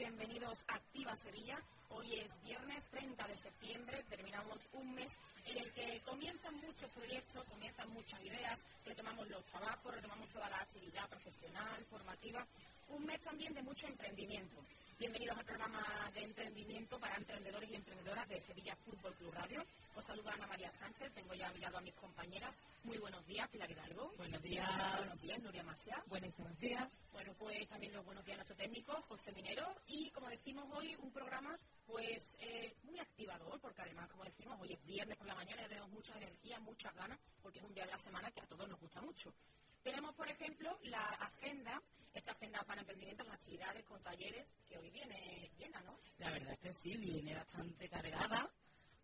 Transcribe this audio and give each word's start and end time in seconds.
Bienvenidos 0.00 0.64
a 0.68 0.76
Activa 0.76 1.14
Sevilla. 1.14 1.60
Hoy 1.90 2.14
es 2.14 2.42
viernes 2.42 2.88
30 2.88 3.22
de 3.28 3.36
septiembre, 3.36 4.02
terminamos 4.08 4.66
un 4.72 4.94
mes 4.94 5.18
en 5.44 5.58
el 5.58 5.70
que 5.72 6.00
comienzan 6.06 6.54
muchos 6.56 6.90
proyectos, 6.92 7.44
comienzan 7.44 7.92
muchas 7.92 8.18
ideas, 8.24 8.64
retomamos 8.86 9.28
los 9.28 9.44
trabajos, 9.44 9.94
retomamos 9.94 10.26
toda 10.30 10.48
la 10.48 10.56
actividad 10.56 11.06
profesional, 11.06 11.84
formativa, 11.84 12.46
un 12.88 13.04
mes 13.04 13.20
también 13.20 13.52
de 13.52 13.60
mucho 13.60 13.88
emprendimiento. 13.88 14.64
Bienvenidos 14.98 15.36
al 15.36 15.44
programa 15.44 16.10
de 16.14 16.22
emprendimiento 16.22 16.98
para 16.98 17.16
emprendedores 17.16 17.70
y 17.70 17.74
emprendedoras 17.74 18.26
de 18.26 18.40
Sevilla 18.40 18.76
Fútbol 18.76 19.14
Club 19.16 19.34
Radio. 19.34 19.62
Os 20.00 20.06
saluda 20.06 20.32
Ana 20.32 20.46
María 20.46 20.72
Sánchez, 20.72 21.12
tengo 21.12 21.34
ya 21.34 21.52
mirado 21.52 21.76
a 21.76 21.80
mis 21.82 21.94
compañeras. 21.94 22.58
Muy 22.84 22.96
buenos 22.96 23.22
días, 23.26 23.46
Pilar 23.50 23.70
Hidalgo. 23.70 24.10
Buenos 24.16 24.40
días. 24.40 24.66
Buenos 24.96 25.20
días, 25.20 25.42
Nuria 25.42 25.62
Masia. 25.62 26.02
Buenísimos 26.06 26.58
días. 26.58 26.90
Bueno, 27.12 27.34
pues 27.38 27.68
también 27.68 27.92
los 27.92 28.02
buenos 28.06 28.24
días 28.24 28.36
a 28.36 28.38
nuestro 28.38 28.56
técnico, 28.56 28.94
José 29.08 29.30
Minero. 29.32 29.76
Y 29.88 30.10
como 30.12 30.30
decimos 30.30 30.64
hoy, 30.72 30.96
un 30.96 31.12
programa 31.12 31.54
pues 31.86 32.34
eh, 32.40 32.74
muy 32.84 32.98
activador, 32.98 33.60
porque 33.60 33.82
además, 33.82 34.08
como 34.08 34.24
decimos, 34.24 34.58
hoy 34.58 34.72
es 34.72 34.82
viernes 34.86 35.18
por 35.18 35.26
la 35.26 35.34
mañana, 35.34 35.60
ya 35.60 35.68
tenemos 35.68 35.90
mucha 35.90 36.16
energía, 36.16 36.58
muchas 36.60 36.94
ganas, 36.94 37.18
porque 37.42 37.58
es 37.58 37.64
un 37.66 37.74
día 37.74 37.84
de 37.84 37.90
la 37.90 37.98
semana 37.98 38.30
que 38.30 38.40
a 38.40 38.46
todos 38.46 38.66
nos 38.66 38.80
gusta 38.80 39.02
mucho. 39.02 39.34
Tenemos, 39.82 40.14
por 40.14 40.30
ejemplo, 40.30 40.78
la 40.84 41.04
agenda, 41.04 41.78
esta 42.14 42.32
agenda 42.32 42.62
para 42.62 42.80
emprendimiento 42.80 43.22
con 43.22 43.34
actividades, 43.34 43.84
con 43.84 44.02
talleres, 44.02 44.56
que 44.66 44.78
hoy 44.78 44.88
viene 44.88 45.50
llena, 45.58 45.82
¿no? 45.82 45.98
La 46.16 46.30
verdad 46.30 46.54
es 46.54 46.58
que 46.58 46.72
sí, 46.72 46.96
viene 46.96 47.34
bastante 47.34 47.86
cargada. 47.90 48.50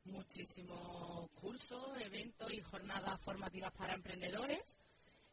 Muchísimos 0.07 1.31
cursos, 1.33 2.01
eventos 2.01 2.53
y 2.53 2.61
jornadas 2.61 3.21
formativas 3.21 3.73
para 3.73 3.95
emprendedores. 3.95 4.79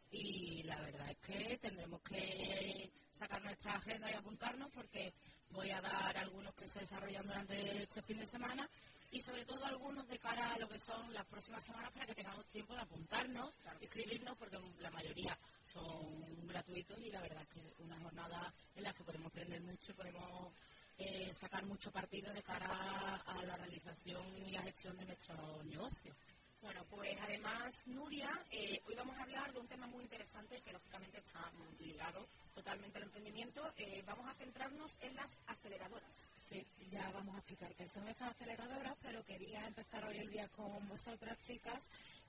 Y 0.10 0.64
la 0.64 0.80
verdad 0.80 1.10
es 1.12 1.18
que 1.18 1.58
tendremos 1.60 2.02
que 2.02 2.92
sacar 3.12 3.42
nuestra 3.44 3.76
agenda 3.76 4.10
y 4.12 4.16
apuntarnos 4.16 4.72
porque 4.72 5.14
voy 5.52 5.70
a 5.70 5.82
dar 5.82 6.18
algunos 6.18 6.54
que 6.56 6.68
se 6.68 6.80
desarrollan 6.80 7.26
durante 7.26 7.84
este 7.84 8.02
fin 8.02 8.18
de 8.18 8.26
semana 8.26 8.68
y 9.12 9.22
sobre 9.22 9.46
todo 9.46 9.64
algunos 9.66 10.08
de 10.08 10.18
cara 10.18 10.54
a 10.54 10.58
lo 10.58 10.68
que 10.68 10.80
son 10.80 11.14
las 11.14 11.26
próximas 11.28 11.64
semanas 11.64 11.92
para 11.92 12.08
que 12.08 12.16
tengamos 12.16 12.46
tiempo 12.48 12.74
de 12.74 12.82
apuntarnos, 12.82 13.56
inscribirnos, 13.80 14.36
porque 14.38 14.58
la 14.80 14.90
mayoría 14.90 15.38
son 15.72 16.48
gratuitos 16.48 17.00
y 17.00 17.12
la 17.12 17.22
verdad 17.22 17.44
es 17.44 17.50
que 17.50 17.60
es 17.60 17.80
una 17.80 18.00
jornada 18.00 18.52
en 18.76 18.84
la 18.84 18.94
que 18.94 19.04
podemos 19.04 19.28
aprender 19.28 19.62
mucho 19.62 19.92
y 19.92 19.96
podemos 19.96 20.54
eh, 20.98 21.34
sacar 21.34 21.66
mucho 21.66 21.92
partido 21.92 22.34
de 22.34 22.44
cara 22.44 23.22
a 23.26 23.44
la 23.46 23.58
realización 23.58 24.26
y 24.46 24.52
la 24.52 24.62
gestión 24.62 24.98
de 24.98 25.06
nuestro 25.06 25.64
negocio. 25.64 26.16
Bueno, 26.64 26.86
pues 26.90 27.14
además, 27.22 27.74
Nuria, 27.88 28.30
eh, 28.50 28.80
hoy 28.88 28.96
vamos 28.96 29.18
a 29.18 29.24
hablar 29.24 29.52
de 29.52 29.60
un 29.60 29.68
tema 29.68 29.86
muy 29.86 30.02
interesante 30.04 30.62
que 30.62 30.72
lógicamente 30.72 31.18
está 31.18 31.52
ligado 31.78 32.26
totalmente 32.56 32.98
al 33.00 33.04
emprendimiento. 33.04 33.74
Eh, 33.76 34.02
vamos 34.06 34.26
a 34.30 34.34
centrarnos 34.36 34.98
en 35.02 35.14
las 35.14 35.38
aceleradoras. 35.46 36.10
Sí, 36.38 36.66
ya 36.90 37.12
vamos 37.12 37.36
a 37.36 37.40
explicar 37.40 37.76
qué 37.76 37.86
son 37.86 38.08
estas 38.08 38.32
aceleradoras, 38.32 38.96
pero 39.02 39.26
quería 39.26 39.68
empezar 39.68 40.06
hoy 40.06 40.18
el 40.18 40.30
día 40.30 40.48
con 40.50 40.88
vosotras, 40.88 41.38
chicas, 41.42 41.84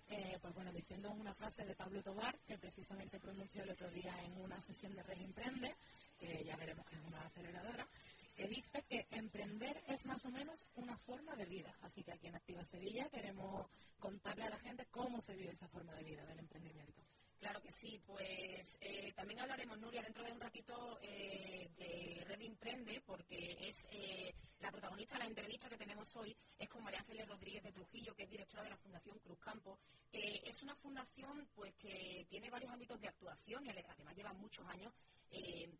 eh, 0.08 0.36
pues 0.42 0.52
bueno, 0.52 0.72
diciendo 0.72 1.12
una 1.12 1.32
frase 1.34 1.64
de 1.64 1.76
Pablo 1.76 2.02
Tobar, 2.02 2.36
que 2.40 2.58
precisamente 2.58 3.20
pronunció 3.20 3.62
el 3.62 3.70
otro 3.70 3.88
día 3.90 4.14
en 4.24 4.40
una 4.40 4.60
sesión 4.60 4.96
de 4.96 5.02
Red 5.04 5.20
Emprende, 5.20 5.76
que 6.18 6.42
ya 6.44 6.56
veremos 6.56 6.84
que 6.86 6.96
es 6.96 7.02
una 7.02 7.20
aceleradora, 7.20 7.86
que 8.34 8.48
dice 8.48 8.82
que 8.88 9.06
emprender 9.10 9.82
es 9.86 10.04
más 10.06 10.24
o 10.24 10.30
menos 10.30 10.64
una 10.74 10.96
forma 10.98 11.36
de 11.36 11.46
vida. 11.46 11.74
Así 11.82 12.02
que 12.02 12.12
aquí 12.12 12.26
en 12.26 12.36
Activa 12.36 12.64
Sevilla 12.64 13.08
queremos 13.08 13.66
contarle 13.98 14.44
a 14.44 14.50
la 14.50 14.58
gente 14.58 14.86
cómo 14.90 15.20
se 15.20 15.34
vive 15.34 15.52
esa 15.52 15.68
forma 15.68 15.94
de 15.94 16.04
vida 16.04 16.24
del 16.26 16.40
emprendimiento. 16.40 17.02
Claro 17.44 17.60
que 17.60 17.72
sí, 17.72 18.00
pues 18.06 18.78
eh, 18.80 19.12
también 19.14 19.38
hablaremos, 19.38 19.78
Nuria, 19.78 20.00
dentro 20.00 20.24
de 20.24 20.32
un 20.32 20.40
ratito 20.40 20.98
eh, 21.02 21.68
de 21.76 22.24
Red 22.26 22.40
Emprende, 22.40 23.02
porque 23.04 23.68
es 23.68 23.86
eh, 23.90 24.34
la 24.60 24.70
protagonista 24.70 25.16
de 25.16 25.24
la 25.24 25.26
entrevista 25.26 25.68
que 25.68 25.76
tenemos 25.76 26.16
hoy, 26.16 26.34
es 26.58 26.66
con 26.70 26.82
María 26.82 27.00
Ángeles 27.00 27.28
Rodríguez 27.28 27.62
de 27.62 27.72
Trujillo, 27.72 28.14
que 28.14 28.22
es 28.22 28.30
directora 28.30 28.62
de 28.62 28.70
la 28.70 28.78
Fundación 28.78 29.18
Cruz 29.18 29.38
Campo, 29.40 29.78
que 30.10 30.40
es 30.42 30.62
una 30.62 30.74
fundación 30.76 31.46
pues 31.54 31.74
que 31.74 32.26
tiene 32.30 32.48
varios 32.48 32.72
ámbitos 32.72 32.98
de 32.98 33.08
actuación 33.08 33.66
y 33.66 33.68
además 33.68 34.16
lleva 34.16 34.32
muchos 34.32 34.66
años 34.66 34.94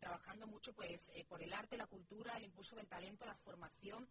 trabajando 0.01 0.47
mucho 0.47 0.75
pues 0.75 1.11
por 1.29 1.43
el 1.43 1.53
arte, 1.53 1.79
la 1.79 1.87
cultura, 1.87 2.37
el 2.37 2.45
impulso 2.45 2.77
del 2.77 2.89
talento, 2.89 3.25
la 3.25 3.37
formación, 3.37 4.07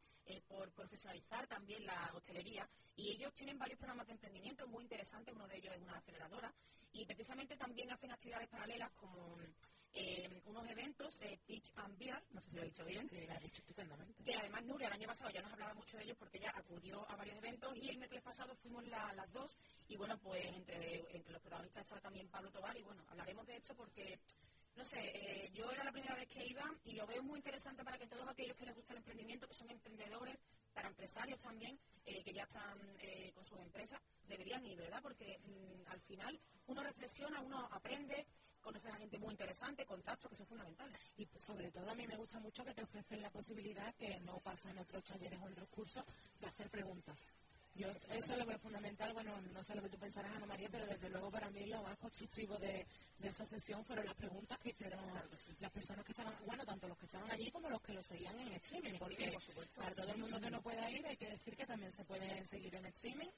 por 0.48 0.72
profesionalizar 0.72 1.46
también 1.48 1.86
la 1.86 2.12
hostelería. 2.16 2.68
Y 2.96 3.12
ellos 3.12 3.34
tienen 3.34 3.60
varios 3.60 3.78
programas 3.78 4.08
de 4.08 4.14
emprendimiento 4.14 4.66
muy 4.68 4.84
interesantes, 4.84 5.36
uno 5.36 5.48
de 5.48 5.58
ellos 5.58 5.76
es 5.76 5.82
una 5.82 5.98
aceleradora, 5.98 6.52
y 6.94 7.06
precisamente 7.06 7.58
también 7.58 7.92
hacen 7.92 8.12
actividades 8.12 8.48
paralelas 8.50 8.92
como 8.94 9.38
eh, 9.94 10.42
unos 10.46 10.68
eventos, 10.70 11.20
eh, 11.22 11.40
Pitch 11.46 11.72
and 11.76 11.98
Beer, 11.98 12.24
no 12.32 12.42
sé 12.42 12.50
si 12.50 12.56
lo 12.56 12.62
he 12.64 12.66
dicho 12.66 12.86
bien, 12.86 13.08
sí, 13.08 13.16
lo 13.28 13.40
dicho 13.40 13.62
estupendamente. 13.62 14.24
que 14.24 14.36
además 14.36 14.64
Nuria 14.64 14.88
el 14.88 14.94
año 14.94 15.08
pasado 15.08 15.30
ya 15.32 15.42
nos 15.42 15.54
hablaba 15.54 15.74
mucho 15.74 15.98
de 15.98 16.04
ellos 16.04 16.18
porque 16.18 16.38
ella 16.38 16.52
acudió 16.56 17.10
a 17.10 17.16
varios 17.16 17.38
eventos 17.38 17.76
y 17.76 17.90
el 17.90 17.98
mes 17.98 18.10
pasado 18.22 18.56
fuimos 18.56 18.86
las 18.88 19.32
dos 19.32 19.58
y 19.88 19.98
bueno, 19.98 20.18
pues 20.20 20.46
entre, 20.46 21.04
entre 21.12 21.34
los 21.34 21.42
protagonistas 21.42 21.84
está 21.84 22.00
también 22.00 22.28
Pablo 22.30 22.52
Tobar 22.52 22.78
y 22.78 22.84
bueno, 22.84 23.04
hablaremos 23.10 23.46
de 23.46 23.58
esto 23.58 23.76
porque 23.76 24.20
no 24.76 24.84
sé, 24.84 25.00
eh, 25.00 25.52
yo 25.54 25.72
era 25.72 25.84
la 25.84 25.92
primera 25.92 26.16
vez 26.16 26.28
que 26.30 26.46
iba 26.46 26.64
y 26.86 26.94
lo 26.94 27.06
veo 27.06 27.22
muy 27.22 27.38
interesante 27.38 27.84
para 27.84 27.98
que 27.98 28.08
todos 28.08 28.28
aquellos 28.28 28.58
que 28.58 28.66
les 28.66 28.76
gusta 28.76 28.94
el 28.94 28.98
emprendimiento, 28.98 29.48
que 29.48 29.54
son 29.54 29.70
emprendedores, 29.70 30.40
para 30.74 30.90
empresarios 30.90 31.40
también 31.40 31.80
eh, 32.06 32.24
que 32.24 32.34
ya 32.34 32.44
están 32.44 32.78
eh, 33.00 33.32
con 33.34 33.46
sus 33.46 33.60
empresas, 33.60 34.02
deberían 34.28 34.66
ir, 34.66 34.78
¿verdad? 34.78 35.02
Porque 35.02 35.40
mm, 35.40 35.88
al 35.90 36.02
final 36.02 36.40
uno 36.68 36.84
reflexiona, 36.84 37.40
uno 37.42 37.68
aprende, 37.72 38.26
conoce 38.62 38.90
a 38.90 38.96
gente 38.96 39.18
muy 39.20 39.32
interesante, 39.32 39.86
contactos 39.86 40.30
que 40.30 40.36
son 40.36 40.48
fundamentales. 40.48 40.98
Y 41.18 41.28
sobre 41.38 41.72
todo 41.72 41.90
a 41.90 41.96
mí 41.96 42.08
me 42.08 42.18
gusta 42.18 42.40
mucho 42.40 42.64
que 42.64 42.74
te 42.74 42.84
ofrecen 42.84 43.22
la 43.22 43.30
posibilidad, 43.30 43.94
que 43.96 44.20
no 44.22 44.40
pasa 44.40 44.72
en 44.72 44.80
otros 44.80 45.04
talleres 45.04 45.40
o 45.40 45.48
en 45.48 45.54
otros 45.54 45.70
cursos, 45.70 46.04
de 46.40 46.48
hacer 46.48 46.70
preguntas. 46.70 47.30
Yo, 47.76 47.88
eso 47.90 48.34
es 48.34 48.38
lo 48.38 48.46
que 48.46 48.54
es 48.54 48.62
fundamental, 48.62 49.12
bueno, 49.14 49.34
no 49.52 49.64
sé 49.64 49.74
lo 49.74 49.82
que 49.82 49.90
tú 49.90 49.98
pensarás, 49.98 50.36
Ana 50.36 50.46
María, 50.46 50.70
pero 50.72 50.86
desde 50.86 51.10
luego 51.10 51.32
para 51.32 51.50
mí 51.50 51.66
lo 51.66 51.82
más 51.82 51.98
constructivo 51.98 52.56
de, 52.58 52.86
esa 53.24 53.46
sesión 53.48 53.84
fueron 53.84 54.06
las 54.06 54.14
preguntas 54.14 54.60
que 54.60 54.70
hicieron 54.70 55.02
las 55.60 55.72
personas 55.72 56.06
que 56.06 56.12
estaban, 56.12 56.36
bueno, 56.46 56.64
tanto 56.66 56.88
los 56.88 56.98
que 57.00 57.06
estaban 57.08 57.32
allí 57.32 57.50
como 57.50 57.70
los 57.70 57.82
que 57.82 57.94
lo 57.94 58.04
seguían 58.04 58.40
en 58.40 58.54
streaming, 58.54 59.00
porque 59.00 59.34
para 59.76 59.96
todo 59.96 60.12
el 60.12 60.20
mundo 60.20 60.40
que 60.40 60.52
no 60.52 60.62
pueda 60.62 60.90
ir 60.92 61.04
hay 61.08 61.18
que 61.18 61.30
decir 61.30 61.56
que 61.56 61.66
también 61.66 61.92
se 61.94 62.06
puede 62.06 62.46
seguir 62.46 62.76
en 62.76 62.86
streaming. 62.86 63.30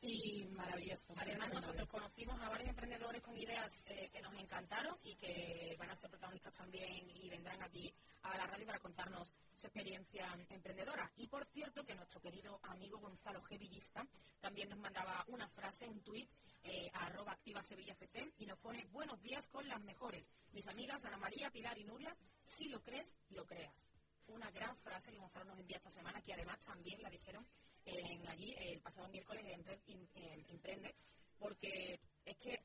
Y 0.00 0.44
maravilloso. 0.52 1.12
Además, 1.16 1.52
nosotros 1.52 1.88
conocimos 1.88 2.40
a 2.40 2.48
varios 2.48 2.68
emprendedores 2.68 3.20
con 3.20 3.36
ideas 3.36 3.84
eh, 3.88 4.08
que 4.12 4.22
nos 4.22 4.32
encantaron 4.38 4.96
y 5.02 5.16
que 5.16 5.74
van 5.76 5.90
a 5.90 5.96
ser 5.96 6.08
protagonistas 6.08 6.54
también 6.54 7.10
y 7.16 7.28
vendrán 7.28 7.60
aquí 7.60 7.92
a 8.22 8.36
la 8.36 8.46
radio 8.46 8.64
para 8.66 8.78
contarnos 8.78 9.34
experiencia 9.66 10.32
emprendedora. 10.48 11.10
Y 11.16 11.26
por 11.26 11.44
cierto, 11.46 11.84
que 11.84 11.94
nuestro 11.94 12.20
querido 12.20 12.60
amigo 12.62 12.98
Gonzalo 12.98 13.42
Gevillista 13.42 14.06
también 14.40 14.68
nos 14.68 14.78
mandaba 14.78 15.24
una 15.28 15.48
frase, 15.48 15.88
un 15.88 16.00
tuit, 16.02 16.30
eh, 16.62 16.90
arroba 16.94 17.32
activa 17.32 17.62
Sevilla 17.62 17.92
FC, 17.92 18.32
y 18.38 18.46
nos 18.46 18.58
pone 18.58 18.84
buenos 18.86 19.20
días 19.22 19.48
con 19.48 19.66
las 19.68 19.80
mejores. 19.82 20.32
Mis 20.52 20.66
amigas 20.68 21.04
Ana 21.04 21.16
María, 21.16 21.50
Pilar 21.50 21.76
y 21.78 21.84
Nuria, 21.84 22.16
si 22.42 22.68
lo 22.68 22.80
crees, 22.82 23.18
lo 23.30 23.44
creas. 23.44 23.92
Una 24.28 24.50
gran 24.50 24.76
frase 24.78 25.10
que 25.10 25.18
Gonzalo 25.18 25.46
nos 25.46 25.58
envía 25.58 25.78
esta 25.78 25.90
semana, 25.90 26.22
que 26.22 26.34
además 26.34 26.58
también 26.60 27.02
la 27.02 27.10
dijeron 27.10 27.46
en 27.84 28.28
allí 28.28 28.54
el 28.58 28.80
pasado 28.80 29.08
miércoles 29.08 29.44
en 29.86 30.44
Emprende, 30.48 30.94
porque 31.38 31.98
es 32.24 32.36
que 32.38 32.62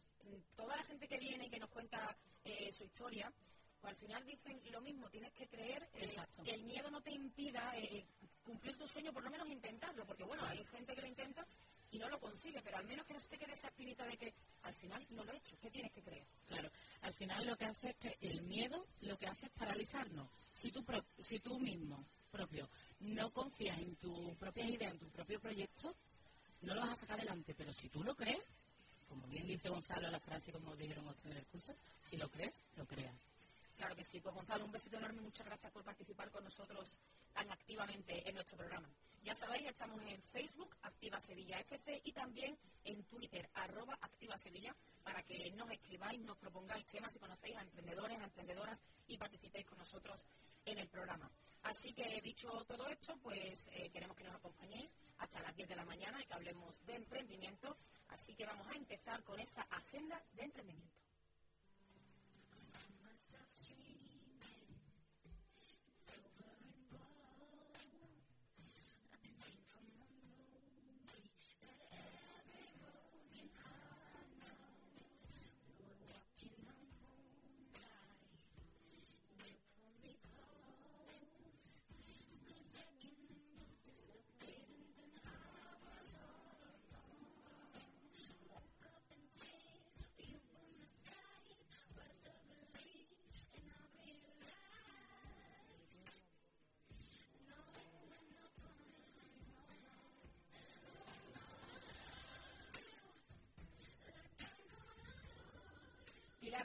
toda 0.56 0.76
la 0.76 0.84
gente 0.84 1.08
que 1.08 1.18
viene 1.18 1.46
y 1.46 1.50
que 1.50 1.60
nos 1.60 1.70
cuenta 1.70 2.18
eh, 2.44 2.72
su 2.72 2.84
historia, 2.84 3.32
pues 3.84 3.96
al 3.96 4.00
final 4.00 4.26
dicen 4.26 4.62
lo 4.72 4.80
mismo, 4.80 5.10
tienes 5.10 5.34
que 5.34 5.46
creer 5.46 5.84
eh, 5.96 6.08
que 6.46 6.52
el 6.52 6.64
miedo 6.64 6.90
no 6.90 7.02
te 7.02 7.12
impida 7.12 7.78
eh, 7.78 8.06
cumplir 8.46 8.78
tu 8.78 8.88
sueño, 8.88 9.12
por 9.12 9.22
lo 9.22 9.30
menos 9.30 9.46
intentarlo, 9.50 10.06
porque 10.06 10.24
bueno, 10.24 10.46
hay 10.46 10.64
gente 10.68 10.96
que 10.96 11.02
lo 11.02 11.08
intenta 11.08 11.46
y 11.92 12.00
no 12.00 12.08
lo 12.08 12.18
consigue, 12.18 12.62
pero 12.62 12.78
al 12.78 12.86
menos 12.86 13.06
que 13.06 13.14
no 13.14 13.20
se 13.20 13.28
te 13.28 13.38
quede 13.38 13.52
esa 13.52 13.68
espinita 13.68 14.06
de 14.06 14.18
que 14.18 14.34
al 14.62 14.74
final 14.76 15.06
no 15.10 15.26
lo 15.26 15.34
he 15.34 15.38
hecho, 15.38 15.58
¿qué 15.60 15.70
tienes 15.70 15.92
que 15.92 16.02
creer? 16.02 16.26
Claro, 16.48 16.70
al 17.02 17.14
final 17.14 17.46
lo 17.46 17.58
que 17.58 17.66
hace 17.66 17.90
es 17.90 17.96
que 17.98 18.18
el 18.22 18.42
miedo 18.44 18.88
lo 19.02 19.18
que 19.18 19.28
hace 19.28 19.48
es 19.48 19.52
paralizarnos. 19.52 20.30
Si 20.54 20.72
tú, 20.72 20.86
si 21.20 21.40
tú 21.40 21.60
mismo 21.60 22.06
propio 22.32 22.70
no 23.02 23.34
confías 23.34 23.78
en 23.80 23.98
tu 23.98 24.34
propia 24.38 24.66
idea, 24.66 24.92
en 24.92 24.98
tu 24.98 25.10
propio 25.10 25.42
proyecto, 25.42 25.94
no 26.62 26.74
lo 26.74 26.80
vas 26.80 26.92
a 26.92 26.96
sacar 26.96 27.20
adelante. 27.20 27.54
Pero 27.54 27.74
si 27.74 27.90
tú 27.90 28.02
lo 28.02 28.16
crees, 28.16 28.46
como 29.10 29.28
bien 29.28 29.46
dice 29.46 29.68
Gonzalo 29.68 30.10
la 30.10 30.22
frase, 30.22 30.54
como 30.54 30.74
dijeron 30.78 31.06
otros 31.06 31.26
en 31.26 31.38
el 31.38 31.46
curso, 31.48 31.76
si 32.00 32.16
lo 32.16 32.30
crees, 32.30 32.64
lo 32.78 32.86
creas. 32.88 33.33
Claro 33.84 33.98
que 33.98 34.06
sí. 34.06 34.22
Pues 34.22 34.34
Gonzalo, 34.34 34.64
un 34.64 34.72
besito 34.72 34.96
enorme. 34.96 35.20
Muchas 35.20 35.46
gracias 35.46 35.70
por 35.74 35.84
participar 35.84 36.32
con 36.32 36.42
nosotros 36.42 36.98
tan 37.34 37.52
activamente 37.52 38.26
en 38.26 38.34
nuestro 38.34 38.56
programa. 38.56 38.90
Ya 39.22 39.36
sabéis, 39.36 39.68
estamos 39.68 40.02
en 40.04 40.22
Facebook, 40.32 40.74
Activa 40.84 41.20
Sevilla 41.20 41.60
FC, 41.60 42.00
y 42.06 42.14
también 42.14 42.58
en 42.86 43.04
Twitter, 43.04 43.50
arroba 43.54 43.98
Activa 44.00 44.38
Sevilla, 44.38 44.74
para 45.04 45.22
que 45.24 45.52
nos 45.52 45.70
escribáis, 45.70 46.22
nos 46.22 46.38
propongáis 46.38 46.86
temas 46.86 47.14
y 47.14 47.20
conocéis 47.20 47.58
a 47.58 47.62
emprendedores, 47.62 48.18
a 48.22 48.24
emprendedoras 48.24 48.82
y 49.08 49.18
participéis 49.18 49.66
con 49.66 49.78
nosotros 49.78 50.26
en 50.64 50.78
el 50.78 50.88
programa. 50.88 51.30
Así 51.64 51.94
que 51.94 52.22
dicho 52.22 52.48
todo 52.66 52.88
esto, 52.88 53.18
pues 53.22 53.68
eh, 53.74 53.90
queremos 53.92 54.16
que 54.16 54.24
nos 54.24 54.36
acompañéis 54.36 54.96
hasta 55.18 55.42
las 55.42 55.54
10 55.58 55.68
de 55.68 55.76
la 55.76 55.84
mañana 55.84 56.22
y 56.22 56.26
que 56.26 56.34
hablemos 56.36 56.82
de 56.86 56.96
emprendimiento. 56.96 57.76
Así 58.08 58.34
que 58.34 58.46
vamos 58.46 58.66
a 58.70 58.78
empezar 58.78 59.22
con 59.24 59.38
esa 59.42 59.64
agenda 59.64 60.24
de 60.32 60.44
emprendimiento. 60.44 61.03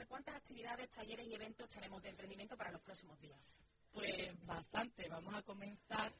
¿Cuántas 0.07 0.35
actividades, 0.35 0.89
talleres 0.89 1.27
y 1.27 1.33
eventos 1.33 1.69
tenemos 1.69 2.01
de 2.03 2.09
emprendimiento 2.09 2.55
para 2.55 2.71
los 2.71 2.81
próximos 2.81 3.19
días? 3.19 3.57
Pues 3.91 4.45
bastante. 4.45 5.07
Vamos 5.09 5.33
a 5.33 5.41
comenzar 5.41 6.13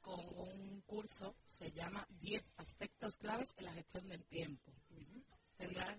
con 0.00 0.20
un 0.20 0.82
curso, 0.82 1.36
se 1.46 1.70
llama 1.72 2.06
10 2.20 2.44
aspectos 2.58 3.16
claves 3.16 3.54
en 3.56 3.64
la 3.64 3.72
gestión 3.72 4.08
del 4.08 4.24
tiempo. 4.26 4.72
Tendrá... 5.56 5.98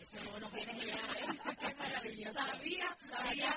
Eso 0.00 0.40
nos 0.40 0.52
viene 0.52 0.74
genial, 0.74 1.16
¿eh? 1.16 1.54
Qué 1.60 1.74
maravilloso. 1.74 2.32
Sabía, 2.32 2.96
sabía. 3.08 3.56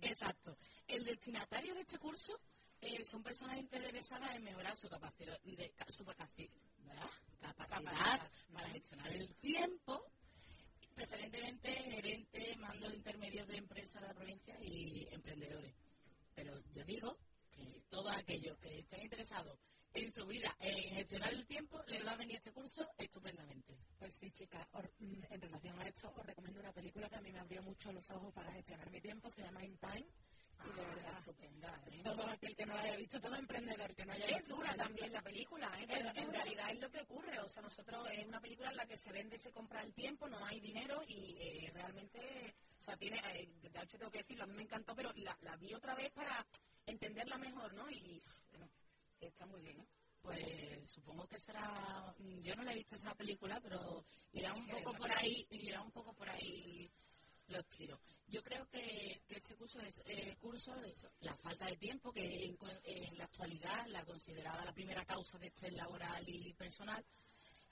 Exacto. 0.00 0.56
El 0.86 1.04
destinatario 1.04 1.74
de 1.74 1.80
este 1.80 1.98
curso 1.98 2.40
eh, 2.80 3.04
son 3.04 3.22
personas 3.22 3.58
interesadas 3.58 4.34
en 4.36 4.44
mejorar 4.44 4.76
su 4.76 4.88
capacidad, 4.88 5.38
de, 5.42 5.74
su 5.88 6.04
capacidad, 6.04 6.50
capacidad 7.40 8.30
para 8.52 8.70
gestionar 8.70 9.12
el 9.12 9.34
tiempo 9.36 10.09
preferentemente 11.10 11.72
gerentes, 11.72 12.56
mandos 12.58 12.94
intermedios 12.94 13.46
de 13.48 13.56
empresas 13.56 14.00
de 14.00 14.08
la 14.08 14.14
provincia 14.14 14.56
y 14.62 15.08
emprendedores. 15.10 15.74
Pero 16.34 16.62
yo 16.72 16.84
digo 16.84 17.18
que 17.50 17.82
todos 17.88 18.14
aquellos 18.16 18.56
que 18.58 18.78
estén 18.78 19.02
interesados 19.02 19.58
en 19.92 20.08
su 20.12 20.24
vida 20.24 20.56
en 20.60 20.94
gestionar 20.94 21.32
el 21.34 21.44
tiempo, 21.46 21.82
les 21.88 22.06
va 22.06 22.12
a 22.12 22.16
venir 22.16 22.36
este 22.36 22.52
curso 22.52 22.88
estupendamente. 22.96 23.76
Pues 23.98 24.14
sí, 24.14 24.30
chicas, 24.30 24.64
mm, 25.00 25.22
en 25.30 25.40
relación 25.40 25.80
a 25.80 25.88
esto, 25.88 26.12
os 26.16 26.24
recomiendo 26.24 26.60
una 26.60 26.72
película 26.72 27.08
que 27.08 27.16
a 27.16 27.20
mí 27.20 27.32
me 27.32 27.40
abrió 27.40 27.60
mucho 27.62 27.90
los 27.90 28.08
ojos 28.10 28.32
para 28.32 28.52
gestionar 28.52 28.88
mi 28.88 29.00
tiempo, 29.00 29.28
se 29.30 29.42
llama 29.42 29.64
In 29.64 29.76
Time 29.78 30.06
y 30.64 30.72
de 30.72 30.84
verdad, 30.84 31.18
estupenda. 31.18 31.80
Todo 32.02 32.26
aquel 32.28 32.56
que 32.56 32.66
no 32.66 32.74
la 32.74 32.82
haya 32.82 32.96
visto, 32.96 33.20
todo 33.20 33.34
emprendedor 33.36 33.94
que 33.94 34.04
no 34.04 34.12
haya 34.12 34.26
es 34.26 34.48
dura 34.48 34.74
también 34.74 35.12
la 35.12 35.22
película, 35.22 35.70
¿eh? 35.80 35.86
pero 35.88 36.10
en 36.14 36.32
realidad 36.32 36.70
es 36.70 36.80
lo 36.80 36.90
que 36.90 37.00
ocurre. 37.00 37.38
O 37.40 37.48
sea, 37.48 37.62
nosotros 37.62 38.08
es 38.10 38.26
una 38.26 38.40
película 38.40 38.70
en 38.70 38.76
la 38.76 38.86
que 38.86 38.96
se 38.96 39.12
vende, 39.12 39.38
se 39.38 39.52
compra 39.52 39.82
el 39.82 39.92
tiempo, 39.94 40.28
no 40.28 40.44
hay 40.44 40.60
dinero 40.60 41.02
y 41.06 41.36
eh, 41.40 41.70
realmente, 41.74 42.54
o 42.78 42.82
sea, 42.82 42.96
tiene, 42.96 43.18
eh, 43.18 43.48
de 43.60 43.82
hecho 43.82 43.98
tengo 43.98 44.10
que 44.10 44.18
decirlo, 44.18 44.44
a 44.44 44.46
mí 44.46 44.54
me 44.54 44.62
encantó, 44.62 44.94
pero 44.94 45.12
la, 45.16 45.36
la 45.42 45.56
vi 45.56 45.74
otra 45.74 45.94
vez 45.94 46.10
para 46.12 46.46
entenderla 46.86 47.38
mejor, 47.38 47.72
¿no? 47.74 47.90
Y 47.90 48.22
bueno, 48.50 48.68
está 49.20 49.46
muy 49.46 49.60
bien, 49.60 49.80
¿eh? 49.80 49.86
Pues 50.22 50.90
supongo 50.90 51.26
que 51.26 51.38
será, 51.38 52.14
yo 52.18 52.54
no 52.54 52.62
la 52.62 52.72
he 52.72 52.76
visto 52.76 52.94
esa 52.94 53.14
película, 53.14 53.58
pero 53.62 54.04
irá 54.32 54.52
un 54.52 54.66
poco 54.66 54.92
por 54.92 55.10
ahí, 55.10 55.46
irá 55.50 55.80
un 55.80 55.90
poco 55.90 56.12
por 56.12 56.28
ahí 56.28 56.29
los 57.50 57.66
tiros. 57.66 57.98
Yo 58.28 58.42
creo 58.42 58.68
que, 58.68 59.22
este 59.28 59.56
curso 59.56 59.80
es 59.80 60.02
el 60.06 60.36
curso 60.38 60.74
de 60.76 60.94
la 61.20 61.34
falta 61.36 61.66
de 61.66 61.76
tiempo, 61.76 62.12
que 62.12 62.44
en, 62.84 63.18
la 63.18 63.24
actualidad 63.24 63.86
la 63.88 64.04
considerada 64.04 64.64
la 64.64 64.72
primera 64.72 65.04
causa 65.04 65.38
de 65.38 65.48
estrés 65.48 65.72
laboral 65.72 66.24
y 66.28 66.52
personal. 66.54 67.04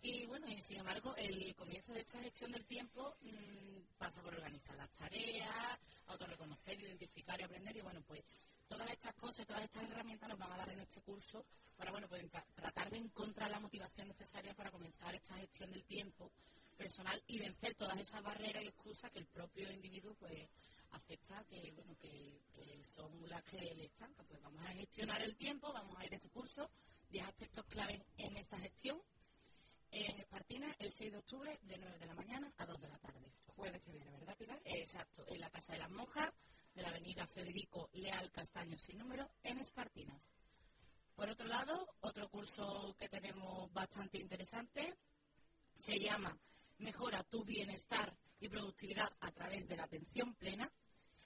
Y 0.02 0.26
bueno, 0.26 0.46
sin 0.60 0.78
embargo, 0.78 1.14
el 1.16 1.54
comienzo 1.54 1.92
de 1.92 2.00
esta 2.00 2.20
gestión 2.20 2.52
del 2.52 2.64
tiempo 2.66 3.16
mm, 3.20 3.98
pasa 3.98 4.20
por 4.22 4.34
organizar 4.34 4.76
las 4.76 4.90
tareas, 4.92 5.78
autorreconocer, 6.06 6.80
identificar 6.80 7.40
y 7.40 7.44
aprender. 7.44 7.76
Y 7.76 7.80
bueno, 7.80 8.00
pues 8.06 8.22
todas 8.68 8.90
estas 8.90 9.14
cosas, 9.14 9.46
todas 9.46 9.62
estas 9.62 9.90
herramientas 9.90 10.28
nos 10.28 10.38
van 10.38 10.52
a 10.52 10.58
dar 10.58 10.70
en 10.70 10.80
este 10.80 11.00
curso 11.02 11.44
para 11.76 11.90
bueno, 11.90 12.08
pues, 12.08 12.24
tratar 12.54 12.90
de 12.90 12.98
encontrar 12.98 13.50
la 13.50 13.60
motivación 13.60 14.08
necesaria 14.08 14.54
para 14.54 14.70
comenzar 14.70 15.14
esta 15.14 15.36
gestión 15.36 15.70
del 15.70 15.84
tiempo 15.84 16.30
personal 16.78 17.22
y 17.26 17.40
vencer 17.40 17.74
todas 17.74 17.98
esas 17.98 18.22
barreras 18.22 18.62
y 18.62 18.68
excusas 18.68 19.10
que 19.10 19.18
el 19.18 19.26
propio 19.26 19.70
individuo 19.70 20.14
pues 20.14 20.48
acepta 20.92 21.44
que 21.44 21.72
bueno 21.72 21.96
que, 21.98 22.40
son 22.82 23.28
las 23.28 23.42
que 23.42 23.58
le 23.58 23.84
estancan. 23.86 24.24
Pues 24.26 24.40
vamos 24.40 24.64
a 24.64 24.68
gestionar 24.68 25.20
el 25.20 25.36
tiempo, 25.36 25.72
vamos 25.72 25.98
a 25.98 26.06
ir 26.06 26.12
a 26.12 26.16
este 26.16 26.30
curso, 26.30 26.70
10 27.10 27.26
aspectos 27.26 27.66
claves 27.66 28.00
en 28.16 28.36
esta 28.36 28.58
gestión. 28.58 29.02
En 29.90 30.18
Espartina, 30.18 30.74
el 30.78 30.92
6 30.92 31.12
de 31.12 31.18
octubre, 31.18 31.58
de 31.62 31.78
9 31.78 31.98
de 31.98 32.06
la 32.06 32.14
mañana 32.14 32.52
a 32.56 32.66
2 32.66 32.80
de 32.80 32.88
la 32.88 32.98
tarde. 32.98 33.32
Jueves 33.56 33.82
que 33.82 33.90
viene, 33.90 34.10
¿verdad, 34.12 34.36
Pilar? 34.36 34.60
Exacto, 34.64 35.24
en 35.26 35.40
la 35.40 35.50
Casa 35.50 35.72
de 35.72 35.78
las 35.78 35.90
Monjas, 35.90 36.32
de 36.74 36.82
la 36.82 36.90
avenida 36.90 37.26
Federico 37.26 37.88
Leal 37.92 38.30
Castaño 38.30 38.78
sin 38.78 38.98
número, 38.98 39.28
en 39.42 39.58
Espartinas. 39.58 40.30
Por 41.16 41.28
otro 41.28 41.48
lado, 41.48 41.88
otro 42.00 42.28
curso 42.28 42.94
que 42.96 43.08
tenemos 43.08 43.72
bastante 43.72 44.18
interesante 44.18 44.94
se 45.74 45.98
llama 45.98 46.38
Mejora 46.78 47.22
tu 47.24 47.44
bienestar 47.44 48.16
y 48.40 48.48
productividad 48.48 49.10
a 49.20 49.30
través 49.32 49.66
de 49.68 49.76
la 49.76 49.84
atención 49.84 50.34
plena. 50.34 50.70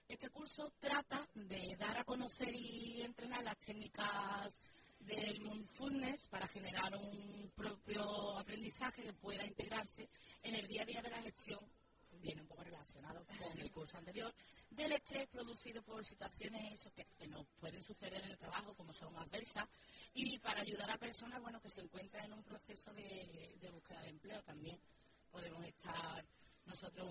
Este 0.08 0.30
curso 0.30 0.72
trata 0.78 1.28
de 1.34 1.76
dar 1.78 1.98
a 1.98 2.04
conocer 2.04 2.54
y 2.54 3.02
entrenar 3.02 3.42
las 3.44 3.58
técnicas 3.58 4.58
del 4.98 5.40
mindfulness 5.40 6.28
para 6.28 6.46
generar 6.48 6.94
un 6.96 7.50
propio 7.54 8.38
aprendizaje 8.38 9.02
que 9.02 9.12
pueda 9.14 9.44
integrarse 9.44 10.08
en 10.42 10.54
el 10.54 10.66
día 10.66 10.82
a 10.82 10.86
día 10.86 11.02
de 11.02 11.10
la 11.10 11.22
gestión, 11.22 11.60
viene 12.20 12.42
un 12.42 12.46
poco 12.46 12.62
relacionado 12.62 13.24
con 13.26 13.60
el 13.60 13.70
curso 13.70 13.98
anterior, 13.98 14.32
del 14.70 14.92
estrés 14.92 15.28
producido 15.28 15.82
por 15.82 16.04
situaciones 16.04 16.88
que, 16.94 17.04
que 17.18 17.26
nos 17.26 17.46
pueden 17.58 17.82
suceder 17.82 18.22
en 18.22 18.30
el 18.30 18.38
trabajo, 18.38 18.74
como 18.74 18.92
son 18.92 19.16
adversas, 19.16 19.68
y 20.14 20.38
para 20.38 20.60
ayudar 20.60 20.90
a 20.90 20.98
personas 20.98 21.40
bueno, 21.42 21.60
que 21.60 21.68
se 21.68 21.80
encuentran 21.80 22.26
en 22.26 22.32
un 22.34 22.44
proceso 22.44 22.92
de, 22.92 23.70
búsqueda 23.72 24.02
de 24.02 24.10
empleo 24.10 24.42
también. 24.42 24.78
Podemos 25.32 25.64
estar 25.64 26.24
nosotros 26.66 27.10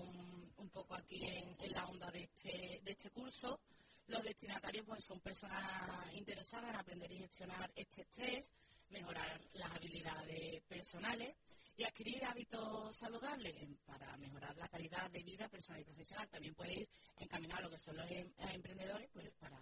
un, 0.56 0.70
poco 0.70 0.94
aquí 0.94 1.22
en, 1.26 1.54
la 1.72 1.84
onda 1.84 2.10
de 2.10 2.22
este, 2.22 2.80
de 2.82 2.92
este 2.92 3.10
curso 3.10 3.60
los 4.08 4.22
destinatarios 4.22 4.84
pues, 4.86 5.04
son 5.04 5.20
personas 5.20 6.12
interesadas 6.14 6.70
en 6.70 6.76
aprender 6.76 7.10
y 7.12 7.18
gestionar 7.18 7.70
este 7.74 8.02
estrés, 8.02 8.52
mejorar 8.90 9.40
las 9.54 9.70
habilidades 9.70 10.62
personales 10.64 11.36
y 11.76 11.84
adquirir 11.84 12.24
hábitos 12.24 12.96
saludables 12.96 13.54
para 13.86 14.16
mejorar 14.18 14.56
la 14.56 14.68
calidad 14.68 15.10
de 15.10 15.22
vida 15.22 15.48
personal 15.48 15.80
y 15.80 15.84
profesional. 15.84 16.28
También 16.28 16.54
puede 16.54 16.80
ir 16.80 16.88
encaminado 17.16 17.60
a 17.60 17.62
lo 17.62 17.70
que 17.70 17.78
son 17.78 17.96
los 17.96 18.10
em, 18.10 18.30
emprendedores 18.38 19.08
pues, 19.12 19.30
para, 19.38 19.58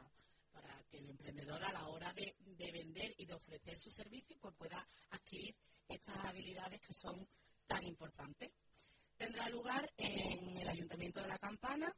para 0.52 0.82
que 0.90 0.98
el 0.98 1.10
emprendedor 1.10 1.62
a 1.62 1.72
la 1.72 1.86
hora 1.88 2.12
de, 2.12 2.34
vender 2.72 3.14
y 3.18 3.26
de 3.26 3.34
ofrecer 3.34 3.78
su 3.78 3.90
servicio 3.90 4.36
pues, 4.40 4.54
pueda 4.54 4.84
adquirir 5.10 5.54
estas 5.88 6.16
habilidades 6.24 6.80
que 6.80 6.92
son 6.92 7.26
tan 7.70 7.86
importantes. 7.86 8.50
Tendrá 9.16 9.48
lugar 9.48 9.90
en 9.96 10.58
el 10.58 10.68
Ayuntamiento 10.68 11.22
de 11.22 11.28
La 11.28 11.38
Campana 11.38 11.96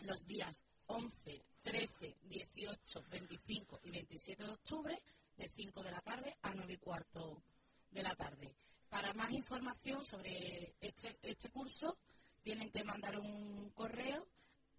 los 0.00 0.26
días 0.26 0.66
11, 0.86 1.42
13, 1.62 2.16
18, 2.24 3.02
25 3.08 3.80
y 3.84 3.90
27 3.90 4.44
de 4.44 4.50
octubre, 4.50 5.02
de 5.38 5.48
5 5.48 5.82
de 5.82 5.90
la 5.90 6.02
tarde 6.02 6.36
a 6.42 6.52
9 6.52 6.74
y 6.74 6.76
cuarto 6.76 7.42
de 7.90 8.02
la 8.02 8.14
tarde. 8.14 8.54
Para 8.90 9.14
más 9.14 9.32
información 9.32 10.04
sobre 10.04 10.74
este, 10.78 11.16
este 11.22 11.48
curso, 11.48 11.96
tienen 12.42 12.70
que 12.70 12.84
mandar 12.84 13.18
un 13.18 13.70
correo 13.70 14.28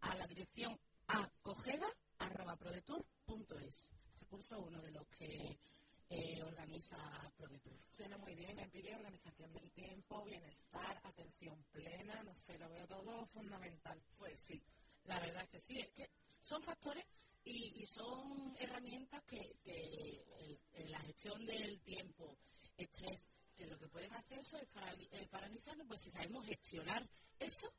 a 0.01 0.13
la 0.13 0.27
dirección 0.27 0.79
acogeda.prodetour.es. 1.07 3.91
Este 4.13 4.27
curso 4.27 4.57
es 4.57 4.61
uno 4.61 4.79
de 4.79 4.91
los 4.91 5.07
que 5.07 5.57
eh, 6.09 6.43
organiza 6.43 6.97
ProDetour. 7.37 7.79
Suena 7.89 8.17
muy 8.17 8.35
bien, 8.35 8.57
empiria, 8.59 8.97
organización 8.97 9.51
del 9.53 9.71
tiempo, 9.71 10.23
bienestar, 10.23 10.99
atención 11.03 11.63
plena, 11.71 12.23
no 12.23 12.35
sé, 12.35 12.57
lo 12.57 12.69
veo 12.69 12.87
todo 12.87 13.25
fundamental. 13.27 14.01
Pues 14.17 14.41
sí, 14.41 14.61
la 15.05 15.19
verdad 15.19 15.43
es 15.43 15.49
que 15.49 15.59
sí, 15.59 15.79
es 15.79 15.89
que 15.91 16.09
son 16.41 16.61
factores 16.61 17.05
y, 17.45 17.85
son 17.85 18.55
herramientas 18.59 19.21
que, 19.23 19.55
la 20.87 20.99
gestión 20.99 21.45
del 21.45 21.81
tiempo, 21.81 22.37
estrés, 22.77 23.31
que 23.55 23.67
lo 23.67 23.77
que 23.77 23.87
pueden 23.87 24.13
hacer 24.13 24.39
eso 24.39 24.57
es 24.57 24.67
eh, 25.11 25.27
paralizarnos, 25.29 25.87
pues 25.87 26.01
si 26.01 26.11
sabemos 26.11 26.45
gestionar 26.45 27.07
eso, 27.39 27.73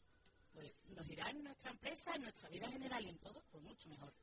pues 0.52 0.72
nos 0.88 1.08
irá 1.10 1.30
en 1.30 1.42
nuestra 1.42 1.70
empresa, 1.70 2.14
en 2.14 2.22
nuestra 2.22 2.48
vida 2.48 2.70
general 2.70 3.04
y 3.04 3.10
en 3.10 3.18
todo, 3.18 3.42
pues 3.50 3.62
mucho 3.62 3.88
mejor. 3.88 4.14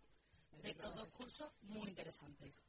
De 0.62 0.70
estos 0.70 0.96
dos 0.96 1.10
cursos 1.10 1.51
muy 1.62 1.89
interesantes. 1.89 2.63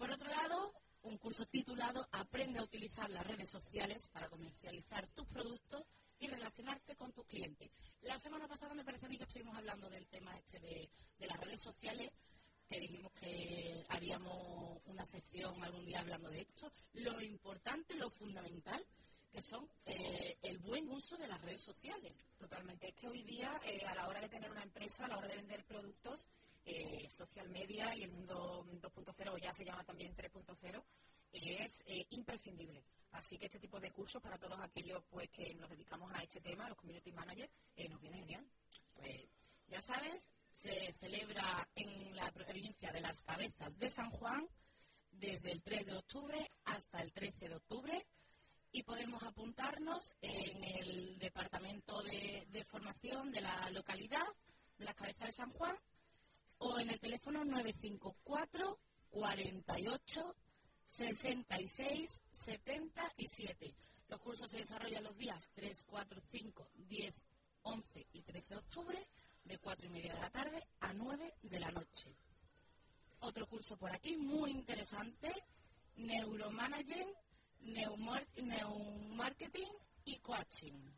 Por 0.00 0.10
otro 0.10 0.30
lado, 0.30 0.72
un 1.02 1.18
curso 1.18 1.44
titulado 1.44 2.08
Aprende 2.12 2.58
a 2.58 2.62
utilizar 2.62 3.10
las 3.10 3.26
redes 3.26 3.50
sociales 3.50 4.08
para 4.08 4.30
comercializar 4.30 5.06
tus 5.08 5.26
productos 5.26 5.84
y 6.18 6.26
relacionarte 6.26 6.96
con 6.96 7.12
tus 7.12 7.26
clientes. 7.26 7.70
La 8.00 8.18
semana 8.18 8.48
pasada 8.48 8.72
me 8.72 8.82
parece 8.82 9.04
a 9.04 9.08
mí 9.10 9.18
que 9.18 9.24
estuvimos 9.24 9.54
hablando 9.54 9.90
del 9.90 10.08
tema 10.08 10.34
este 10.38 10.58
de, 10.58 10.90
las 11.26 11.38
redes 11.38 11.60
sociales, 11.60 12.10
que 12.66 12.80
dijimos 12.80 13.12
que 13.12 13.84
haríamos 13.90 14.80
una 14.86 15.04
sección 15.04 15.62
algún 15.62 15.84
día 15.84 16.00
hablando 16.00 16.30
de 16.30 16.40
esto. 16.40 16.72
Lo 16.94 17.20
importante, 17.20 17.94
lo 17.96 18.08
fundamental, 18.08 18.82
que 19.30 19.42
son 19.42 19.68
eh, 19.84 20.38
el 20.40 20.60
buen 20.60 20.88
uso 20.88 21.18
de 21.18 21.28
las 21.28 21.42
redes 21.42 21.60
sociales. 21.62 22.14
Totalmente. 22.38 22.88
Es 22.88 22.94
que 22.94 23.06
hoy 23.06 23.22
día, 23.24 23.60
eh, 23.66 23.84
a 23.84 23.94
la 23.94 24.08
hora 24.08 24.22
de 24.22 24.30
tener 24.30 24.50
una 24.50 24.62
empresa, 24.62 25.04
a 25.04 25.08
la 25.08 25.18
hora 25.18 25.28
de 25.28 25.36
vender 25.36 25.62
productos, 25.66 26.26
eh, 26.70 27.08
social 27.08 27.48
media 27.48 27.94
y 27.96 28.04
el 28.04 28.12
mundo 28.12 28.64
2.0, 28.66 29.40
ya 29.40 29.52
se 29.52 29.64
llama 29.64 29.84
también 29.84 30.14
3.0, 30.14 30.82
es 31.32 31.82
imprescindible. 32.10 32.84
Así 33.12 33.38
que 33.38 33.46
este 33.46 33.58
tipo 33.58 33.80
de 33.80 33.90
cursos 33.90 34.22
para 34.22 34.38
todos 34.38 34.58
aquellos 34.60 35.02
pues 35.10 35.28
que 35.30 35.54
nos 35.54 35.68
dedicamos 35.68 36.12
a 36.14 36.22
este 36.22 36.40
tema, 36.40 36.68
los 36.68 36.78
community 36.78 37.12
managers, 37.12 37.52
eh, 37.74 37.88
nos 37.88 38.00
viene 38.00 38.18
genial. 38.18 38.46
Pues 38.94 39.28
ya 39.66 39.82
sabes, 39.82 40.30
se 40.52 40.92
celebra 40.94 41.68
en 41.74 42.14
la 42.14 42.30
provincia 42.30 42.92
de 42.92 43.00
Las 43.00 43.22
Cabezas 43.22 43.78
de 43.78 43.90
San 43.90 44.10
Juan 44.10 44.48
desde 45.10 45.52
el 45.52 45.62
3 45.62 45.86
de 45.86 45.96
octubre 45.96 46.50
hasta 46.64 47.02
el 47.02 47.12
13 47.12 47.48
de 47.48 47.56
octubre 47.56 48.06
y 48.72 48.82
podemos 48.84 49.22
apuntarnos 49.24 50.14
en 50.20 50.62
el 50.62 51.18
departamento 51.18 52.02
de, 52.02 52.46
de 52.48 52.64
formación 52.64 53.32
de 53.32 53.40
la 53.40 53.70
localidad 53.70 54.26
de 54.78 54.84
Las 54.84 54.94
Cabezas 54.94 55.26
de 55.26 55.32
San 55.32 55.50
Juan 55.52 55.76
o 56.60 56.78
en 56.78 56.90
el 56.90 57.00
teléfono 57.00 57.44
954 57.44 58.78
48 59.10 60.36
66 60.84 62.22
77. 62.32 63.74
Los 64.08 64.20
cursos 64.20 64.50
se 64.50 64.58
desarrollan 64.58 65.04
los 65.04 65.16
días 65.16 65.50
3, 65.54 65.84
4, 65.86 66.20
5, 66.30 66.70
10, 66.74 67.14
11 67.62 68.06
y 68.12 68.22
13 68.22 68.48
de 68.48 68.56
octubre, 68.56 69.08
de 69.44 69.58
4 69.58 69.86
y 69.86 69.90
media 69.90 70.14
de 70.14 70.20
la 70.20 70.30
tarde 70.30 70.66
a 70.80 70.92
9 70.92 71.34
de 71.42 71.60
la 71.60 71.70
noche. 71.70 72.16
Otro 73.20 73.46
curso 73.46 73.76
por 73.76 73.92
aquí 73.94 74.16
muy 74.16 74.50
interesante, 74.50 75.32
Neuromanaging, 75.96 77.12
Neumarketing 78.36 79.68
y 80.04 80.18
Coaching. 80.18 80.90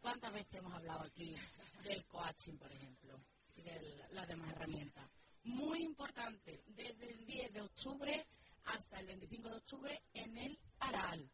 ¿Cuántas 0.00 0.32
veces 0.32 0.54
hemos 0.54 0.72
hablado 0.72 1.04
aquí 1.04 1.36
del 1.84 2.04
coaching, 2.06 2.56
por 2.56 2.72
ejemplo, 2.72 3.20
de 3.64 4.08
las 4.12 4.28
demás 4.28 4.50
herramientas? 4.50 5.08
Muy 5.44 5.82
importante, 5.82 6.62
desde 6.68 7.10
el 7.10 7.26
10 7.26 7.52
de 7.52 7.60
octubre 7.60 8.26
hasta 8.64 9.00
el 9.00 9.06
25 9.06 9.48
de 9.48 9.56
octubre 9.56 10.02
en 10.14 10.38
el 10.38 10.58
ARAL. 10.80 11.30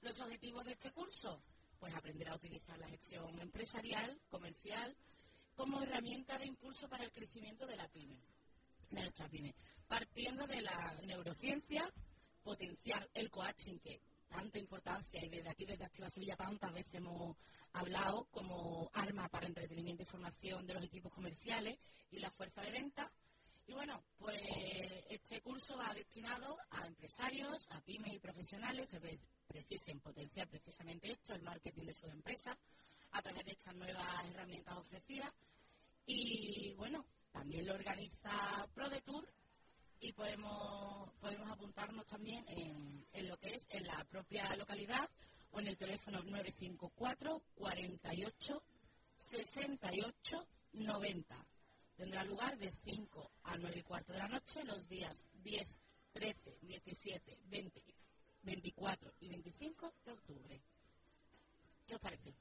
Los 0.00 0.20
objetivos 0.20 0.64
de 0.64 0.72
este 0.72 0.90
curso, 0.90 1.42
pues 1.78 1.94
aprender 1.94 2.28
a 2.28 2.34
utilizar 2.34 2.78
la 2.78 2.88
gestión 2.88 3.38
empresarial, 3.40 4.20
comercial, 4.30 4.96
como 5.54 5.82
herramienta 5.82 6.38
de 6.38 6.46
impulso 6.46 6.88
para 6.88 7.04
el 7.04 7.12
crecimiento 7.12 7.66
de 7.66 7.76
la 7.76 7.88
pyme, 7.88 8.16
de 8.90 9.00
nuestra 9.00 9.28
pyme, 9.28 9.54
partiendo 9.86 10.46
de 10.46 10.62
la 10.62 10.94
neurociencia, 11.06 11.92
potenciar 12.42 13.08
el 13.14 13.30
coaching 13.30 13.78
que 13.78 14.00
tanta 14.32 14.58
importancia 14.58 15.24
y 15.24 15.28
desde 15.28 15.50
aquí, 15.50 15.64
desde 15.64 15.84
Activa 15.84 16.08
Sevilla, 16.08 16.36
tantas 16.36 16.72
veces 16.72 16.94
hemos 16.94 17.36
hablado 17.72 18.26
como 18.30 18.90
arma 18.92 19.28
para 19.28 19.46
entretenimiento 19.46 20.02
y 20.02 20.06
formación 20.06 20.66
de 20.66 20.74
los 20.74 20.84
equipos 20.84 21.12
comerciales 21.12 21.78
y 22.10 22.18
la 22.18 22.30
fuerza 22.30 22.62
de 22.62 22.72
venta, 22.72 23.12
y 23.66 23.74
bueno, 23.74 24.02
pues 24.18 24.40
este 25.08 25.40
curso 25.40 25.76
va 25.76 25.94
destinado 25.94 26.56
a 26.70 26.86
empresarios, 26.86 27.66
a 27.70 27.80
pymes 27.80 28.12
y 28.12 28.18
profesionales 28.18 28.88
que 28.88 29.00
precisen 29.46 30.00
potenciar 30.00 30.48
precisamente 30.48 31.12
esto, 31.12 31.34
el 31.34 31.42
marketing 31.42 31.86
de 31.86 31.94
sus 31.94 32.10
empresas, 32.10 32.58
a 33.12 33.22
través 33.22 33.44
de 33.44 33.52
estas 33.52 33.74
nuevas 33.76 34.24
herramientas 34.30 34.76
ofrecidas. 34.76 35.32
Y 36.06 36.74
bueno, 36.74 37.06
también 37.30 37.66
lo 37.66 37.74
organiza 37.74 38.66
ProDetour 38.74 39.28
y 40.02 40.12
podemos, 40.12 41.10
podemos 41.20 41.48
apuntarnos 41.48 42.04
también 42.06 42.44
en, 42.48 43.06
en 43.12 43.28
lo 43.28 43.38
que 43.38 43.54
es 43.54 43.66
en 43.70 43.86
la 43.86 44.04
propia 44.10 44.54
localidad 44.56 45.08
o 45.52 45.60
en 45.60 45.68
el 45.68 45.76
teléfono 45.76 46.20
954 46.24 47.42
48 47.54 48.62
68 49.16 50.46
90 50.72 51.46
tendrá 51.96 52.24
lugar 52.24 52.58
de 52.58 52.72
5 52.84 53.30
a 53.44 53.56
9 53.56 53.78
y 53.78 53.82
cuarto 53.82 54.12
de 54.12 54.18
la 54.18 54.28
noche 54.28 54.64
los 54.64 54.88
días 54.88 55.24
10, 55.34 55.68
13, 56.14 56.58
17, 56.62 57.38
20, 57.44 57.82
24 58.42 59.14
y 59.20 59.28
25 59.28 59.94
de 60.04 60.12
octubre. 60.12 60.62
¿Qué 61.86 61.94
os 61.94 62.00
parece? 62.00 62.34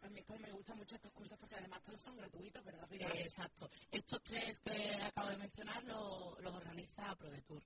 a 0.00 0.08
mí 0.20 0.24
como 0.26 0.38
me 0.40 0.52
gustan 0.52 0.76
mucho 0.76 0.96
estos 0.96 1.12
cursos 1.12 1.38
porque 1.38 1.56
además 1.56 1.82
todos 1.82 2.00
son 2.00 2.16
gratuitos, 2.16 2.64
¿verdad? 2.64 2.86
exacto. 2.92 3.70
Estos 3.90 4.22
tres 4.22 4.60
que 4.60 4.94
acabo 5.02 5.30
de 5.30 5.36
mencionar 5.38 5.82
los, 5.84 6.54
organiza 6.54 7.14
ProDetour. 7.16 7.62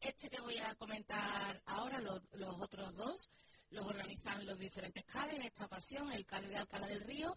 Este 0.00 0.28
que 0.28 0.40
voy 0.40 0.58
a 0.58 0.74
comentar 0.76 1.60
ahora, 1.66 2.00
los, 2.00 2.22
los 2.32 2.60
otros 2.60 2.94
dos, 2.94 3.28
los 3.70 3.84
organizan 3.84 4.46
los 4.46 4.58
diferentes 4.58 5.04
CADE. 5.04 5.36
En 5.36 5.42
esta 5.42 5.64
ocasión, 5.64 6.12
el 6.12 6.24
CADE 6.24 6.48
de 6.48 6.56
Alcalá 6.56 6.86
del 6.86 7.00
Río 7.00 7.36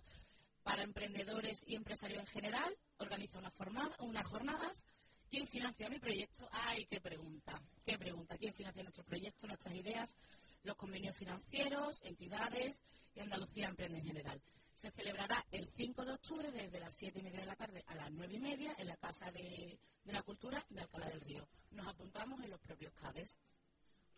para 0.62 0.84
emprendedores 0.84 1.64
y 1.66 1.76
empresarios 1.76 2.20
en 2.22 2.28
general. 2.28 2.78
Organiza 2.98 3.40
una 3.40 3.52
formada, 3.52 3.96
unas 4.00 4.28
jornadas 4.28 4.86
¿Quién 5.30 5.48
financia 5.48 5.88
mi 5.90 6.00
proyecto? 6.00 6.50
¡Ay, 6.52 6.86
qué 6.86 7.00
pregunta! 7.00 7.62
¿Qué 7.86 8.00
pregunta? 8.00 8.36
¿Quién 8.36 8.52
financia 8.52 8.82
nuestro 8.82 9.04
proyecto, 9.04 9.46
nuestras 9.46 9.76
ideas? 9.76 10.16
Los 10.64 10.76
convenios 10.76 11.16
financieros, 11.16 12.02
entidades 12.04 12.84
y 13.16 13.22
Andalucía 13.22 13.68
Emprende 13.68 14.00
en 14.00 14.06
general. 14.06 14.42
Se 14.74 14.92
celebrará 14.92 15.46
el 15.52 15.70
5 15.76 16.06
de 16.06 16.14
octubre 16.14 16.52
desde 16.52 16.80
las 16.80 16.96
7 16.96 17.20
y 17.20 17.24
media 17.24 17.42
de 17.42 17.46
la 17.46 17.56
tarde 17.56 17.84
a 17.88 17.96
las 17.96 18.12
9 18.12 18.34
y 18.34 18.40
media 18.40 18.76
en 18.78 18.88
la 18.88 18.98
Casa 18.98 19.32
de, 19.32 19.78
la 20.06 20.22
Cultura 20.24 20.66
de 20.70 20.82
Alcalá 20.82 21.08
del 21.08 21.22
Río. 21.22 21.48
Nos 21.72 21.88
apuntamos 21.88 22.42
en 22.44 22.50
los 22.50 22.60
propios 22.62 22.94
CADES. 22.94 23.40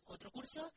Otro 0.05 0.31
curso 0.31 0.71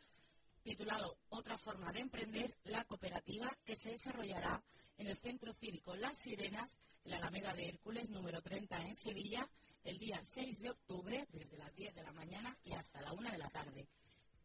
titulado 0.62 1.18
Otra 1.28 1.59
forma 1.59 1.92
de 1.92 2.00
emprender, 2.00 2.56
la 2.64 2.85
cooperativa, 2.85 3.54
que 3.64 3.76
se 3.76 3.90
desarrollará 3.90 4.62
en 4.97 5.09
el 5.09 5.18
Centro 5.18 5.52
Cívico 5.52 5.94
Las 5.97 6.18
Sirenas, 6.18 6.78
en 7.04 7.11
la 7.11 7.18
Alameda 7.18 7.52
de 7.52 7.68
Hércules, 7.68 8.11
número 8.11 8.40
30, 8.40 8.76
en 8.78 8.94
Sevilla, 8.94 9.47
el 9.83 9.99
día 9.99 10.18
6 10.23 10.62
de 10.62 10.71
octubre, 10.71 11.26
desde 11.30 11.59
las 11.59 11.75
10 11.75 11.94
de 11.94 12.02
la 12.02 12.12
mañana 12.12 12.56
y 12.64 12.73
hasta 12.73 13.02
la 13.02 13.12
1 13.12 13.30
de 13.30 13.38
la 13.38 13.50
tarde. 13.50 13.87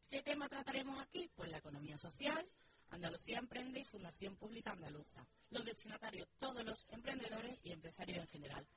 ¿Qué 0.10 0.24
tema 0.24 0.50
trataremos 0.50 1.00
aquí? 1.00 1.30
Pues 1.36 1.52
la 1.52 1.60
economía 1.60 1.96
social, 1.96 2.44
Andalucía 2.90 3.38
Emprende 3.38 3.82
y 3.82 3.84
Fundación 3.84 4.36
Pública 4.38 4.72
Andaluza. 4.72 5.24
Los 5.52 5.64
destinatarios, 5.64 6.28
todos 6.40 6.66
los 6.66 6.88
emprendedores 6.90 7.60
y 7.64 7.72
empresarios 7.72 8.18
en 8.18 8.28
general. 8.28 8.68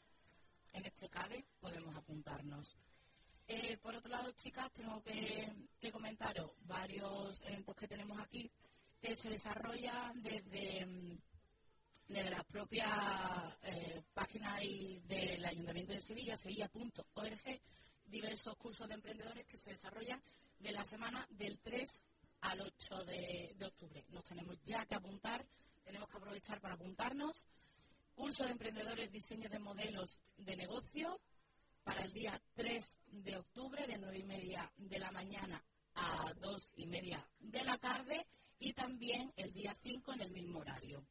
En 0.75 0.85
este 0.85 1.09
cabe 1.09 1.47
podemos 1.59 1.97
apuntarnos. 1.97 2.77
Eh, 3.49 3.79
por 3.79 3.97
otro 3.97 4.11
lado, 4.11 4.31
chicas, 4.33 4.71
tengo 4.75 5.03
que, 5.03 5.51
comentaros 5.91 6.51
varios 6.67 7.41
eventos 7.47 7.77
que 7.77 7.89
tenemos 7.89 8.21
aquí 8.21 8.51
que 9.01 9.17
se 9.17 9.31
desarrollan 9.31 10.23
desde, 10.23 10.85
mm, 10.85 11.19
desde 12.09 12.31
la 12.31 12.45
propia 12.45 13.59
eh, 13.63 14.03
página 14.13 14.59
del 14.59 15.45
Ayuntamiento 15.47 15.95
de 15.95 16.03
Sevilla, 16.03 16.37
sevilla.org, 16.37 17.61
diversos 18.05 18.55
cursos 18.57 18.87
de 18.87 18.95
emprendedores 18.95 19.47
que 19.47 19.57
se 19.57 19.71
desarrollan 19.71 20.23
de 20.63 20.73
la 20.73 20.85
semana 20.85 21.27
del 21.31 21.59
3 21.59 22.03
al 22.43 22.61
8 22.61 23.05
de, 23.05 23.57
octubre. 23.65 24.05
Nos 24.11 24.25
tenemos 24.25 24.63
ya 24.65 24.87
que 24.87 24.95
apuntar, 24.95 25.47
tenemos 25.85 26.09
que 26.09 26.17
aprovechar 26.17 26.61
para 26.61 26.75
apuntarnos. 26.75 27.49
Curso 28.15 28.45
de 28.45 28.53
emprendedores, 28.53 29.11
diseño 29.11 29.49
de 29.49 29.59
modelos 29.59 30.23
de 30.37 30.57
negocio, 30.57 31.21
para 31.83 32.03
el 32.03 32.13
día 32.13 32.41
3 32.55 32.99
de 33.07 33.37
octubre 33.37 33.87
de 33.87 33.99
9 33.99 34.19
y 34.19 34.25
media 34.25 34.73
de 34.77 34.99
la 34.99 35.11
mañana 35.11 35.65
a 35.95 36.33
2 36.35 36.73
y 36.77 36.87
media 36.87 37.27
de 37.41 37.65
la 37.65 37.79
tarde 37.79 38.27
y 38.59 38.73
también 38.73 39.33
el 39.37 39.53
día 39.53 39.77
5 39.83 40.13
en 40.13 40.21
el 40.21 40.31
mismo 40.31 40.61
horario. 40.61 41.05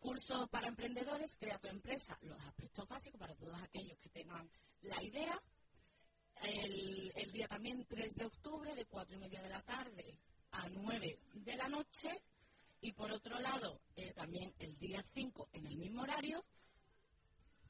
Curso 0.00 0.48
para 0.48 0.68
emprendedores, 0.68 1.36
crea 1.36 1.58
tu 1.58 1.68
empresa, 1.68 2.18
los 2.22 2.40
aspectos 2.40 2.88
básicos 2.88 3.20
para 3.20 3.36
todos 3.36 3.60
aquellos 3.62 3.98
que 3.98 4.08
tengan 4.08 4.50
la 4.82 5.02
idea. 5.02 5.40
El, 6.42 7.32
día 7.32 7.48
también 7.48 7.84
3 7.86 8.16
de 8.16 8.24
octubre 8.24 8.74
de 8.74 8.86
4 8.86 9.16
y 9.16 9.18
media 9.18 9.42
de 9.42 9.48
la 9.48 9.62
tarde 9.62 10.16
a 10.52 10.68
9 10.68 11.18
de 11.34 11.56
la 11.56 11.68
noche. 11.68 12.22
Y 12.80 12.92
por 12.92 13.10
otro 13.10 13.38
lado, 13.40 13.80
eh, 13.96 14.12
también 14.14 14.54
el 14.58 14.78
día 14.78 15.04
5 15.14 15.48
en 15.52 15.66
el 15.66 15.76
mismo 15.76 16.02
horario, 16.02 16.44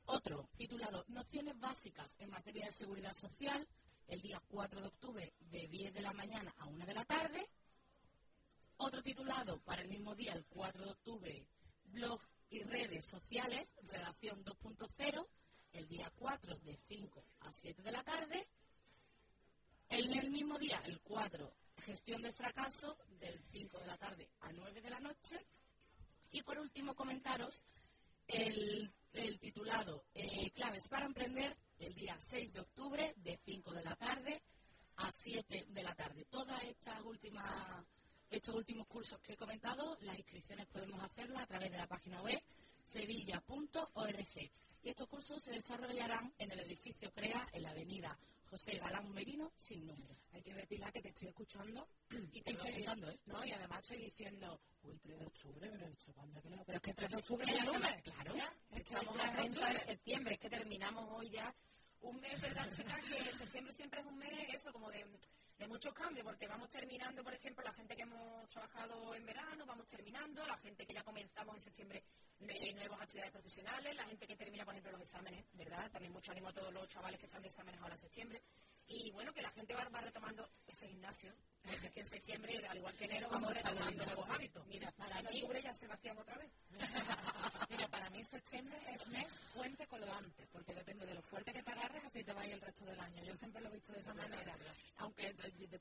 otro, 0.07 0.49
titulado 0.57 1.05
Nociones 1.09 1.59
básicas 1.59 2.17
en 2.19 2.31
materia 2.31 2.67
de 2.67 2.73
seguridad 2.73 3.13
social, 3.13 3.67
el 4.07 4.23
día 4.23 4.43
4 4.49 4.81
de 4.81 4.87
octubre 4.87 5.33
de 5.39 5.69
10 5.69 5.93
de 5.93 6.01
la 6.01 6.13
mañana 6.13 6.55
a 6.59 6.67
1 6.67 6.87
de 6.87 6.95
la 6.95 7.05
tarde. 7.05 7.49
Otro 8.79 9.03
titulado 9.03 9.61
para 9.61 9.83
el 9.83 9.89
mismo 9.89 10.15
día, 10.15 10.33
el 10.33 10.47
4 10.47 10.85
de 10.85 10.91
octubre, 10.91 11.47
Blog 11.87 12.21
y 12.51 12.63
redes 12.63 13.05
sociales, 13.07 13.75
redacción 13.83 14.45
2.0, 14.45 15.27
el 15.73 15.89
día 15.89 16.11
4 16.17 16.59
de 16.61 16.79
5 16.89 17.25
a 17.41 17.53
7 17.53 17.83
de 17.83 17.93
la 17.93 18.03
tarde. 18.03 18.49
En 19.91 20.13
el 20.19 20.31
mismo 20.31 20.59
día, 20.59 20.83
el 20.85 21.01
4, 21.01 21.53
gestión 21.79 22.21
del 22.21 22.35
fracaso, 22.35 22.99
del 23.19 23.41
5 23.51 23.79
de 23.79 23.87
la 23.87 23.97
tarde 23.97 24.29
a 24.41 24.53
9 24.53 24.83
de 24.83 24.91
la 24.91 25.01
noche. 25.01 25.37
Y 26.33 26.43
por 26.43 26.59
último, 26.59 26.95
comentaros 26.95 27.65
el 28.27 28.93
titulado 29.41 30.05
eh, 30.15 30.51
Claves 30.51 30.89
para 30.89 31.07
Emprender, 31.07 31.57
el 31.79 31.95
día 31.95 32.17
6 32.19 32.53
de 32.53 32.61
octubre, 32.61 33.15
de 33.17 33.39
5 33.45 33.73
de 33.73 33.83
la 33.83 33.97
tarde 33.97 34.43
a 34.97 35.11
7 35.11 35.67
de 35.71 35.83
la 35.83 35.95
tarde. 35.95 36.27
Todas 36.29 36.63
estas 36.65 37.01
últimas, 37.03 37.85
estos 38.29 38.55
últimos 38.55 38.87
cursos 38.87 39.19
que 39.21 39.33
he 39.33 39.37
comentado, 39.37 39.97
las 40.03 40.19
inscripciones 40.19 40.67
podemos 40.67 41.03
hacerlas 41.03 41.45
a 41.45 41.47
través 41.47 41.71
de 41.71 41.79
la 41.79 41.87
página 41.87 42.21
web 42.21 42.43
sevilla.org. 42.85 44.51
Y 44.83 44.89
estos 44.89 45.09
cursos 45.09 45.43
se 45.43 45.53
desarrollarán 45.53 46.33
en 46.39 46.51
el 46.53 46.61
edificio 46.61 47.11
CREA, 47.13 47.49
en 47.53 47.63
la 47.63 47.71
avenida 47.71 48.19
José 48.51 48.79
Galán 48.79 49.11
Merino, 49.13 49.53
sin 49.57 49.87
número. 49.87 50.17
Hay 50.33 50.43
que 50.43 50.55
ver, 50.55 50.67
Pilar, 50.67 50.93
que 50.93 51.03
te 51.03 51.09
estoy 51.09 51.29
escuchando 51.29 51.89
y 52.33 52.41
te 52.41 52.53
estoy 52.53 52.71
escuchando, 52.71 53.11
¿eh? 53.11 53.19
¿no? 53.27 53.45
Y 53.45 53.53
además 53.53 53.83
estoy 53.83 54.05
diciendo, 54.05 54.61
uy, 54.83 54.99
3 54.99 55.19
de 55.19 55.27
octubre, 55.27 55.71
pero 55.71 55.87
esto 55.87 56.13
cuándo 56.15 56.41
que 56.41 56.51
no. 56.51 56.65
Pero 56.65 56.77
es 56.77 56.83
que 56.83 56.95
3 56.95 57.11
de 57.11 57.17
octubre 57.17 57.45
es 57.47 57.61
el 57.61 57.67
lunes. 57.67 58.03
Claro. 58.03 58.35
Estamos 58.71 59.17
a 59.21 59.31
30 59.33 59.73
de 59.73 59.79
septiembre, 59.81 60.35
es 60.35 60.41
que 60.41 60.51
terminamos 60.51 61.09
hoy 61.11 61.31
ya 61.31 61.55
un 62.01 62.21
mes, 62.21 62.41
¿verdad, 62.41 62.71
chicas? 62.71 63.05
Que 63.05 63.37
septiembre 63.37 63.73
siempre 63.73 64.01
es 64.01 64.07
un 64.07 64.17
mes, 64.17 64.55
eso, 64.55 64.73
como 64.73 64.91
de 64.91 65.05
de 65.59 65.67
muchos 65.67 65.93
cambios, 65.93 66.25
porque 66.25 66.47
vamos 66.47 66.71
terminando, 66.71 67.23
por 67.23 67.35
ejemplo, 67.35 67.65
la 67.65 67.73
gente 67.73 67.97
que 67.97 68.03
hemos 68.03 68.49
trabajado 68.49 69.15
en 69.15 69.27
verano, 69.27 69.67
vamos 69.67 69.87
terminando, 69.89 70.47
la 70.47 70.57
gente 70.59 70.87
que 70.87 70.95
ya 70.95 71.03
comenzamos 71.03 71.57
en 71.57 71.61
septiembre 71.61 72.05
nuevas 72.41 73.01
actividades 73.03 73.33
profesionales, 73.33 73.97
la 73.97 74.05
gente 74.05 74.27
que 74.27 74.37
termina, 74.37 74.65
por 74.65 74.75
ejemplo, 74.75 74.93
los 74.93 75.03
exámenes, 75.03 75.45
¿verdad? 75.55 75.91
También 75.91 76.13
mucho 76.13 76.31
ánimo 76.31 76.49
a 76.49 76.53
todos 76.53 76.73
los 76.73 76.89
chavales 76.89 77.19
que 77.19 77.27
están 77.27 77.43
de 77.43 77.49
exámenes 77.49 77.81
ahora 77.81 77.95
en 77.95 78.01
septiembre. 78.01 78.43
Y 78.87 79.11
bueno, 79.11 79.35
que 79.35 79.43
la 79.43 79.51
gente 79.51 79.75
va, 79.75 79.85
retomando 80.01 80.49
ese 80.67 80.89
gimnasio, 80.89 81.35
que 81.93 82.01
en 82.01 82.07
septiembre, 82.07 82.67
al 82.67 82.79
igual 82.79 82.97
que 82.97 83.05
enero, 83.05 83.29
vamos 83.31 83.53
retomando 83.53 84.05
nuevos 84.07 84.29
hábitos. 84.31 84.67
Mira, 84.67 84.91
para 84.93 85.21
mí, 85.23 85.43
ya 85.63 85.75
se 85.75 85.87
vacían 85.87 86.17
otra 86.17 86.39
vez. 86.39 86.51
Mira, 87.69 87.89
para 87.89 88.09
mí 88.11 88.25
septiembre 88.25 88.79
es 88.95 89.07
mes 89.09 89.41
fuente 89.53 89.87
colgante, 89.87 90.47
porque 90.53 90.75
depende 90.75 91.05
de 91.05 91.15
lo 91.15 91.23
fuerte 91.23 91.53
que 91.53 91.63
te 92.35 92.53
el 92.53 92.61
resto 92.61 92.85
del 92.85 93.01
año. 93.01 93.25
Yo 93.25 93.35
siempre 93.35 93.63
lo 93.63 93.69
he 93.69 93.73
visto 93.73 93.93
de 93.93 94.01
esa 94.01 94.13
manera, 94.13 94.55
aunque 94.99 95.35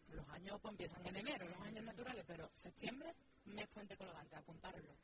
los 0.10 0.30
años 0.30 0.60
pues, 0.62 0.72
empiezan 0.72 1.06
en 1.06 1.16
enero, 1.18 1.48
los 1.48 1.60
años 1.62 1.84
naturales, 1.84 2.24
pero 2.26 2.50
septiembre, 2.54 3.14
mes 3.46 3.70
fuente 3.70 3.98
colgante, 3.98 4.36
apuntarlo. 4.36 4.96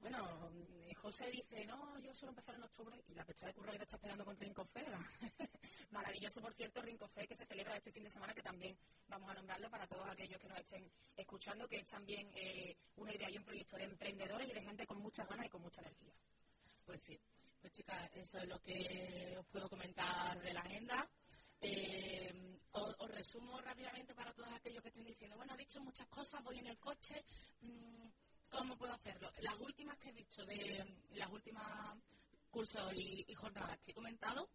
Bueno, 0.00 0.50
eh, 0.54 0.94
José 0.94 1.30
dice, 1.30 1.64
no, 1.66 1.98
yo 2.00 2.14
suelo 2.14 2.30
empezar 2.30 2.54
en 2.54 2.62
octubre 2.62 3.02
y 3.08 3.14
la 3.14 3.24
fecha 3.24 3.46
de 3.46 3.54
curro 3.54 3.72
que 3.72 3.82
está 3.82 3.96
esperando 3.96 4.24
con 4.24 4.36
Rincofé. 4.36 4.84
Maravilloso, 5.90 6.40
por 6.40 6.54
cierto, 6.54 6.82
Rincofé 6.82 7.26
que 7.26 7.36
se 7.36 7.46
celebra 7.46 7.76
este 7.76 7.92
fin 7.92 8.04
de 8.04 8.10
semana, 8.10 8.34
que 8.34 8.42
también 8.42 8.76
vamos 9.08 9.30
a 9.30 9.34
nombrarlo 9.34 9.70
para 9.70 9.86
todos 9.86 10.08
aquellos 10.08 10.40
que 10.40 10.48
nos 10.48 10.58
estén 10.58 10.90
escuchando, 11.16 11.68
que 11.68 11.80
es 11.80 11.86
también 11.86 12.30
eh, 12.34 12.76
una 12.96 13.14
idea 13.14 13.30
y 13.30 13.36
un 13.38 13.44
proyecto 13.44 13.76
de 13.76 13.84
emprendedores 13.84 14.48
y 14.48 14.52
de 14.52 14.62
gente 14.62 14.86
con 14.86 14.98
muchas 14.98 15.28
ganas 15.28 15.46
y 15.46 15.50
con 15.50 15.62
mucha 15.62 15.80
energía. 15.82 16.12
Pues 16.86 17.00
sí, 17.02 17.20
pues 17.60 17.72
chicas, 17.72 18.10
eso 18.14 18.38
es 18.38 18.48
lo 18.48 18.60
que 18.60 19.36
os 19.38 19.46
puedo 19.46 19.68
comentar 19.68 20.40
de 20.40 20.52
la 20.52 20.60
agenda. 20.60 21.08
Eh, 21.60 22.58
os, 22.72 23.10
resumo 23.10 23.60
rápidamente 23.60 24.14
para 24.14 24.32
todos 24.32 24.50
aquellos 24.52 24.82
que 24.82 24.88
estén 24.88 25.04
diciendo, 25.04 25.36
bueno, 25.36 25.52
ha 25.52 25.56
dicho 25.56 25.80
muchas 25.80 26.08
cosas, 26.08 26.42
voy 26.42 26.58
en 26.58 26.68
el 26.68 26.78
coche. 26.78 27.22
Mm, 27.60 28.08
¿Cómo 28.48 28.76
puedo 28.76 28.92
hacerlo? 28.92 29.30
Las 29.40 29.58
últimas 29.60 29.96
que 29.98 30.08
he 30.08 30.12
dicho, 30.12 30.44
de 30.44 30.84
las 31.10 31.30
últimas 31.30 31.98
cursos 32.50 32.92
y, 32.94 33.32
jornadas 33.34 33.78
que 33.78 33.92
he 33.92 33.94
comentado, 33.94 34.48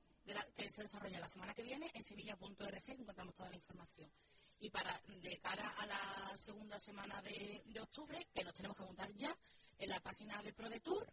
que 0.55 0.69
se 0.69 0.81
desarrolla 0.81 1.19
la 1.19 1.29
semana 1.29 1.53
que 1.53 1.63
viene, 1.63 1.89
en 1.93 2.03
sevilla.org 2.03 2.83
encontramos 2.87 3.33
toda 3.35 3.49
la 3.49 3.55
información. 3.55 4.11
Y 4.59 4.69
para 4.69 4.99
de 5.07 5.39
cara 5.39 5.75
a 5.77 5.85
la 5.85 6.31
segunda 6.35 6.79
semana 6.79 7.21
de, 7.21 7.63
octubre, 7.79 8.27
que 8.33 8.43
nos 8.43 8.53
tenemos 8.53 8.75
que 8.75 8.83
apuntar 8.83 9.11
ya, 9.13 9.37
en 9.77 9.89
la 9.89 9.99
página 9.99 10.41
de 10.41 10.53
ProDetour, 10.53 11.07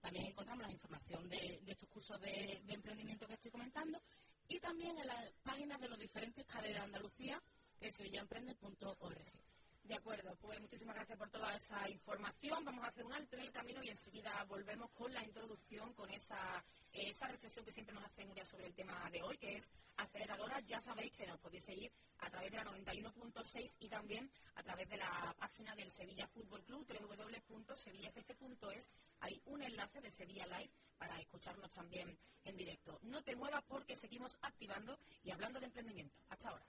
también 0.00 0.26
encontramos 0.26 0.66
la 0.66 0.72
información 0.72 1.28
de, 1.28 1.60
estos 1.66 1.88
cursos 1.88 2.20
de, 2.20 2.62
emprendimiento 2.68 3.26
que 3.26 3.34
estoy 3.34 3.50
comentando, 3.50 4.00
y 4.48 4.58
también 4.60 4.98
en 4.98 5.06
las 5.06 5.30
páginas 5.42 5.80
de 5.80 5.88
los 5.88 5.98
diferentes 5.98 6.44
CADE 6.46 6.72
de 6.72 6.78
Andalucía, 6.78 7.42
que 7.78 7.88
es 7.88 7.94
sevillaemprende.org. 7.96 9.47
De 9.88 9.94
acuerdo, 9.94 10.36
pues 10.36 10.60
muchísimas 10.60 10.94
gracias 10.96 11.16
por 11.16 11.30
toda 11.30 11.56
esa 11.56 11.88
información. 11.88 12.62
Vamos 12.62 12.84
a 12.84 12.88
hacer 12.88 13.06
un 13.06 13.14
alto 13.14 13.36
en 13.36 13.42
el 13.44 13.50
camino 13.50 13.82
y 13.82 13.88
enseguida 13.88 14.44
volvemos 14.44 14.90
con 14.90 15.10
la 15.14 15.24
introducción, 15.24 15.94
con 15.94 16.10
esa, 16.10 16.62
esa 16.92 17.26
reflexión 17.26 17.64
que 17.64 17.72
siempre 17.72 17.94
nos 17.94 18.04
hace 18.04 18.26
Nuria 18.26 18.44
sobre 18.44 18.66
el 18.66 18.74
tema 18.74 19.08
de 19.10 19.22
hoy, 19.22 19.38
que 19.38 19.56
es 19.56 19.72
aceleradora. 19.96 20.60
Ya 20.60 20.78
sabéis 20.82 21.14
que 21.14 21.26
nos 21.26 21.40
podéis 21.40 21.64
seguir 21.64 21.90
a 22.18 22.28
través 22.28 22.50
de 22.50 22.58
la 22.58 22.64
91.6 22.64 23.76
y 23.80 23.88
también 23.88 24.30
a 24.56 24.62
través 24.62 24.86
de 24.90 24.98
la 24.98 25.34
página 25.38 25.74
del 25.74 25.90
Sevilla 25.90 26.28
Fútbol 26.28 26.62
Club, 26.64 26.86
www.sevillafc.es. 26.86 28.90
Hay 29.20 29.40
un 29.46 29.62
enlace 29.62 30.02
de 30.02 30.10
Sevilla 30.10 30.46
Live 30.48 30.70
para 30.98 31.18
escucharnos 31.18 31.70
también 31.70 32.14
en 32.44 32.56
directo. 32.58 32.98
No 33.04 33.22
te 33.22 33.34
muevas 33.34 33.64
porque 33.66 33.96
seguimos 33.96 34.36
activando 34.42 34.98
y 35.22 35.30
hablando 35.30 35.60
de 35.60 35.64
emprendimiento. 35.64 36.14
Hasta 36.28 36.50
ahora. 36.50 36.66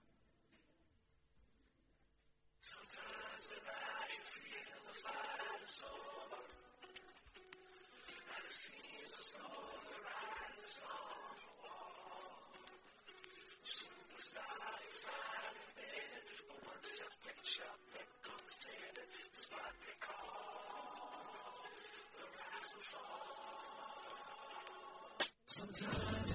Sometimes 25.60 26.30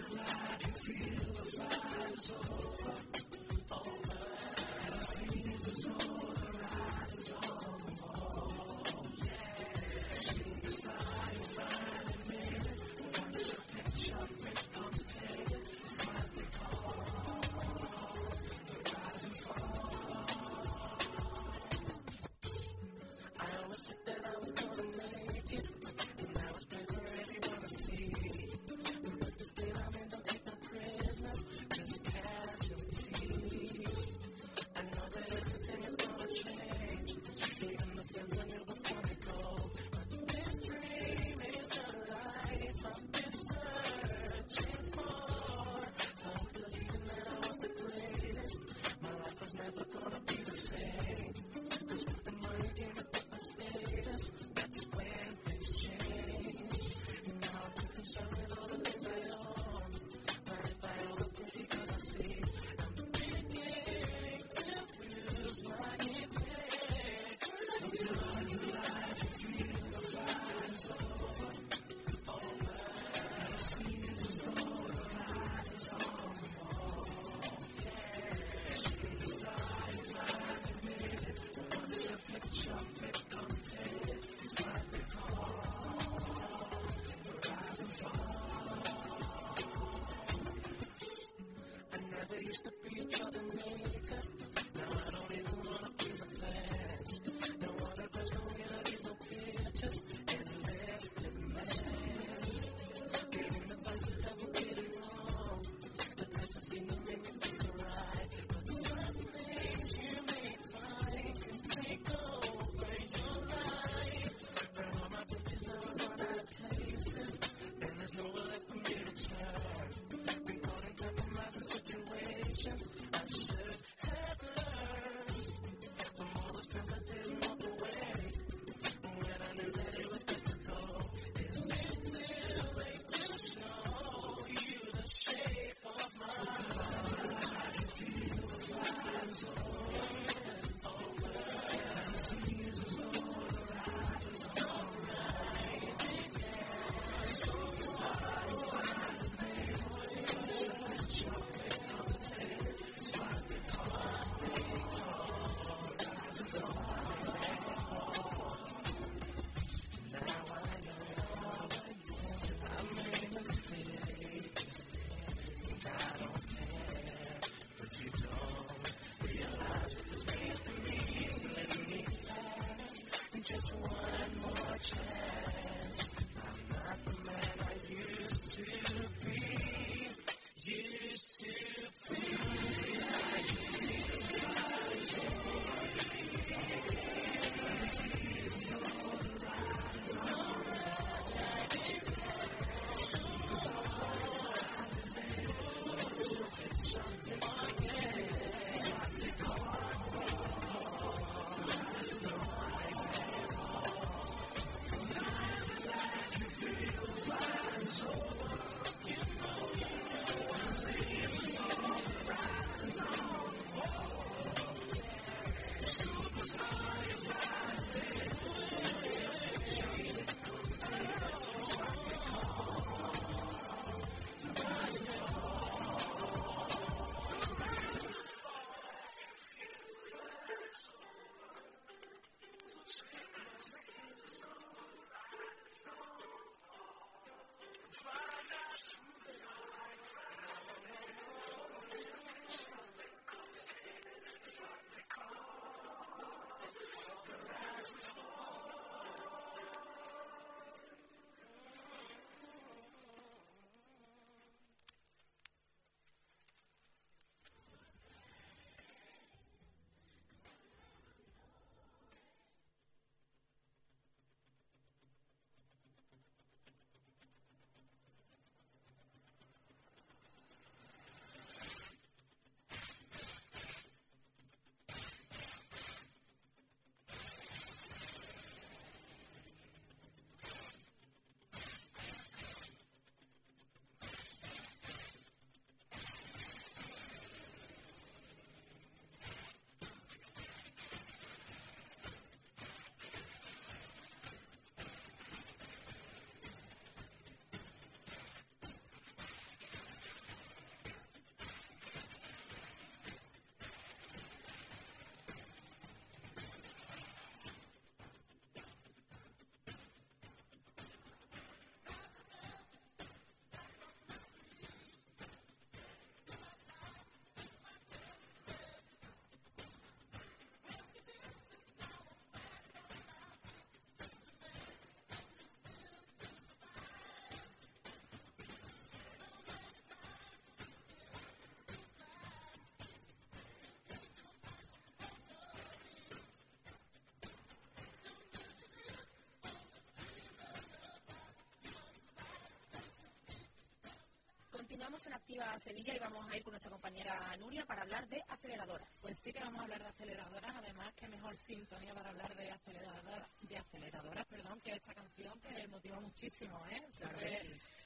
vamos 344.79 345.07
en 345.07 345.13
Activa 345.13 345.59
Sevilla 345.59 345.95
y 345.95 345.99
vamos 345.99 346.29
a 346.29 346.37
ir 346.37 346.43
con 346.43 346.53
nuestra 346.53 346.71
compañera 346.71 347.37
Nuria 347.39 347.65
para 347.65 347.83
hablar 347.83 348.09
de 348.09 348.23
aceleradoras. 348.29 348.89
Pues 349.01 349.19
sí 349.19 349.33
que 349.33 349.41
vamos 349.41 349.61
a 349.61 349.65
hablar 349.65 349.81
de 349.81 349.89
aceleradoras, 349.89 350.57
además 350.57 350.95
que 350.95 351.09
mejor 351.09 351.37
sintonía 351.37 351.95
para 351.95 352.11
hablar 352.11 352.35
de 352.37 352.51
aceleradoras, 352.51 353.29
de 353.43 353.59
aceleradoras, 353.59 354.27
perdón, 354.27 354.61
que 354.61 354.73
esta 354.73 354.95
canción 354.95 355.41
que 355.41 355.69
motiva 355.69 356.01
muchísimo, 356.01 356.65
¿eh? 356.67 356.83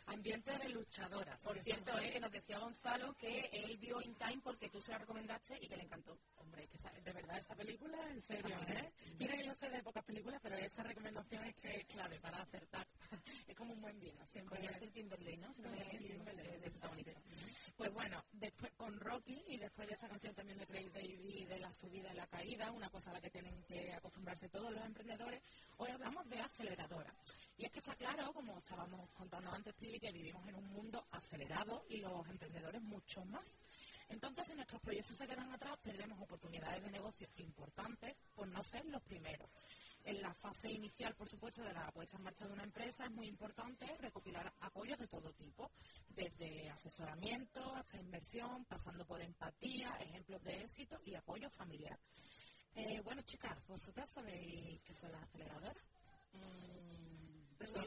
Ambiente 0.08 0.56
de 0.58 0.68
luchadoras. 0.70 1.42
Por 1.42 1.58
cierto, 1.62 1.98
eh, 1.98 2.10
que 2.12 2.20
nos 2.20 2.32
decía 2.32 2.58
Gonzalo 2.58 3.14
que 3.14 3.48
él 3.52 3.76
vio 3.78 4.00
In 4.02 4.14
Time 4.14 4.40
porque 4.42 4.68
tú 4.68 4.80
se 4.80 4.92
la 4.92 4.98
recomendaste 4.98 5.58
y 5.60 5.68
que 5.68 5.76
le 5.76 5.84
encantó. 5.84 6.18
Hombre, 6.36 6.66
que 6.66 6.78
de 7.02 7.12
verdad 7.12 7.38
esa 7.38 7.54
película, 7.54 7.98
en 8.10 8.20
serio, 8.22 8.56
¿eh? 8.68 8.92
Mira 9.18 9.36
que 9.36 9.46
yo 9.46 9.54
sé 9.54 9.68
de 9.68 9.82
pocas 9.82 10.04
películas, 10.04 10.40
pero 10.42 10.56
esa 10.56 10.82
recomendación 10.82 11.44
es 11.44 11.56
que 11.56 11.76
es 11.76 11.86
clave 11.86 12.18
para 12.20 12.42
acertar. 12.42 12.86
es 13.48 13.56
como 13.56 13.72
un 13.72 13.80
buen 13.80 13.98
vino, 14.00 14.26
siempre. 14.26 14.64
es 14.66 14.76
el 14.82 14.92
Timberlake, 14.92 15.38
¿no? 15.38 15.52
Pues 17.76 17.92
bueno, 17.92 18.24
después 18.32 18.72
con 18.72 18.98
Rocky 18.98 19.40
y 19.46 19.58
después 19.58 19.88
de 19.88 19.94
esa 19.94 20.08
canción 20.08 20.34
también 20.34 20.58
de 20.58 20.66
Craig 20.66 20.90
Baby 20.92 21.44
de 21.44 21.58
la 21.60 21.72
subida 21.72 22.12
y 22.12 22.16
la 22.16 22.26
caída, 22.26 22.72
una 22.72 22.90
cosa 22.90 23.10
a 23.10 23.14
la 23.14 23.20
que 23.20 23.30
tienen 23.30 23.62
que 23.64 23.92
acostumbrarse 23.92 24.48
todos 24.48 24.72
los 24.72 24.84
emprendedores, 24.84 25.42
hoy 25.76 25.90
hablamos 25.90 26.28
de 26.28 26.40
aceleradora. 26.40 27.14
Y 27.58 27.64
es 27.64 27.72
que 27.72 27.80
está 27.80 27.96
claro, 27.96 28.32
como 28.32 28.56
estábamos 28.58 29.10
contando 29.10 29.50
antes, 29.50 29.74
Pili, 29.74 29.98
que 29.98 30.12
vivimos 30.12 30.46
en 30.46 30.54
un 30.54 30.68
mundo 30.68 31.04
acelerado 31.10 31.84
y 31.88 31.96
los 31.98 32.24
emprendedores 32.28 32.80
mucho 32.80 33.24
más. 33.24 33.60
Entonces, 34.08 34.46
si 34.46 34.54
nuestros 34.54 34.80
proyectos 34.80 35.16
se 35.16 35.26
quedan 35.26 35.52
atrás, 35.52 35.76
perdemos 35.82 36.22
oportunidades 36.22 36.84
de 36.84 36.90
negocio 36.92 37.28
importantes 37.34 38.22
por 38.36 38.46
no 38.46 38.62
ser 38.62 38.84
los 38.86 39.02
primeros. 39.02 39.50
En 40.04 40.22
la 40.22 40.32
fase 40.34 40.70
inicial, 40.70 41.16
por 41.16 41.28
supuesto, 41.28 41.60
de 41.62 41.72
la 41.72 41.90
puesta 41.90 42.16
en 42.16 42.22
marcha 42.22 42.46
de 42.46 42.52
una 42.52 42.62
empresa 42.62 43.06
es 43.06 43.10
muy 43.10 43.26
importante 43.26 43.86
recopilar 43.98 44.54
apoyos 44.60 44.98
de 45.00 45.08
todo 45.08 45.32
tipo, 45.32 45.72
desde 46.10 46.70
asesoramiento 46.70 47.74
hasta 47.74 47.98
inversión, 47.98 48.66
pasando 48.66 49.04
por 49.04 49.20
empatía, 49.20 49.96
ejemplos 49.98 50.44
de 50.44 50.60
éxito 50.62 51.00
y 51.04 51.16
apoyo 51.16 51.50
familiar. 51.50 51.98
Eh, 52.76 53.00
bueno, 53.02 53.20
chicas, 53.22 53.58
¿vosotras 53.66 54.08
sabéis 54.08 54.80
qué 54.84 54.94
son 54.94 55.10
las 55.10 55.24
aceleradoras? 55.24 55.76
Son, 57.66 57.84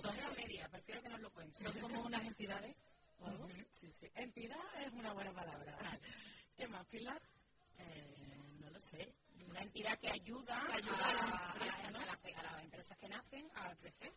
son 0.00 0.16
media, 0.36 0.68
prefiero 0.68 1.02
que 1.02 1.08
nos 1.08 1.20
lo 1.20 1.30
cuentes. 1.30 1.62
¿Son 1.62 1.80
como 1.80 2.02
unas 2.02 2.24
entidades? 2.24 2.76
Sí, 3.72 3.90
sí. 3.92 4.10
Entidad 4.14 4.58
es 4.84 4.92
una 4.92 5.12
buena 5.12 5.32
palabra. 5.32 5.78
¿Qué 6.56 6.66
más, 6.66 6.84
Pilar? 6.86 7.20
Eh, 7.78 8.38
no 8.60 8.70
lo 8.70 8.80
sé. 8.80 9.14
Una 9.48 9.60
entidad 9.60 9.98
que 9.98 10.10
ayuda, 10.10 10.58
a, 10.58 11.58
las 11.58 12.62
empresas 12.62 12.98
que 12.98 13.08
nacen 13.08 13.50
a 13.54 13.74
crecer 13.76 14.12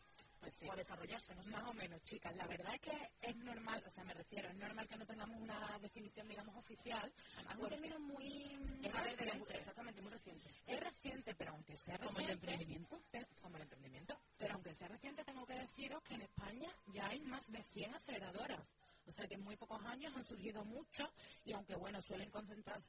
pues 0.46 0.56
sí. 0.60 0.68
o 0.70 0.74
a 0.74 0.76
desarrollarse, 0.76 1.34
¿no? 1.34 1.44
Más 1.46 1.68
o 1.68 1.74
menos, 1.74 2.02
chicas. 2.04 2.36
La 2.36 2.46
verdad 2.46 2.76
es 2.76 2.82
que 2.82 3.12
es 3.22 3.36
normal, 3.38 3.84
o 3.86 3.90
sea, 3.90 4.04
me 4.04 4.14
refiero, 4.14 4.48
es 4.48 4.56
normal 4.56 4.88
que 4.88 4.96
no 4.96 5.06
tengamos 5.06 5.42
una 5.42 5.80
definición, 5.82 6.28
digamos, 6.28 6.56
oficial. 6.56 7.12
Es 7.50 7.56
un 7.58 7.68
término 7.70 8.00
muy... 8.00 8.54
Es 8.84 9.58
exactamente, 9.58 10.02
muy 10.04 10.12
reciente. 10.12 10.48
Es 10.68 10.80
reciente, 10.80 11.34
pero 11.36 11.52
aunque 11.52 11.76
sea 11.78 11.98
reciente... 11.98 12.14
Como 12.14 12.28
el 12.28 12.34
emprendimiento. 12.34 13.02
Como 13.42 13.56
el 13.56 13.64
emprendimiento. 13.64 14.18
Pero 14.38 14.54
aunque 14.54 14.76
sea 14.76 14.88
reciente, 14.88 15.24
tengo 15.24 15.46
que 15.48 15.56
deciros 15.56 16.04
que 16.04 16.14
en 16.14 16.22
España 16.22 16.70
ya 16.94 17.08
hay 17.08 17.22
más 17.22 17.52
de 17.52 17.64
100 17.64 17.96
aceleradoras. 17.96 18.85
O 19.08 19.12
sea 19.12 19.28
que 19.28 19.36
en 19.36 19.44
muy 19.44 19.56
pocos 19.56 19.84
años 19.86 20.14
han 20.16 20.24
surgido 20.24 20.64
muchos 20.66 21.08
y 21.44 21.54
aunque 21.54 21.76
bueno, 21.76 22.02
suelen 22.02 22.30
concentrar, 22.30 22.82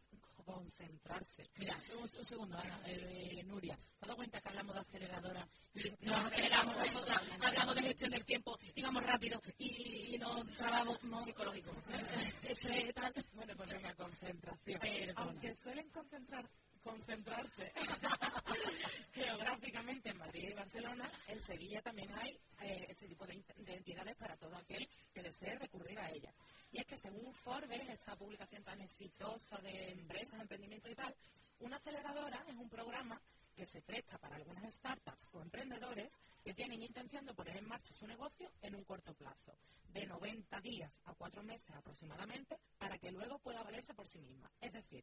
concentrarse. 0.45 1.51
Mira, 1.57 1.77
un, 2.01 2.09
segundo, 2.09 2.57
Ana, 2.57 2.81
eh, 2.87 3.43
Nuria, 3.45 3.77
¿te 3.77 3.83
has 4.01 4.09
dado 4.09 4.17
cuenta 4.17 4.41
que 4.41 4.49
hablamos 4.49 4.75
de 4.75 4.81
aceleradora? 4.81 5.49
Y 5.75 6.07
nos 6.07 6.19
aceleramos 6.27 6.77
nosotras, 6.77 7.21
hablamos 7.41 7.75
de 7.75 7.83
gestión 7.83 8.11
del 8.11 8.25
tiempo, 8.25 8.59
íbamos 8.75 9.03
rápido 9.03 9.41
y, 9.59 10.15
y 10.15 10.19
nos 10.19 10.47
trabamos 10.57 11.03
no, 11.05 11.23
psicológico. 11.25 11.73
Bueno, 13.35 13.55
pues 13.57 13.73
una 13.73 13.95
concentración. 13.95 14.81
Aunque 15.17 15.55
suelen 15.55 15.89
concentrar 15.91 16.49
concentrarse 16.87 17.73
geográficamente 19.13 20.11
en 20.11 20.19
Madrid 20.19 20.51
y 20.51 20.55
Barcelona, 20.55 21.11
en 21.27 21.41
Sevilla 21.41 21.83
también 21.83 22.09
hay 22.17 22.39
eh, 22.63 22.87
este 22.89 23.09
tipo 23.09 23.27
de, 23.27 23.43
entidades 23.67 24.15
para 24.15 24.37
todo 24.37 24.55
aquel 24.57 24.89
que 25.13 25.23
desee 25.23 25.59
recurrir 25.59 25.99
a 25.99 26.11
ellas. 26.13 26.33
Y 26.71 26.79
es 26.79 26.87
que 26.87 26.97
según 26.97 27.35
Forbes, 27.35 27.89
esta 27.89 28.15
publicación 28.15 28.63
tan 28.63 28.81
exitosa 28.81 29.59
de 29.59 29.91
empresas, 29.91 30.41
emprendimiento 30.41 30.89
y 30.89 30.95
tal, 30.95 31.13
una 31.59 31.77
aceleradora 31.77 32.45
es 32.47 32.55
un 32.55 32.69
programa 32.69 33.21
que 33.57 33.67
se 33.67 33.83
presta 33.83 34.19
para 34.19 34.37
algunas 34.37 34.73
startups 34.73 35.31
o 35.33 35.41
emprendedores 35.41 36.13
que 36.45 36.55
tienen 36.55 36.83
intención 36.83 37.27
de 37.27 37.35
poner 37.35 37.57
en 37.57 37.67
marcha 37.67 37.93
su 37.95 38.07
negocio 38.07 38.53
en 38.63 38.77
un 38.77 38.85
corto 38.85 39.13
plazo, 39.15 39.57
de 39.89 40.07
90 40.07 40.61
días 40.61 41.01
a 41.07 41.15
4 41.15 41.43
meses 41.43 41.71
aproximadamente, 41.71 42.59
para 42.79 42.97
que 42.99 43.11
luego 43.11 43.39
pueda 43.41 43.63
valerse 43.65 43.95
por 43.95 44.07
sí 44.07 44.21
misma. 44.21 44.51
Es 44.61 44.73
decir, 44.73 45.03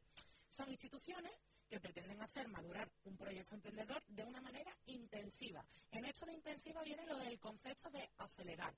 son 0.54 0.70
instituciones 0.70 1.34
que 1.68 1.80
pretenden 1.80 2.22
hacer 2.22 2.48
madurar 2.48 2.88
un 3.06 3.18
proyecto 3.18 3.56
emprendedor 3.56 4.04
de 4.08 4.24
una 4.24 4.40
manera 4.42 4.72
intensiva. 4.86 5.66
En 5.92 6.06
esto 6.06 6.26
de 6.28 6.34
intensiva 6.34 6.84
viene 6.84 7.06
lo 7.08 7.18
del 7.18 7.40
concepto 7.40 7.90
de 7.90 8.08
acelerar. 8.18 8.74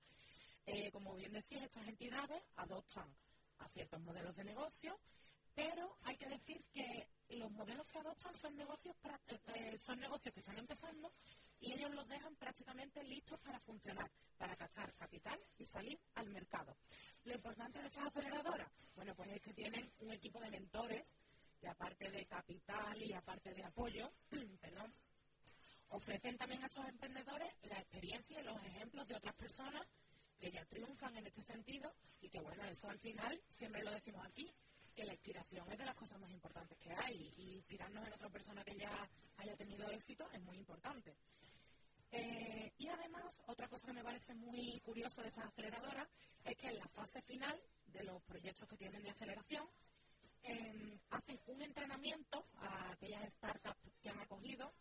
Eh, 0.65 0.89
como 0.91 1.15
bien 1.15 1.33
decís, 1.33 1.61
estas 1.61 1.85
entidades 1.87 2.41
adoptan 2.55 3.13
a 3.59 3.67
ciertos 3.69 4.01
modelos 4.01 4.35
de 4.35 4.45
negocio, 4.45 4.97
pero 5.53 5.97
hay 6.03 6.15
que 6.17 6.27
decir 6.27 6.63
que 6.71 7.07
los 7.37 7.51
modelos 7.51 7.85
que 7.87 7.99
adoptan 7.99 8.33
son 8.35 8.55
negocios, 8.55 8.95
eh, 9.27 9.39
eh, 9.55 9.77
son 9.77 9.99
negocios 9.99 10.33
que 10.33 10.39
están 10.39 10.57
empezando 10.57 11.11
y 11.59 11.73
ellos 11.73 11.91
los 11.93 12.07
dejan 12.07 12.35
prácticamente 12.35 13.03
listos 13.03 13.39
para 13.41 13.59
funcionar, 13.59 14.09
para 14.37 14.55
captar 14.55 14.93
capital 14.93 15.39
y 15.57 15.65
salir 15.65 15.99
al 16.13 16.29
mercado. 16.29 16.77
Lo 17.25 17.35
importante 17.35 17.79
de 17.79 17.87
estas 17.87 18.05
aceleradoras, 18.05 18.71
bueno, 18.95 19.13
pues 19.15 19.29
es 19.33 19.41
que 19.41 19.53
tienen 19.53 19.91
un 19.99 20.11
equipo 20.11 20.39
de 20.39 20.51
mentores 20.51 21.19
aparte 21.67 22.11
de 22.11 22.25
capital 22.25 23.01
y 23.01 23.13
aparte 23.13 23.53
de 23.53 23.63
apoyo, 23.63 24.11
perdón, 24.61 24.93
ofrecen 25.89 26.37
también 26.37 26.63
a 26.63 26.67
estos 26.67 26.87
emprendedores 26.87 27.53
la 27.63 27.79
experiencia 27.79 28.39
y 28.39 28.43
los 28.43 28.61
ejemplos 28.63 29.07
de 29.07 29.15
otras 29.15 29.35
personas 29.35 29.87
que 30.37 30.51
ya 30.51 30.65
triunfan 30.65 31.15
en 31.17 31.27
este 31.27 31.41
sentido 31.41 31.93
y 32.21 32.29
que 32.29 32.39
bueno, 32.39 32.63
eso 32.65 32.89
al 32.89 32.99
final 32.99 33.41
siempre 33.49 33.83
lo 33.83 33.91
decimos 33.91 34.25
aquí, 34.25 34.53
que 34.95 35.05
la 35.05 35.13
inspiración 35.13 35.69
es 35.71 35.77
de 35.77 35.85
las 35.85 35.95
cosas 35.95 36.19
más 36.19 36.31
importantes 36.31 36.77
que 36.77 36.93
hay 36.93 37.33
y 37.37 37.55
inspirarnos 37.55 38.07
en 38.07 38.13
otra 38.13 38.29
persona 38.29 38.63
que 38.63 38.75
ya 38.75 39.09
haya 39.37 39.55
tenido 39.55 39.89
éxito 39.89 40.29
es 40.31 40.41
muy 40.41 40.57
importante. 40.57 41.15
Eh, 42.11 42.71
y 42.77 42.87
además, 42.87 43.43
otra 43.47 43.67
cosa 43.67 43.87
que 43.87 43.93
me 43.93 44.03
parece 44.03 44.33
muy 44.35 44.79
curioso 44.81 45.21
de 45.21 45.27
estas 45.27 45.45
aceleradoras 45.45 46.07
es 46.45 46.55
que 46.55 46.67
en 46.67 46.77
la 46.77 46.87
fase 46.87 47.21
final 47.23 47.59
de 47.87 48.03
los 48.03 48.21
proyectos 48.23 48.69
que 48.69 48.77
tienen 48.77 49.03
de 49.03 49.09
aceleración, 49.09 49.67
Em, 50.47 50.99
hacen 51.09 51.39
un 51.47 51.61
entrenamiento 51.61 52.45
a 52.57 52.91
aquellas 52.91 53.33
startups 53.33 53.91
que 53.99 54.09
han 54.09 54.19
acogido 54.19 54.71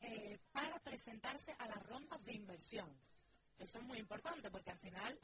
eh, 0.00 0.38
para 0.52 0.78
presentarse 0.78 1.54
a 1.58 1.66
las 1.66 1.82
rondas 1.86 2.24
de 2.24 2.34
inversión. 2.34 2.88
Eso 3.58 3.78
es 3.78 3.84
muy 3.84 3.98
importante 3.98 4.50
porque 4.50 4.70
al 4.70 4.78
final, 4.78 5.18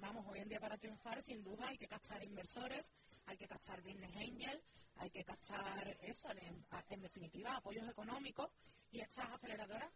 vamos, 0.00 0.24
hoy 0.28 0.40
en 0.40 0.48
día 0.48 0.60
para 0.60 0.78
triunfar, 0.78 1.20
sin 1.20 1.42
duda 1.42 1.66
hay 1.68 1.78
que 1.78 1.88
captar 1.88 2.22
inversores, 2.22 2.94
hay 3.26 3.36
que 3.36 3.48
captar 3.48 3.82
business 3.82 4.14
angel, 4.16 4.62
hay 4.96 5.10
que 5.10 5.24
captar 5.24 5.96
eso, 6.02 6.30
en, 6.30 6.64
en 6.90 7.00
definitiva, 7.00 7.56
apoyos 7.56 7.88
económicos 7.88 8.50
y 8.92 9.00
estas 9.00 9.30
aceleradoras 9.30 9.92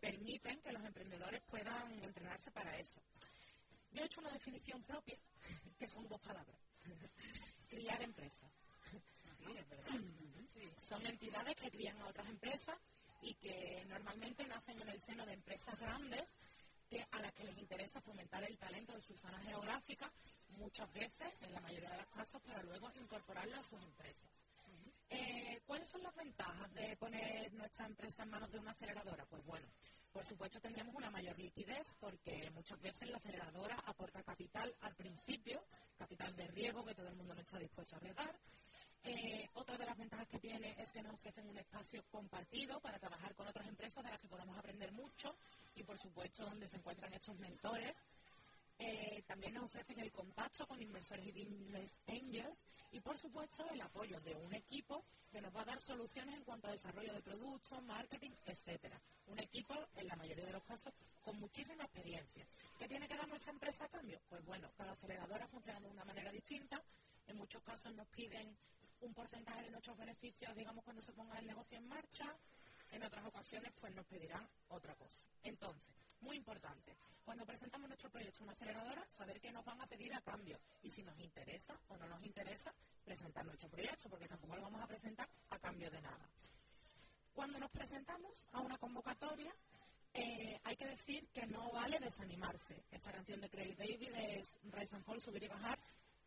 permiten 0.00 0.60
que 0.62 0.72
los 0.72 0.84
emprendedores 0.84 1.42
puedan 1.42 2.02
entrenarse 2.02 2.50
para 2.50 2.78
eso. 2.78 3.02
Yo 3.92 4.02
he 4.02 4.06
hecho 4.06 4.20
una 4.20 4.32
definición 4.32 4.82
propia, 4.84 5.18
que 5.78 5.88
son 5.88 6.08
dos 6.08 6.20
palabras 6.20 6.56
criar 7.76 8.02
empresas. 8.02 8.50
Son 10.80 11.04
entidades 11.04 11.54
que 11.56 11.70
crían 11.70 12.00
a 12.00 12.06
otras 12.06 12.26
empresas 12.28 12.76
y 13.20 13.34
que 13.34 13.84
normalmente 13.86 14.46
nacen 14.46 14.80
en 14.80 14.88
el 14.88 15.00
seno 15.00 15.26
de 15.26 15.34
empresas 15.34 15.78
grandes 15.78 16.38
que 16.88 17.06
a 17.10 17.20
las 17.20 17.32
que 17.34 17.44
les 17.44 17.58
interesa 17.58 18.00
fomentar 18.00 18.42
el 18.44 18.56
talento 18.56 18.94
de 18.94 19.02
su 19.02 19.14
zona 19.16 19.38
geográfica, 19.40 20.10
muchas 20.56 20.90
veces, 20.92 21.34
en 21.42 21.52
la 21.52 21.60
mayoría 21.60 21.90
de 21.90 21.98
los 21.98 22.06
casos, 22.06 22.40
para 22.42 22.62
luego 22.62 22.90
incorporarlo 22.94 23.56
a 23.56 23.64
sus 23.64 23.82
empresas. 23.82 24.30
Eh, 25.10 25.60
¿Cuáles 25.66 25.88
son 25.88 26.02
las 26.02 26.14
ventajas 26.16 26.72
de 26.72 26.96
poner 26.96 27.52
nuestra 27.52 27.86
empresa 27.86 28.22
en 28.22 28.30
manos 28.30 28.50
de 28.52 28.58
una 28.58 28.70
aceleradora? 28.70 29.26
Pues 29.26 29.44
bueno, 29.44 29.66
por 30.16 30.24
supuesto 30.24 30.58
tendremos 30.58 30.94
una 30.94 31.10
mayor 31.10 31.38
liquidez 31.38 31.86
porque 32.00 32.50
muchas 32.52 32.80
veces 32.80 33.10
la 33.10 33.18
aceleradora 33.18 33.76
aporta 33.84 34.22
capital 34.22 34.74
al 34.80 34.94
principio, 34.94 35.62
capital 35.98 36.34
de 36.34 36.46
riesgo 36.46 36.82
que 36.86 36.94
todo 36.94 37.08
el 37.08 37.16
mundo 37.16 37.34
no 37.34 37.42
está 37.42 37.58
dispuesto 37.58 37.94
a 37.94 37.98
arriesgar. 37.98 38.34
Eh, 39.04 39.46
otra 39.52 39.76
de 39.76 39.84
las 39.84 39.98
ventajas 39.98 40.26
que 40.28 40.38
tiene 40.38 40.74
es 40.78 40.90
que 40.90 41.02
nos 41.02 41.12
ofrecen 41.12 41.46
un 41.46 41.58
espacio 41.58 42.02
compartido 42.10 42.80
para 42.80 42.98
trabajar 42.98 43.34
con 43.34 43.46
otras 43.46 43.68
empresas 43.68 44.02
de 44.02 44.10
las 44.10 44.18
que 44.18 44.28
podemos 44.28 44.56
aprender 44.56 44.90
mucho 44.90 45.36
y 45.74 45.84
por 45.84 45.98
supuesto 45.98 46.46
donde 46.46 46.66
se 46.66 46.76
encuentran 46.76 47.12
estos 47.12 47.38
mentores 47.38 47.94
Eh, 48.78 49.22
también 49.26 49.54
nos 49.54 49.64
ofrecen 49.64 49.98
el 50.00 50.12
contacto 50.12 50.66
con 50.66 50.80
inversores 50.80 51.26
y 51.26 51.32
business 51.32 51.98
angels 52.08 52.66
y, 52.92 53.00
por 53.00 53.16
supuesto, 53.16 53.66
el 53.70 53.80
apoyo 53.80 54.20
de 54.20 54.34
un 54.34 54.54
equipo 54.54 55.04
que 55.30 55.40
nos 55.40 55.54
va 55.54 55.62
a 55.62 55.64
dar 55.64 55.80
soluciones 55.80 56.34
en 56.34 56.44
cuanto 56.44 56.68
a 56.68 56.72
desarrollo 56.72 57.12
de 57.14 57.22
productos, 57.22 57.82
marketing, 57.84 58.32
etcétera. 58.44 59.00
Un 59.28 59.38
equipo, 59.38 59.74
en 59.96 60.06
la 60.06 60.16
mayoría 60.16 60.44
de 60.44 60.52
los 60.52 60.62
casos, 60.64 60.92
con 61.24 61.38
muchísima 61.40 61.84
experiencia. 61.84 62.46
¿Qué 62.78 62.86
tiene 62.86 63.08
que 63.08 63.16
dar 63.16 63.28
nuestra 63.28 63.52
empresa 63.52 63.84
a 63.84 63.88
cambio? 63.88 64.20
Pues 64.28 64.44
bueno, 64.44 64.70
cada 64.76 64.92
aceleradora 64.92 65.48
funciona 65.48 65.80
de 65.80 65.88
una 65.88 66.04
manera 66.04 66.30
distinta. 66.30 66.82
En 67.26 67.36
muchos 67.36 67.62
casos 67.62 67.92
nos 67.94 68.06
piden 68.08 68.56
un 69.00 69.14
porcentaje 69.14 69.62
de 69.62 69.70
nuestros 69.70 69.96
beneficios, 69.96 70.54
digamos, 70.54 70.84
cuando 70.84 71.02
se 71.02 71.12
ponga 71.12 71.38
el 71.38 71.46
negocio 71.46 71.78
en 71.78 71.88
marcha. 71.88 72.36
En 72.92 73.02
otras 73.02 73.24
ocasiones, 73.26 73.72
pues 73.80 73.94
nos 73.94 74.06
pedirán 74.06 74.46
otra 74.68 74.94
cosa. 74.94 75.26
Entonces, 75.42 75.82
muy 76.20 76.36
importante, 76.36 76.96
cuando 77.24 77.44
presentamos 77.44 77.88
nuestro 77.88 78.10
proyecto 78.10 78.40
a 78.40 78.44
una 78.44 78.52
aceleradora, 78.52 79.04
saber 79.08 79.40
qué 79.40 79.50
nos 79.50 79.64
van 79.64 79.80
a 79.80 79.86
pedir 79.86 80.14
a 80.14 80.20
cambio 80.20 80.60
y 80.82 80.90
si 80.90 81.02
nos 81.02 81.18
interesa 81.18 81.78
o 81.88 81.96
no 81.96 82.06
nos 82.06 82.24
interesa 82.24 82.72
presentar 83.04 83.44
nuestro 83.44 83.68
proyecto, 83.68 84.08
porque 84.08 84.28
tampoco 84.28 84.54
lo 84.56 84.62
vamos 84.62 84.80
a 84.82 84.86
presentar 84.86 85.28
a 85.50 85.58
cambio 85.58 85.90
de 85.90 86.00
nada. 86.00 86.28
Cuando 87.34 87.58
nos 87.58 87.70
presentamos 87.70 88.48
a 88.52 88.60
una 88.60 88.78
convocatoria, 88.78 89.52
eh, 90.14 90.58
hay 90.64 90.76
que 90.76 90.86
decir 90.86 91.28
que 91.28 91.46
no 91.46 91.70
vale 91.72 91.98
desanimarse. 91.98 92.84
Esta 92.90 93.12
canción 93.12 93.40
de 93.40 93.50
Craig 93.50 93.76
David 93.76 94.14
es 94.14 94.56
Rise 94.64 94.96
and 94.96 95.04
Fall, 95.04 95.20
subir 95.20 95.42
y 95.42 95.48
bajar, 95.48 95.78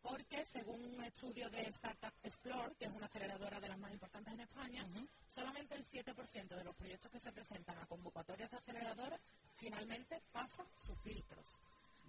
porque 0.02 0.44
según 0.44 0.82
un 0.84 1.04
estudio 1.04 1.48
de 1.50 1.62
Startup 1.68 2.12
Explore, 2.22 2.74
que 2.76 2.86
es 2.86 2.92
una 2.92 3.06
aceleradora 3.06 3.60
de 3.60 3.68
las 3.68 3.78
más 3.78 3.92
importantes 3.92 4.34
en 4.34 4.40
España, 4.40 4.86
solamente 5.28 5.74
el 5.74 5.84
7% 5.84 6.48
de 6.48 6.64
los 6.64 6.74
proyectos 6.74 7.10
que 7.10 7.20
se 7.20 7.32
presentan 7.32 7.78
a 7.78 7.86
convocatorias 7.86 8.50
de 8.50 8.56
aceleradoras 8.56 9.20
finalmente 9.56 10.22
pasan 10.32 10.66
sus 10.86 10.98
filtros. 11.00 11.62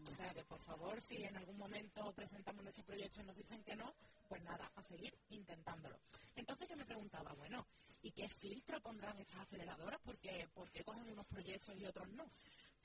O 0.08 0.12
sea 0.12 0.34
que, 0.34 0.44
por 0.44 0.60
favor, 0.64 1.00
si 1.02 1.24
en 1.24 1.36
algún 1.38 1.58
momento 1.58 2.12
presentamos 2.14 2.64
nuestro 2.64 2.84
proyecto 2.84 3.22
y 3.22 3.26
nos 3.26 3.36
dicen 3.36 3.64
que 3.64 3.76
no, 3.76 3.94
pues 4.28 4.42
nada, 4.44 4.72
a 4.76 4.82
seguir 4.84 5.14
intentándolo. 5.30 6.00
Entonces 6.36 6.68
yo 6.70 6.76
me 6.76 6.86
preguntaba, 6.86 7.34
bueno, 7.34 7.68
¿y 8.02 8.12
qué 8.12 8.28
filtro 8.30 8.82
pondrán 8.82 9.20
estas 9.20 9.42
aceleradoras? 9.42 10.00
Porque, 10.04 10.48
¿Por 10.54 10.72
qué 10.72 10.84
cogen 10.84 11.12
unos 11.12 11.28
proyectos 11.28 11.76
y 11.78 11.86
otros 11.86 12.08
no? 12.10 12.26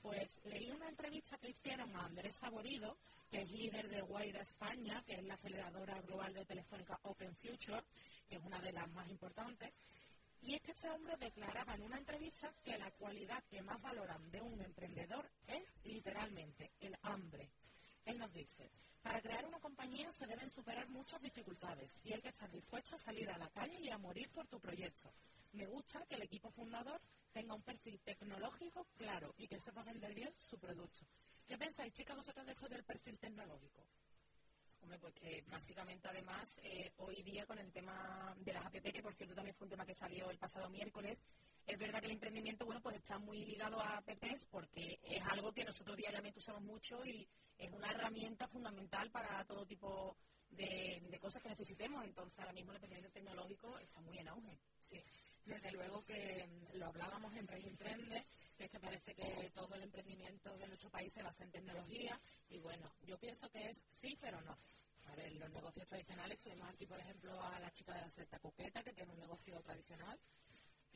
Pues 0.07 0.39
leí 0.45 0.71
una 0.71 0.87
entrevista 0.87 1.37
que 1.37 1.49
hicieron 1.49 1.93
a 1.93 2.05
Andrés 2.05 2.37
Saborido, 2.37 2.95
que 3.29 3.41
es 3.41 3.51
líder 3.51 3.89
de 3.89 4.01
Wire 4.03 4.39
España, 4.39 5.03
que 5.05 5.15
es 5.15 5.23
la 5.25 5.33
aceleradora 5.33 5.99
global 6.03 6.33
de 6.33 6.45
Telefónica 6.45 6.97
Open 7.03 7.35
Future, 7.35 7.83
que 8.29 8.37
es 8.37 8.41
una 8.41 8.57
de 8.61 8.71
las 8.71 8.89
más 8.91 9.09
importantes. 9.09 9.73
Y 10.43 10.55
es 10.55 10.61
que 10.61 10.71
este 10.71 10.89
hombre 10.89 11.17
declaraba 11.17 11.75
en 11.75 11.81
una 11.81 11.97
entrevista 11.97 12.49
que 12.63 12.77
la 12.77 12.89
cualidad 12.91 13.43
que 13.49 13.61
más 13.61 13.81
valoran 13.81 14.31
de 14.31 14.39
un 14.39 14.61
emprendedor 14.61 15.29
es 15.45 15.75
literalmente 15.83 16.71
el 16.79 16.95
hambre. 17.01 17.49
Él 18.07 18.17
nos 18.17 18.31
dice, 18.31 18.71
para 19.01 19.21
crear 19.21 19.45
una 19.45 19.59
compañía 19.59 20.09
se 20.13 20.25
deben 20.25 20.49
superar 20.49 20.87
muchas 20.89 21.21
dificultades 21.21 21.99
y 22.05 22.13
hay 22.13 22.21
que 22.21 22.29
estar 22.29 22.49
dispuesto 22.49 22.95
a 22.95 22.97
salir 22.97 23.29
a 23.29 23.37
la 23.37 23.49
calle 23.49 23.77
y 23.81 23.89
a 23.89 23.97
morir 23.97 24.29
por 24.29 24.47
tu 24.47 24.61
proyecto. 24.61 25.11
Me 25.51 25.67
gusta 25.67 26.05
que 26.05 26.15
el 26.15 26.21
equipo 26.21 26.49
fundador 26.51 27.01
tenga 27.33 27.53
un 27.53 27.61
perfil 27.61 27.99
tecnológico 27.99 28.87
claro 28.95 29.33
y 29.37 29.45
que 29.49 29.59
sepa 29.59 29.83
vender 29.83 30.13
bien 30.13 30.33
su 30.37 30.57
producto. 30.57 31.05
¿Qué 31.45 31.57
pensáis, 31.57 31.93
chicas, 31.93 32.15
vosotros 32.15 32.45
de 32.45 32.53
esto 32.53 32.69
del 32.69 32.85
perfil 32.85 33.17
tecnológico? 33.19 33.83
Hombre, 34.81 34.99
pues 34.99 35.13
que 35.15 35.43
básicamente 35.49 36.07
además 36.07 36.61
eh, 36.63 36.93
hoy 36.99 37.21
día 37.23 37.45
con 37.45 37.59
el 37.59 37.73
tema 37.73 38.33
de 38.39 38.53
las 38.53 38.65
APP, 38.67 38.93
que 38.93 39.03
por 39.03 39.15
cierto 39.15 39.35
también 39.35 39.55
fue 39.55 39.65
un 39.65 39.71
tema 39.71 39.85
que 39.85 39.93
salió 39.93 40.29
el 40.29 40.37
pasado 40.37 40.69
miércoles, 40.69 41.17
es 41.67 41.77
verdad 41.77 41.99
que 41.99 42.05
el 42.05 42.13
emprendimiento, 42.13 42.65
bueno, 42.65 42.81
pues 42.81 42.95
está 42.95 43.19
muy 43.19 43.43
ligado 43.45 43.79
a 43.81 43.97
apps 43.97 44.47
porque 44.49 44.99
es 45.03 45.21
algo 45.29 45.51
que 45.51 45.65
nosotros 45.65 45.97
diariamente 45.97 46.39
usamos 46.39 46.61
mucho 46.61 47.05
y 47.05 47.27
es 47.57 47.71
una 47.73 47.91
herramienta 47.91 48.47
fundamental 48.47 49.11
para 49.11 49.43
todo 49.43 49.65
tipo 49.65 50.15
de, 50.49 51.19
cosas 51.19 51.43
que 51.43 51.49
necesitemos. 51.49 52.05
Entonces, 52.05 52.39
ahora 52.39 52.53
mismo 52.53 52.71
el 52.71 52.77
emprendimiento 52.77 53.11
tecnológico 53.11 53.77
está 53.79 53.99
muy 53.99 54.17
en 54.17 54.29
auge. 54.29 54.57
Sí, 54.83 55.03
desde 55.43 55.71
luego 55.73 56.05
que 56.05 56.47
mm, 56.47 56.77
lo 56.77 56.87
hablábamos 56.87 57.35
en 57.35 57.47
Rey 57.47 57.65
Emprende, 57.65 58.25
que 58.55 58.65
es 58.65 58.71
que 58.71 58.79
parece 58.79 59.13
que 59.13 59.51
todo 59.53 59.75
el 59.75 59.83
emprendimiento 59.83 60.57
de 60.57 60.67
nuestro 60.67 60.89
país 60.89 61.11
se 61.11 61.21
basa 61.21 61.43
en 61.43 61.51
tecnología 61.51 62.17
y 62.47 62.59
bueno, 62.59 62.93
yo 63.05 63.19
pienso 63.19 63.49
que 63.49 63.69
es 63.69 63.85
sí, 63.89 64.17
pero 64.21 64.39
no. 64.41 64.57
A 65.07 65.15
ver, 65.15 65.33
los 65.33 65.49
negocios 65.51 65.87
tradicionales, 65.87 66.37
tuvimos 66.39 66.69
aquí, 66.69 66.85
por 66.85 66.99
ejemplo, 66.99 67.41
a 67.41 67.59
la 67.59 67.71
chica 67.71 67.93
de 67.93 68.01
la 68.01 68.09
secta 68.09 68.39
Coqueta, 68.39 68.83
que 68.83 68.93
tiene 68.93 69.11
un 69.13 69.19
negocio 69.19 69.61
tradicional, 69.61 70.19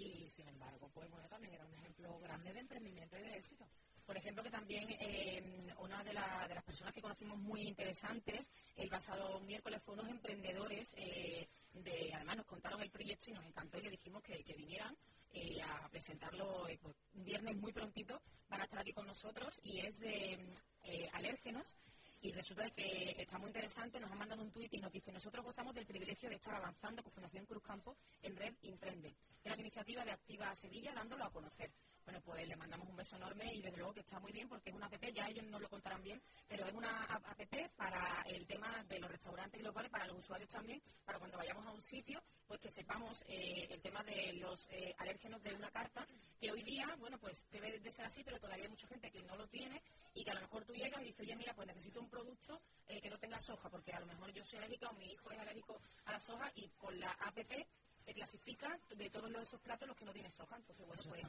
y 0.01 0.29
sin 0.29 0.47
embargo, 0.47 0.89
pues 0.93 1.09
bueno, 1.09 1.27
también 1.27 1.53
era 1.53 1.65
un 1.65 1.73
ejemplo 1.73 2.19
grande 2.19 2.53
de 2.53 2.59
emprendimiento 2.59 3.17
y 3.17 3.21
de 3.21 3.37
éxito. 3.37 3.65
Por 4.05 4.17
ejemplo, 4.17 4.43
que 4.43 4.49
también 4.49 4.87
eh, 4.99 5.73
una 5.79 6.03
de, 6.03 6.13
las 6.13 6.63
personas 6.65 6.93
que 6.93 7.01
conocimos 7.01 7.37
muy 7.37 7.61
interesantes 7.61 8.51
el 8.75 8.89
pasado 8.89 9.39
miércoles 9.41 9.81
fue 9.83 9.93
unos 9.93 10.09
emprendedores, 10.09 10.93
eh, 10.97 11.47
de, 11.73 12.13
además 12.13 12.37
nos 12.37 12.45
contaron 12.45 12.81
el 12.81 12.89
proyecto 12.89 13.29
y 13.29 13.33
nos 13.33 13.45
encantó 13.45 13.77
y 13.77 13.83
le 13.83 13.91
dijimos 13.91 14.21
que, 14.23 14.43
vinieran 14.57 14.97
eh, 15.31 15.61
a 15.61 15.87
presentarlo 15.89 16.67
pues, 16.81 16.95
un 17.13 17.23
viernes 17.23 17.55
muy 17.55 17.71
prontito, 17.71 18.21
van 18.49 18.61
a 18.61 18.63
estar 18.65 18.79
aquí 18.79 18.91
con 18.91 19.07
nosotros 19.07 19.61
y 19.63 19.79
es 19.79 19.97
de 19.99 20.37
alérgenos 21.13 21.77
y 22.21 22.31
resulta 22.31 22.69
que 22.69 23.15
está 23.17 23.37
muy 23.39 23.47
interesante, 23.47 23.99
nos 23.99 24.11
ha 24.11 24.15
mandado 24.15 24.43
un 24.43 24.51
tuit 24.51 24.73
y 24.73 24.77
nos 24.77 24.91
dice, 24.91 25.11
nosotros 25.11 25.43
gozamos 25.43 25.73
del 25.73 25.85
privilegio 25.85 26.29
de 26.29 26.35
estar 26.35 26.53
avanzando 26.53 27.01
con 27.03 27.11
Fundación 27.11 27.45
Cruz 27.45 27.63
Campo 27.63 27.97
en 28.21 28.35
Red 28.35 28.53
Imprende, 28.61 29.15
es 29.43 29.51
la 29.51 29.59
iniciativa 29.59 30.05
de 30.05 30.11
Activa 30.11 30.55
Sevilla 30.55 30.93
dándolo 30.93 31.25
a 31.25 31.31
conocer. 31.31 31.71
Bueno, 32.05 32.19
pues 32.21 32.47
le 32.47 32.55
mandamos 32.55 32.89
un 32.89 32.95
beso 32.95 33.15
enorme 33.15 33.53
y 33.53 33.61
desde 33.61 33.77
luego 33.77 33.93
que 33.93 33.99
está 33.99 34.19
muy 34.19 34.31
bien 34.31 34.49
porque 34.49 34.69
es 34.69 34.75
una 34.75 34.87
app, 34.87 35.03
ya 35.13 35.27
ellos 35.27 35.45
no 35.45 35.59
lo 35.59 35.69
contarán 35.69 36.01
bien, 36.03 36.21
pero 36.47 36.65
es 36.65 36.73
una 36.73 37.03
app 37.05 37.23
para 37.75 38.21
el 38.27 38.45
tema 38.47 38.83
de 38.87 38.99
los 38.99 39.11
restaurantes 39.11 39.59
y 39.59 39.63
los 39.63 39.73
bares, 39.73 39.91
para 39.91 40.07
los 40.07 40.19
usuarios 40.19 40.49
también, 40.49 40.81
para 41.05 41.19
cuando 41.19 41.37
vayamos 41.37 41.65
a 41.65 41.71
un 41.71 41.81
sitio, 41.81 42.21
pues 42.47 42.59
que 42.59 42.69
sepamos 42.69 43.21
eh, 43.27 43.67
el 43.69 43.81
tema 43.81 44.03
de 44.03 44.33
los 44.33 44.67
eh, 44.71 44.93
alérgenos 44.97 45.41
de 45.43 45.53
una 45.53 45.69
carta, 45.71 46.05
que 46.39 46.51
hoy 46.51 46.63
día, 46.63 46.85
bueno, 46.99 47.17
pues 47.19 47.47
debe 47.51 47.79
de 47.79 47.91
ser 47.91 48.05
así, 48.05 48.23
pero 48.23 48.39
todavía 48.39 48.65
hay 48.65 48.69
mucha 48.69 48.87
gente 48.87 49.11
que 49.11 49.21
no 49.23 49.35
lo 49.35 49.47
tiene 49.47 49.81
y 50.13 50.23
que 50.23 50.31
a 50.31 50.33
lo 50.33 50.41
mejor 50.41 50.65
tú 50.65 50.73
llegas 50.73 51.01
y 51.01 51.05
dices, 51.05 51.21
oye, 51.21 51.35
mira, 51.35 51.53
pues 51.53 51.67
necesito 51.67 51.99
un 51.99 52.09
producto 52.09 52.61
eh, 52.87 52.99
que 53.01 53.09
no 53.09 53.17
tenga 53.19 53.39
soja, 53.39 53.69
porque 53.69 53.93
a 53.93 53.99
lo 53.99 54.05
mejor 54.07 54.31
yo 54.33 54.43
soy 54.43 54.57
alérgica 54.59 54.89
o 54.89 54.93
mi 54.93 55.11
hijo 55.11 55.31
es 55.31 55.39
alérgico 55.39 55.79
a 56.05 56.13
la 56.13 56.19
soja 56.19 56.51
y 56.55 56.67
con 56.69 56.99
la 56.99 57.11
app 57.11 57.37
te 58.05 58.13
clasifica 58.13 58.79
de 58.95 59.09
todos 59.09 59.31
esos 59.41 59.59
platos 59.61 59.87
los 59.87 59.97
que 59.97 60.05
no 60.05 60.13
tienen 60.13 60.31
soja. 60.31 60.55
Entonces, 60.57 60.85
bueno, 60.85 61.01
pues 61.07 61.21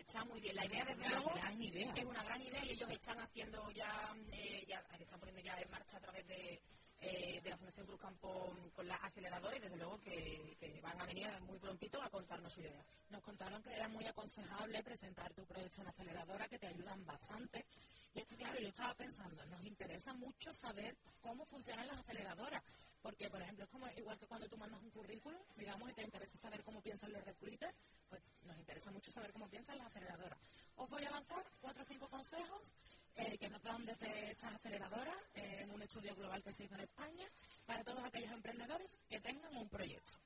está 0.00 0.24
muy, 0.24 0.40
bien. 0.40 0.56
La 0.56 0.66
idea, 0.66 0.84
desde 0.84 1.08
luego, 1.08 1.30
es 1.36 2.04
una 2.04 2.24
gran 2.24 2.42
idea 2.42 2.64
y 2.64 2.70
ellos 2.70 2.88
están 2.90 3.18
haciendo 3.20 3.70
ya, 3.72 4.14
eh, 4.32 4.64
ya, 4.68 4.78
están 4.98 5.20
poniendo 5.20 5.42
ya 5.42 5.54
en 5.58 5.70
marcha 5.70 5.96
a 5.96 6.00
través 6.00 6.26
de, 6.26 6.60
eh, 7.00 7.40
de 7.42 7.50
la 7.50 7.56
Fundación 7.56 7.86
Cruz 7.86 8.00
Campo 8.00 8.56
con 8.74 8.88
las 8.88 9.02
aceleradoras 9.04 9.58
y 9.58 9.60
desde 9.60 9.76
luego 9.76 10.00
que, 10.00 10.80
van 10.82 11.00
a 11.00 11.06
venir 11.06 11.28
muy 11.42 11.58
prontito 11.58 12.00
a 12.00 12.08
contarnos 12.08 12.52
su 12.52 12.60
idea. 12.60 12.84
Nos 13.10 13.22
contaron 13.22 13.62
que 13.62 13.74
era 13.74 13.88
muy 13.88 14.06
aconsejable 14.06 14.82
presentar 14.82 15.32
tu 15.34 15.44
proyecto 15.44 15.82
en 15.82 15.88
aceleradora, 15.88 16.48
que 16.48 16.58
te 16.58 16.68
ayudan 16.68 17.04
bastante. 17.04 17.66
Y 18.14 18.20
es 18.20 18.26
que, 18.26 18.36
claro, 18.36 18.58
yo 18.58 18.68
estaba 18.68 18.94
pensando, 18.94 19.44
nos 19.46 19.64
interesa 19.64 20.14
mucho 20.14 20.52
saber 20.54 20.96
cómo 21.20 21.44
funcionan 21.46 21.86
las 21.86 21.98
aceleradoras, 21.98 22.62
porque, 23.06 23.30
por 23.30 23.40
ejemplo, 23.40 23.64
es 23.64 23.70
como 23.70 23.86
igual 23.90 24.18
que 24.18 24.26
cuando 24.26 24.48
tú 24.48 24.56
mandas 24.56 24.82
un 24.82 24.90
currículum, 24.90 25.40
digamos, 25.54 25.88
y 25.88 25.92
te 25.92 26.02
interesa 26.02 26.38
saber 26.38 26.64
cómo 26.64 26.82
piensan 26.82 27.12
los 27.12 27.24
recruiters, 27.24 27.72
pues 28.08 28.20
nos 28.42 28.56
interesa 28.58 28.90
mucho 28.90 29.12
saber 29.12 29.32
cómo 29.32 29.48
piensan 29.48 29.78
las 29.78 29.86
aceleradoras. 29.86 30.40
Os 30.74 30.90
voy 30.90 31.04
a 31.04 31.10
lanzar 31.10 31.44
cuatro 31.60 31.84
o 31.84 31.86
cinco 31.86 32.08
consejos 32.08 32.74
eh, 33.14 33.38
que 33.38 33.48
nos 33.48 33.62
dan 33.62 33.86
desde 33.86 34.32
estas 34.32 34.54
aceleradoras 34.54 35.16
eh, 35.36 35.60
en 35.60 35.70
un 35.70 35.82
estudio 35.82 36.16
global 36.16 36.42
que 36.42 36.52
se 36.52 36.64
hizo 36.64 36.74
en 36.74 36.80
España 36.80 37.28
para 37.64 37.84
todos 37.84 38.04
aquellos 38.04 38.32
emprendedores 38.32 38.98
que 39.08 39.20
tengan 39.20 39.56
un 39.56 39.68
proyecto. 39.68 40.18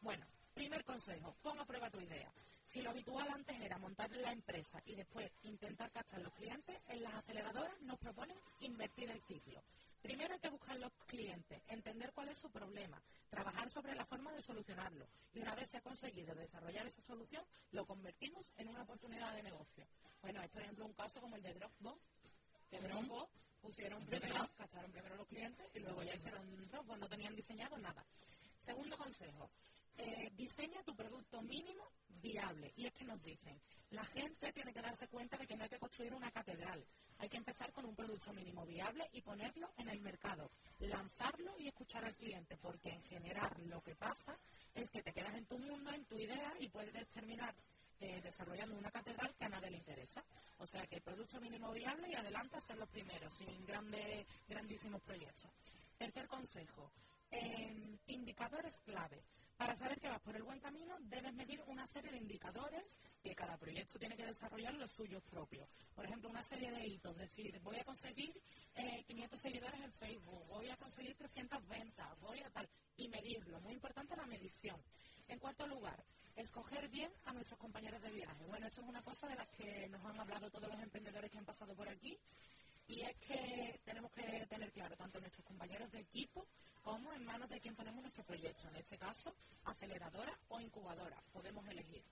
Bueno, 0.00 0.24
primer 0.54 0.86
consejo, 0.86 1.36
pon 1.42 1.60
a 1.60 1.66
prueba 1.66 1.90
tu 1.90 2.00
idea. 2.00 2.32
Si 2.64 2.80
lo 2.80 2.92
habitual 2.92 3.28
antes 3.28 3.60
era 3.60 3.76
montar 3.76 4.10
la 4.10 4.32
empresa 4.32 4.80
y 4.86 4.94
después 4.94 5.30
intentar 5.42 5.92
captar 5.92 6.22
los 6.22 6.32
clientes, 6.32 6.80
en 6.88 7.02
las 7.02 7.12
aceleradoras 7.12 7.78
nos 7.82 7.98
proponen 7.98 8.38
invertir 8.60 9.10
el 9.10 9.20
ciclo. 9.24 9.62
Primero 10.02 10.34
hay 10.34 10.40
que 10.40 10.50
buscar 10.50 10.76
los 10.80 10.92
clientes, 11.06 11.62
entender 11.68 12.12
cuál 12.12 12.28
es 12.28 12.38
su 12.38 12.50
problema, 12.50 13.00
trabajar 13.30 13.70
sobre 13.70 13.94
la 13.94 14.04
forma 14.04 14.32
de 14.32 14.42
solucionarlo 14.42 15.06
y 15.32 15.38
una 15.38 15.54
vez 15.54 15.70
se 15.70 15.76
ha 15.76 15.80
conseguido 15.80 16.34
desarrollar 16.34 16.84
esa 16.86 17.00
solución, 17.02 17.44
lo 17.70 17.86
convertimos 17.86 18.52
en 18.56 18.68
una 18.68 18.82
oportunidad 18.82 19.32
de 19.34 19.44
negocio. 19.44 19.86
Bueno, 20.20 20.42
es 20.42 20.50
por 20.50 20.62
ejemplo 20.62 20.86
un 20.86 20.92
caso 20.94 21.20
como 21.20 21.36
el 21.36 21.42
de 21.42 21.54
Dropbox, 21.54 22.02
que 22.68 22.80
Dropbox 22.80 23.30
pusieron 23.60 24.04
primero, 24.04 24.50
cacharon 24.56 24.90
primero 24.90 25.14
los 25.14 25.28
clientes 25.28 25.66
y 25.72 25.78
luego 25.78 26.02
ya 26.02 26.16
hicieron 26.16 26.68
Dropbox, 26.68 26.98
no 26.98 27.08
tenían 27.08 27.36
diseñado 27.36 27.78
nada. 27.78 28.04
Segundo 28.58 28.96
consejo, 28.96 29.50
eh, 29.98 30.30
diseña 30.34 30.82
tu 30.82 30.94
producto 30.94 31.42
mínimo 31.42 31.90
viable. 32.20 32.72
Y 32.76 32.86
es 32.86 32.92
que 32.92 33.04
nos 33.04 33.22
dicen, 33.22 33.60
la 33.90 34.04
gente 34.04 34.52
tiene 34.52 34.72
que 34.72 34.80
darse 34.80 35.08
cuenta 35.08 35.36
de 35.36 35.46
que 35.46 35.56
no 35.56 35.64
hay 35.64 35.68
que 35.68 35.78
construir 35.78 36.14
una 36.14 36.30
catedral. 36.30 36.84
Hay 37.18 37.28
que 37.28 37.36
empezar 37.36 37.72
con 37.72 37.84
un 37.84 37.94
producto 37.94 38.32
mínimo 38.32 38.64
viable 38.64 39.08
y 39.12 39.20
ponerlo 39.20 39.70
en 39.76 39.88
el 39.88 40.00
mercado, 40.00 40.50
lanzarlo 40.80 41.58
y 41.58 41.68
escuchar 41.68 42.04
al 42.04 42.16
cliente, 42.16 42.56
porque 42.56 42.90
en 42.90 43.02
general 43.04 43.52
lo 43.68 43.80
que 43.82 43.94
pasa 43.94 44.36
es 44.74 44.90
que 44.90 45.02
te 45.02 45.12
quedas 45.12 45.34
en 45.34 45.46
tu 45.46 45.58
mundo, 45.58 45.92
en 45.92 46.04
tu 46.06 46.16
idea 46.18 46.54
y 46.58 46.68
puedes 46.68 47.08
terminar 47.10 47.54
eh, 48.00 48.20
desarrollando 48.20 48.76
una 48.76 48.90
catedral 48.90 49.32
que 49.36 49.44
a 49.44 49.48
nadie 49.48 49.70
le 49.70 49.76
interesa. 49.76 50.24
O 50.58 50.66
sea 50.66 50.86
que 50.86 50.96
el 50.96 51.02
producto 51.02 51.40
mínimo 51.40 51.70
viable 51.72 52.08
y 52.08 52.14
adelanta 52.14 52.58
a 52.58 52.60
ser 52.60 52.76
los 52.76 52.88
primeros, 52.88 53.32
sin 53.34 53.64
grandes, 53.64 54.26
grandísimos 54.48 55.00
proyectos. 55.02 55.50
Tercer 55.98 56.26
consejo, 56.26 56.90
eh, 57.30 57.98
indicadores 58.06 58.76
clave. 58.80 59.22
Para 59.56 59.76
saber 59.76 60.00
que 60.00 60.08
vas 60.08 60.20
por 60.20 60.34
el 60.34 60.42
buen 60.42 60.58
camino, 60.60 60.96
debes 61.02 61.32
medir 61.34 61.62
una 61.66 61.86
serie 61.86 62.10
de 62.10 62.18
indicadores 62.18 62.84
que 63.22 63.34
cada 63.34 63.56
proyecto 63.56 63.98
tiene 63.98 64.16
que 64.16 64.26
desarrollar 64.26 64.74
los 64.74 64.90
suyos 64.90 65.22
propios. 65.24 65.68
Por 65.94 66.04
ejemplo, 66.04 66.28
una 66.28 66.42
serie 66.42 66.70
de 66.70 66.86
hitos, 66.86 67.16
decir, 67.16 67.58
voy 67.60 67.76
a 67.78 67.84
conseguir 67.84 68.34
500 69.06 69.38
eh, 69.38 69.42
seguidores 69.42 69.80
en 69.80 69.92
Facebook, 69.92 70.46
voy 70.48 70.68
a 70.68 70.76
conseguir 70.76 71.14
300 71.16 71.68
ventas, 71.68 72.18
voy 72.20 72.40
a 72.40 72.50
tal, 72.50 72.68
y 72.96 73.08
medirlo. 73.08 73.60
Muy 73.60 73.74
importante 73.74 74.16
la 74.16 74.26
medición. 74.26 74.80
En 75.28 75.38
cuarto 75.38 75.66
lugar, 75.66 76.04
escoger 76.34 76.88
bien 76.88 77.12
a 77.24 77.32
nuestros 77.32 77.58
compañeros 77.58 78.02
de 78.02 78.10
viaje. 78.10 78.44
Bueno, 78.46 78.66
esto 78.66 78.80
es 78.80 78.88
una 78.88 79.02
cosa 79.02 79.28
de 79.28 79.36
las 79.36 79.48
que 79.50 79.88
nos 79.88 80.04
han 80.04 80.18
hablado 80.18 80.50
todos 80.50 80.68
los 80.68 80.82
emprendedores 80.82 81.30
que 81.30 81.38
han 81.38 81.44
pasado 81.44 81.74
por 81.74 81.88
aquí 81.88 82.18
y 82.86 83.02
es 83.02 83.16
que 83.18 83.80
tenemos 83.84 84.10
que 84.12 84.46
tener 84.46 84.72
claro 84.72 84.96
tanto 84.96 85.20
nuestros 85.20 85.46
compañeros 85.46 85.90
de 85.92 86.00
equipo 86.00 86.46
como 86.82 87.12
en 87.12 87.24
manos 87.24 87.48
de 87.48 87.60
quien 87.60 87.74
ponemos 87.74 88.02
nuestro 88.02 88.24
proyecto. 88.24 88.68
En 88.68 88.76
este 88.76 88.98
caso, 88.98 89.34
aceleradora 89.64 90.36
o 90.48 90.60
incubadora. 90.60 91.22
Podemos 91.32 91.66
elegir. 91.68 92.04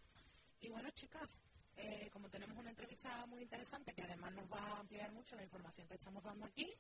Y 0.60 0.68
bueno, 0.68 0.90
chicas, 0.90 1.28
eh, 1.76 2.08
como 2.12 2.28
tenemos 2.28 2.56
una 2.56 2.70
entrevista 2.70 3.26
muy 3.26 3.42
interesante 3.42 3.92
que 3.92 4.02
además 4.02 4.32
nos 4.34 4.50
va 4.50 4.60
a 4.60 4.80
ampliar 4.80 5.10
mucho 5.12 5.36
la 5.36 5.42
información 5.42 5.88
que 5.88 5.94
estamos 5.94 6.22
dando 6.22 6.46
aquí, 6.46 6.74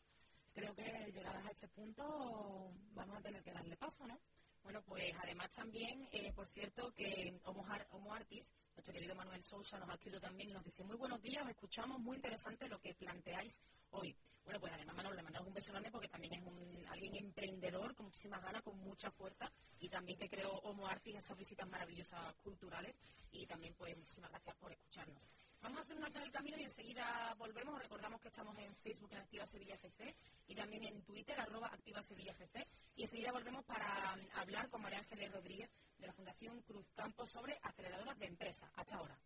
creo 0.52 0.74
que 0.74 1.10
llegadas 1.12 1.44
a 1.46 1.50
este 1.50 1.68
punto 1.68 2.72
vamos 2.92 3.16
a 3.18 3.22
tener 3.22 3.42
que 3.42 3.52
darle 3.52 3.76
paso, 3.76 4.06
¿no? 4.06 4.18
Bueno, 4.62 4.82
pues 4.82 5.12
además 5.22 5.50
también, 5.52 6.06
eh, 6.12 6.32
por 6.34 6.46
cierto, 6.48 6.92
que 6.92 7.40
Homo, 7.44 7.64
Artis, 8.12 8.52
nuestro 8.74 8.94
querido 8.94 9.14
Manuel 9.14 9.42
Sousa, 9.42 9.78
nos 9.78 9.88
ha 9.88 9.94
escrito 9.94 10.20
también 10.20 10.50
y 10.50 10.52
nos 10.52 10.64
dice, 10.64 10.84
muy 10.84 10.96
buenos 10.96 11.20
días, 11.20 11.42
os 11.44 11.50
escuchamos, 11.50 12.00
muy 12.00 12.16
interesante 12.16 12.68
lo 12.68 12.80
que 12.80 12.94
planteáis 12.94 13.60
hoy. 13.90 14.16
Bueno, 14.44 14.60
pues 14.60 14.72
además 14.72 14.96
Manuel 14.96 15.16
le 15.16 15.22
mandamos 15.22 15.48
un 15.48 15.54
beso 15.54 15.72
grande 15.72 15.90
porque 15.90 16.08
también 16.08 16.34
es 16.34 16.42
un, 16.42 16.86
alguien 16.88 17.14
emprendedor 17.16 17.94
con 17.94 18.06
muchísimas 18.06 18.42
ganas, 18.42 18.62
con 18.62 18.78
mucha 18.78 19.10
fuerza 19.10 19.52
y 19.78 19.88
también 19.88 20.18
que 20.18 20.28
creo 20.28 20.50
Homo 20.64 20.88
Artis 20.88 21.16
esas 21.16 21.36
visitas 21.36 21.68
maravillosas 21.68 22.34
culturales 22.36 23.00
y 23.30 23.46
también 23.46 23.74
pues 23.74 23.96
muchísimas 23.96 24.30
gracias 24.30 24.56
por 24.56 24.72
escucharnos. 24.72 25.30
Vamos 25.62 25.78
a 25.78 25.82
hacer 25.82 25.96
un 25.96 26.04
alto 26.04 26.18
del 26.18 26.32
camino 26.32 26.56
y 26.58 26.62
enseguida 26.62 27.34
volvemos. 27.38 27.78
recordamos 27.78 28.20
que 28.20 28.28
estamos 28.28 28.56
en 28.58 28.74
Facebook 28.76 29.12
en 29.12 29.18
Activa 29.18 29.46
Sevilla 29.46 29.74
FC 29.74 30.14
y 30.46 30.54
también 30.54 30.84
en 30.84 31.02
Twitter, 31.02 31.38
arroba 31.38 31.68
Activa 31.68 32.02
Sevilla 32.02 32.32
FC. 32.32 32.66
Y 32.96 33.02
enseguida 33.02 33.30
volvemos 33.30 33.64
para 33.66 34.16
hablar 34.34 34.70
con 34.70 34.80
María 34.80 34.98
Ángeles 34.98 35.30
Rodríguez 35.32 35.70
de 35.98 36.06
la 36.06 36.12
Fundación 36.14 36.62
Cruz 36.62 36.86
Campos 36.94 37.30
sobre 37.30 37.58
aceleradoras 37.62 38.18
de 38.18 38.26
empresa. 38.26 38.70
Hasta 38.74 38.96
ahora. 38.96 39.18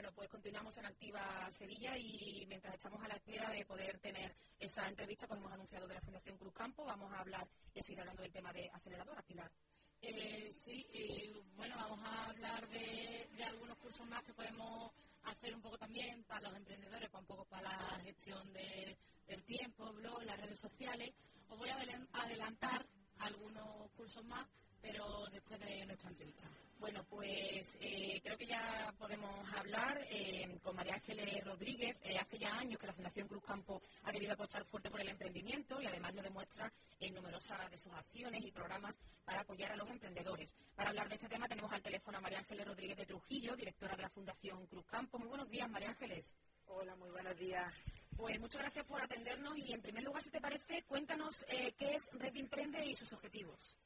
Bueno, 0.00 0.14
pues 0.16 0.30
continuamos 0.30 0.74
en 0.78 0.86
Activa 0.86 1.46
Sevilla 1.50 1.94
y 1.98 2.46
mientras 2.48 2.72
estamos 2.72 3.04
a 3.04 3.08
la 3.08 3.16
espera 3.16 3.50
de 3.50 3.66
poder 3.66 3.98
tener 3.98 4.34
esa 4.58 4.88
entrevista, 4.88 5.26
como 5.26 5.42
hemos 5.42 5.52
anunciado 5.52 5.86
de 5.86 5.92
la 5.92 6.00
Fundación 6.00 6.38
Cruz 6.38 6.54
Campo, 6.54 6.86
vamos 6.86 7.12
a 7.12 7.18
hablar 7.18 7.46
y 7.74 7.82
seguir 7.82 8.00
hablando 8.00 8.22
del 8.22 8.32
tema 8.32 8.50
de 8.50 8.70
aceleradora, 8.72 9.20
Pilar. 9.20 9.52
Eh, 10.00 10.50
sí, 10.54 11.34
bueno, 11.54 11.76
vamos 11.76 12.00
a 12.02 12.30
hablar 12.30 12.66
de, 12.70 13.28
algunos 13.44 13.76
cursos 13.76 14.06
más 14.06 14.22
que 14.22 14.32
podemos 14.32 14.90
hacer 15.24 15.54
un 15.54 15.60
poco 15.60 15.76
también 15.76 16.24
para 16.24 16.48
los 16.48 16.56
emprendedores, 16.56 17.10
para 17.10 17.20
un 17.20 17.26
poco 17.26 17.44
para 17.44 17.70
la 17.70 18.00
gestión 18.02 18.54
del 18.54 19.44
tiempo, 19.44 19.92
blog, 19.92 20.22
las 20.22 20.40
redes 20.40 20.60
sociales. 20.60 21.12
Os 21.50 21.58
voy 21.58 21.68
a 21.68 21.76
adelantar 22.22 22.86
algunos 23.18 23.90
cursos 23.90 24.24
más, 24.24 24.48
pero 24.80 25.26
después 25.32 25.60
de 25.60 25.86
nuestra 25.86 26.10
entrevista. 26.10 26.48
Bueno, 26.80 27.04
pues 27.10 27.76
eh, 27.82 28.18
creo 28.24 28.38
que 28.38 28.46
ya 28.46 28.94
podemos 28.98 29.46
hablar 29.54 30.02
eh, 30.08 30.58
con 30.62 30.74
María 30.74 30.94
Ángeles 30.94 31.44
Rodríguez. 31.44 31.94
Eh, 32.02 32.16
hace 32.18 32.38
ya 32.38 32.54
años 32.54 32.80
que 32.80 32.86
la 32.86 32.94
Fundación 32.94 33.28
Cruz 33.28 33.44
Campo 33.44 33.82
ha 34.04 34.10
querido 34.10 34.32
apostar 34.32 34.64
fuerte 34.64 34.90
por 34.90 34.98
el 34.98 35.10
emprendimiento 35.10 35.80
y 35.82 35.86
además 35.86 36.14
lo 36.14 36.22
demuestra 36.22 36.72
en 36.98 37.12
numerosas 37.12 37.70
de 37.70 37.76
sus 37.76 37.92
acciones 37.92 38.42
y 38.42 38.50
programas 38.50 38.98
para 39.26 39.42
apoyar 39.42 39.72
a 39.72 39.76
los 39.76 39.90
emprendedores. 39.90 40.56
Para 40.74 40.88
hablar 40.88 41.10
de 41.10 41.16
este 41.16 41.28
tema 41.28 41.46
tenemos 41.46 41.70
al 41.70 41.82
teléfono 41.82 42.16
a 42.16 42.22
María 42.22 42.38
Ángeles 42.38 42.66
Rodríguez 42.66 42.96
de 42.96 43.06
Trujillo, 43.06 43.54
directora 43.56 43.94
de 43.94 44.02
la 44.02 44.10
Fundación 44.10 44.66
Cruz 44.66 44.86
Campo. 44.86 45.18
Muy 45.18 45.28
buenos 45.28 45.50
días, 45.50 45.68
María 45.68 45.90
Ángeles. 45.90 46.34
Hola, 46.64 46.96
muy 46.96 47.10
buenos 47.10 47.36
días. 47.38 47.74
Pues 48.16 48.40
muchas 48.40 48.62
gracias 48.62 48.86
por 48.86 49.02
atendernos 49.02 49.58
y 49.58 49.74
en 49.74 49.82
primer 49.82 50.02
lugar, 50.02 50.22
si 50.22 50.30
te 50.30 50.40
parece, 50.40 50.82
cuéntanos 50.84 51.44
qué 51.46 51.94
es 51.94 52.08
Red 52.14 52.36
Emprende 52.36 52.86
y 52.86 52.94
sus 52.94 53.12
objetivos. 53.12 53.76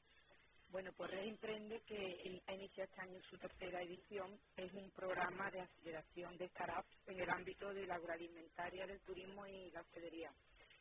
Bueno, 0.75 0.91
pues 0.91 1.09
Red 1.09 1.29
Emprende, 1.29 1.81
que 1.87 2.41
ha 2.47 2.53
iniciado 2.53 2.89
este 2.89 3.01
año 3.01 3.21
su 3.29 3.37
tercera 3.37 3.81
edición, 3.81 4.37
es 4.57 4.73
un 4.73 4.91
programa 4.91 5.49
de 5.49 5.61
aceleración 5.61 6.35
de 6.37 6.49
startups 6.49 6.89
en 7.07 7.17
el 7.21 7.29
ámbito 7.29 7.73
de 7.73 7.87
la 7.87 7.95
agroalimentaria, 7.95 8.85
del 8.85 8.99
turismo 8.99 9.47
y 9.47 9.71
la 9.71 9.79
hostelería. 9.79 10.33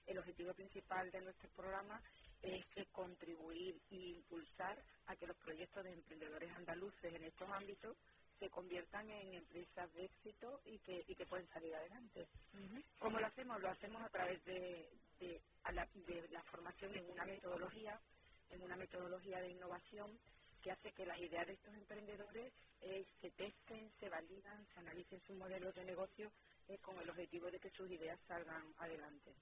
El 0.04 0.18
objetivo 0.18 0.52
principal 0.52 1.08
de 1.12 1.20
nuestro 1.20 1.48
programa 1.50 2.02
es 2.42 2.66
contribuir 2.90 3.80
e 3.92 3.94
impulsar 3.94 4.82
a 5.06 5.14
que 5.14 5.28
los 5.28 5.36
proyectos 5.36 5.84
de 5.84 5.92
emprendedores 5.92 6.50
andaluces 6.56 7.14
en 7.14 7.22
estos 7.22 7.48
ámbitos 7.48 7.96
se 8.40 8.50
conviertan 8.50 9.08
en 9.08 9.34
empresas 9.34 9.92
de 9.94 10.06
éxito 10.06 10.60
y 10.64 10.80
que, 10.80 11.04
y 11.06 11.14
que 11.14 11.26
pueden 11.26 11.46
salir 11.50 11.72
adelante. 11.72 12.26
¿Cómo 12.98 13.20
lo 13.20 13.26
hacemos? 13.28 13.60
Lo 13.62 13.70
hacemos 13.70 14.02
a 14.02 14.08
través 14.08 14.44
de, 14.44 14.90
de 15.20 16.28
la 16.32 16.42
formación 16.50 16.96
en 16.96 17.08
una 17.12 17.24
metodología 17.26 18.00
en 18.54 18.62
una 18.62 18.76
metodología 18.76 19.40
de 19.40 19.50
innovación 19.50 20.18
que 20.62 20.70
hace 20.70 20.92
que 20.92 21.04
las 21.04 21.18
ideas 21.18 21.46
de 21.46 21.52
estos 21.52 21.74
emprendedores 21.74 22.52
eh, 22.80 23.04
se 23.20 23.30
testen, 23.32 23.90
se 24.00 24.08
validan, 24.08 24.66
se 24.72 24.80
analicen 24.80 25.20
sus 25.26 25.36
modelos 25.36 25.74
de 25.74 25.84
negocio 25.84 26.32
eh, 26.68 26.78
con 26.78 26.98
el 26.98 27.10
objetivo 27.10 27.50
de 27.50 27.58
que 27.58 27.70
sus 27.70 27.90
ideas 27.90 28.18
salgan 28.26 28.74
adelante. 28.78 29.34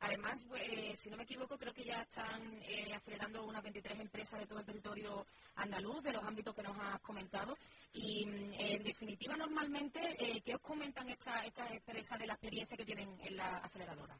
Además, 0.00 0.44
eh, 0.56 0.96
si 0.96 1.08
no 1.10 1.16
me 1.16 1.22
equivoco, 1.22 1.56
creo 1.56 1.72
que 1.72 1.84
ya 1.84 2.02
están 2.02 2.60
acelerando 2.92 3.44
unas 3.44 3.62
23 3.62 4.00
empresas 4.00 4.40
de 4.40 4.46
todo 4.46 4.58
el 4.58 4.66
territorio 4.66 5.24
andaluz, 5.54 6.02
de 6.02 6.12
los 6.12 6.24
ámbitos 6.24 6.52
que 6.56 6.62
nos 6.62 6.76
has 6.76 7.00
comentado. 7.02 7.56
Y, 7.92 8.26
mm, 8.26 8.52
en 8.54 8.82
definitiva, 8.82 9.36
normalmente, 9.36 10.00
¿qué 10.44 10.54
os 10.56 10.60
comentan 10.60 11.08
estas 11.10 11.46
empresas 11.70 12.18
de 12.18 12.26
la 12.26 12.34
experiencia 12.34 12.76
que 12.76 12.84
tienen 12.84 13.16
en 13.20 13.36
la 13.36 13.58
aceleradora? 13.58 14.18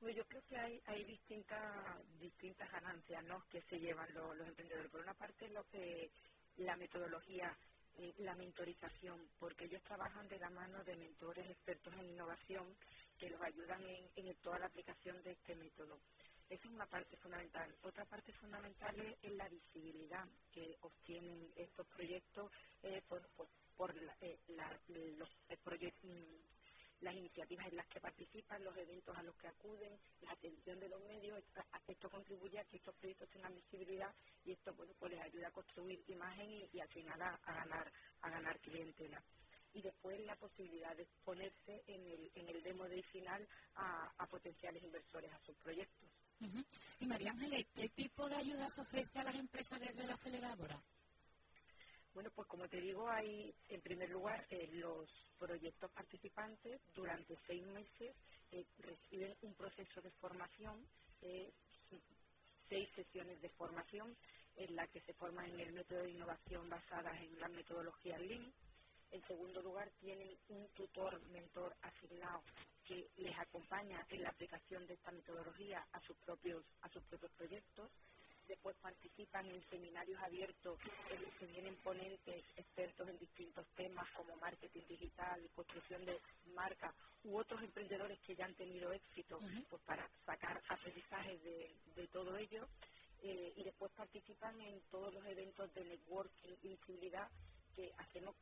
Pues 0.00 0.14
yo 0.16 0.24
creo 0.26 0.42
que 0.46 0.58
hay, 0.58 0.82
hay 0.86 1.04
distintas 1.04 2.18
distintas 2.20 2.70
ganancias 2.70 3.24
¿no? 3.24 3.44
que 3.48 3.62
se 3.62 3.78
llevan 3.78 4.12
los, 4.14 4.48
emprendedores. 4.48 4.90
Por 4.90 5.00
una 5.00 5.14
parte, 5.14 5.48
lo 5.48 5.64
que 5.68 6.10
la 6.58 6.76
metodología, 6.76 7.56
la 8.18 8.34
mentorización, 8.34 9.28
porque 9.38 9.64
ellos 9.64 9.82
trabajan 9.84 10.28
de 10.28 10.38
la 10.38 10.50
mano 10.50 10.84
de 10.84 10.96
mentores 10.96 11.48
expertos 11.50 11.94
en 11.94 12.10
innovación 12.10 12.76
que 13.18 13.30
los 13.30 13.40
ayudan 13.42 13.82
en, 14.16 14.34
toda 14.42 14.58
la 14.58 14.66
aplicación 14.66 15.22
de 15.22 15.32
este 15.32 15.54
método. 15.56 16.00
Esa 16.48 16.64
es 16.68 16.70
una 16.74 16.86
parte 16.86 17.16
fundamental. 17.16 17.74
Otra 17.82 18.04
parte 18.04 18.32
fundamental 18.34 18.94
es, 19.00 19.32
la 19.32 19.48
visibilidad 19.48 20.28
que 20.52 20.76
obtienen 20.82 21.50
estos 21.56 21.86
proyectos 21.88 22.52
eh, 22.82 23.02
por, 23.08 23.26
por, 23.76 23.94
eh, 24.20 24.38
los 25.18 25.28
proyectos 25.64 26.10
las 27.00 27.14
iniciativas 27.14 27.66
en 27.66 27.76
las 27.76 27.86
que 27.88 28.00
participan, 28.00 28.64
los 28.64 28.76
eventos 28.76 29.16
a 29.16 29.22
los 29.22 29.36
que 29.36 29.48
acuden, 29.48 29.98
la 30.22 30.32
atención 30.32 30.80
de 30.80 30.88
los 30.88 31.02
medios, 31.04 31.42
esto 31.86 32.10
contribuye 32.10 32.58
a 32.58 32.64
que 32.64 32.76
estos 32.76 32.94
proyectos 32.96 33.28
tengan 33.30 33.54
visibilidad 33.54 34.14
y 34.44 34.52
esto 34.52 34.74
bueno, 34.74 34.92
pues 34.98 35.12
les 35.12 35.20
ayuda 35.20 35.48
a 35.48 35.52
construir 35.52 36.02
imagen 36.08 36.50
y, 36.72 36.80
al 36.80 36.88
final 36.88 37.20
a, 37.22 37.38
ganar 37.46 37.92
a 38.20 38.30
ganar 38.30 38.58
clientela 38.60 39.22
y 39.74 39.82
después 39.82 40.18
la 40.20 40.36
posibilidad 40.36 40.96
de 40.96 41.02
exponerse 41.02 41.82
en 41.86 42.06
el, 42.06 42.30
en 42.34 42.48
el 42.48 42.62
demo 42.62 42.88
de 42.88 43.02
final 43.04 43.46
a, 43.74 44.26
potenciales 44.30 44.82
inversores 44.82 45.30
a 45.32 45.38
sus 45.40 45.56
proyectos. 45.58 46.08
Y 47.00 47.06
María 47.06 47.30
Ángeles, 47.32 47.66
¿qué 47.74 47.88
tipo 47.90 48.28
de 48.28 48.36
ayudas 48.36 48.78
ofrece 48.78 49.18
a 49.18 49.24
las 49.24 49.34
empresas 49.36 49.80
desde 49.80 50.06
la 50.06 50.14
aceleradora? 50.14 50.82
Bueno, 52.16 52.30
pues 52.34 52.48
como 52.48 52.66
te 52.66 52.80
digo, 52.80 53.06
hay 53.10 53.54
en 53.68 53.82
primer 53.82 54.08
lugar 54.08 54.46
eh, 54.48 54.70
los 54.72 55.06
proyectos 55.38 55.90
participantes 55.90 56.80
durante 56.94 57.36
seis 57.46 57.62
meses 57.66 58.16
eh, 58.52 58.64
reciben 58.78 59.36
un 59.42 59.52
proceso 59.52 60.00
de 60.00 60.10
formación, 60.12 60.88
eh, 61.20 61.52
seis 62.70 62.88
sesiones 62.96 63.38
de 63.42 63.50
formación 63.50 64.16
en 64.56 64.74
la 64.76 64.86
que 64.86 65.02
se 65.02 65.12
forman 65.12 65.44
en 65.50 65.60
el 65.60 65.74
método 65.74 66.04
de 66.04 66.12
innovación 66.12 66.70
basadas 66.70 67.20
en 67.20 67.38
la 67.38 67.48
metodología 67.48 68.18
Lean. 68.18 68.50
En 69.10 69.22
segundo 69.26 69.60
lugar, 69.60 69.90
tienen 70.00 70.38
un 70.48 70.66
tutor, 70.70 71.20
mentor 71.26 71.76
asignado 71.82 72.42
que 72.86 73.10
les 73.18 73.38
acompaña 73.38 74.06
en 74.08 74.22
la 74.22 74.30
aplicación 74.30 74.86
de 74.86 74.94
esta 74.94 75.10
metodología 75.12 75.86
a 75.92 76.00
sus 76.00 76.16
propios, 76.24 76.64
a 76.80 76.88
sus 76.88 77.02
propios 77.04 77.32
proyectos 77.32 77.90
después 78.48 78.76
participan 78.78 79.46
en 79.46 79.62
seminarios 79.70 80.20
abiertos 80.22 80.78
en 81.12 81.22
los 81.22 81.34
que 81.34 81.46
vienen 81.46 81.76
ponentes 81.78 82.44
expertos 82.56 83.08
en 83.08 83.18
distintos 83.18 83.66
temas 83.76 84.08
como 84.16 84.36
marketing 84.36 84.82
digital, 84.88 85.48
construcción 85.54 86.04
de 86.04 86.20
marca 86.54 86.94
u 87.24 87.38
otros 87.38 87.62
emprendedores 87.62 88.18
que 88.20 88.36
ya 88.36 88.46
han 88.46 88.54
tenido 88.56 88.92
éxito 88.92 89.38
pues 89.70 89.82
para 89.84 90.08
sacar 90.26 90.62
aprendizajes 90.68 91.42
de, 91.44 92.08
todo 92.12 92.36
ello. 92.36 92.68
Eh, 93.22 93.54
y 93.56 93.64
después 93.64 93.92
participan 93.92 94.60
en 94.60 94.80
todos 94.90 95.12
los 95.14 95.24
eventos 95.26 95.72
de 95.74 95.84
networking 95.84 96.56
y 96.62 96.68
visibilidad 96.68 97.30
que 97.74 97.92
hacemos 97.98 98.36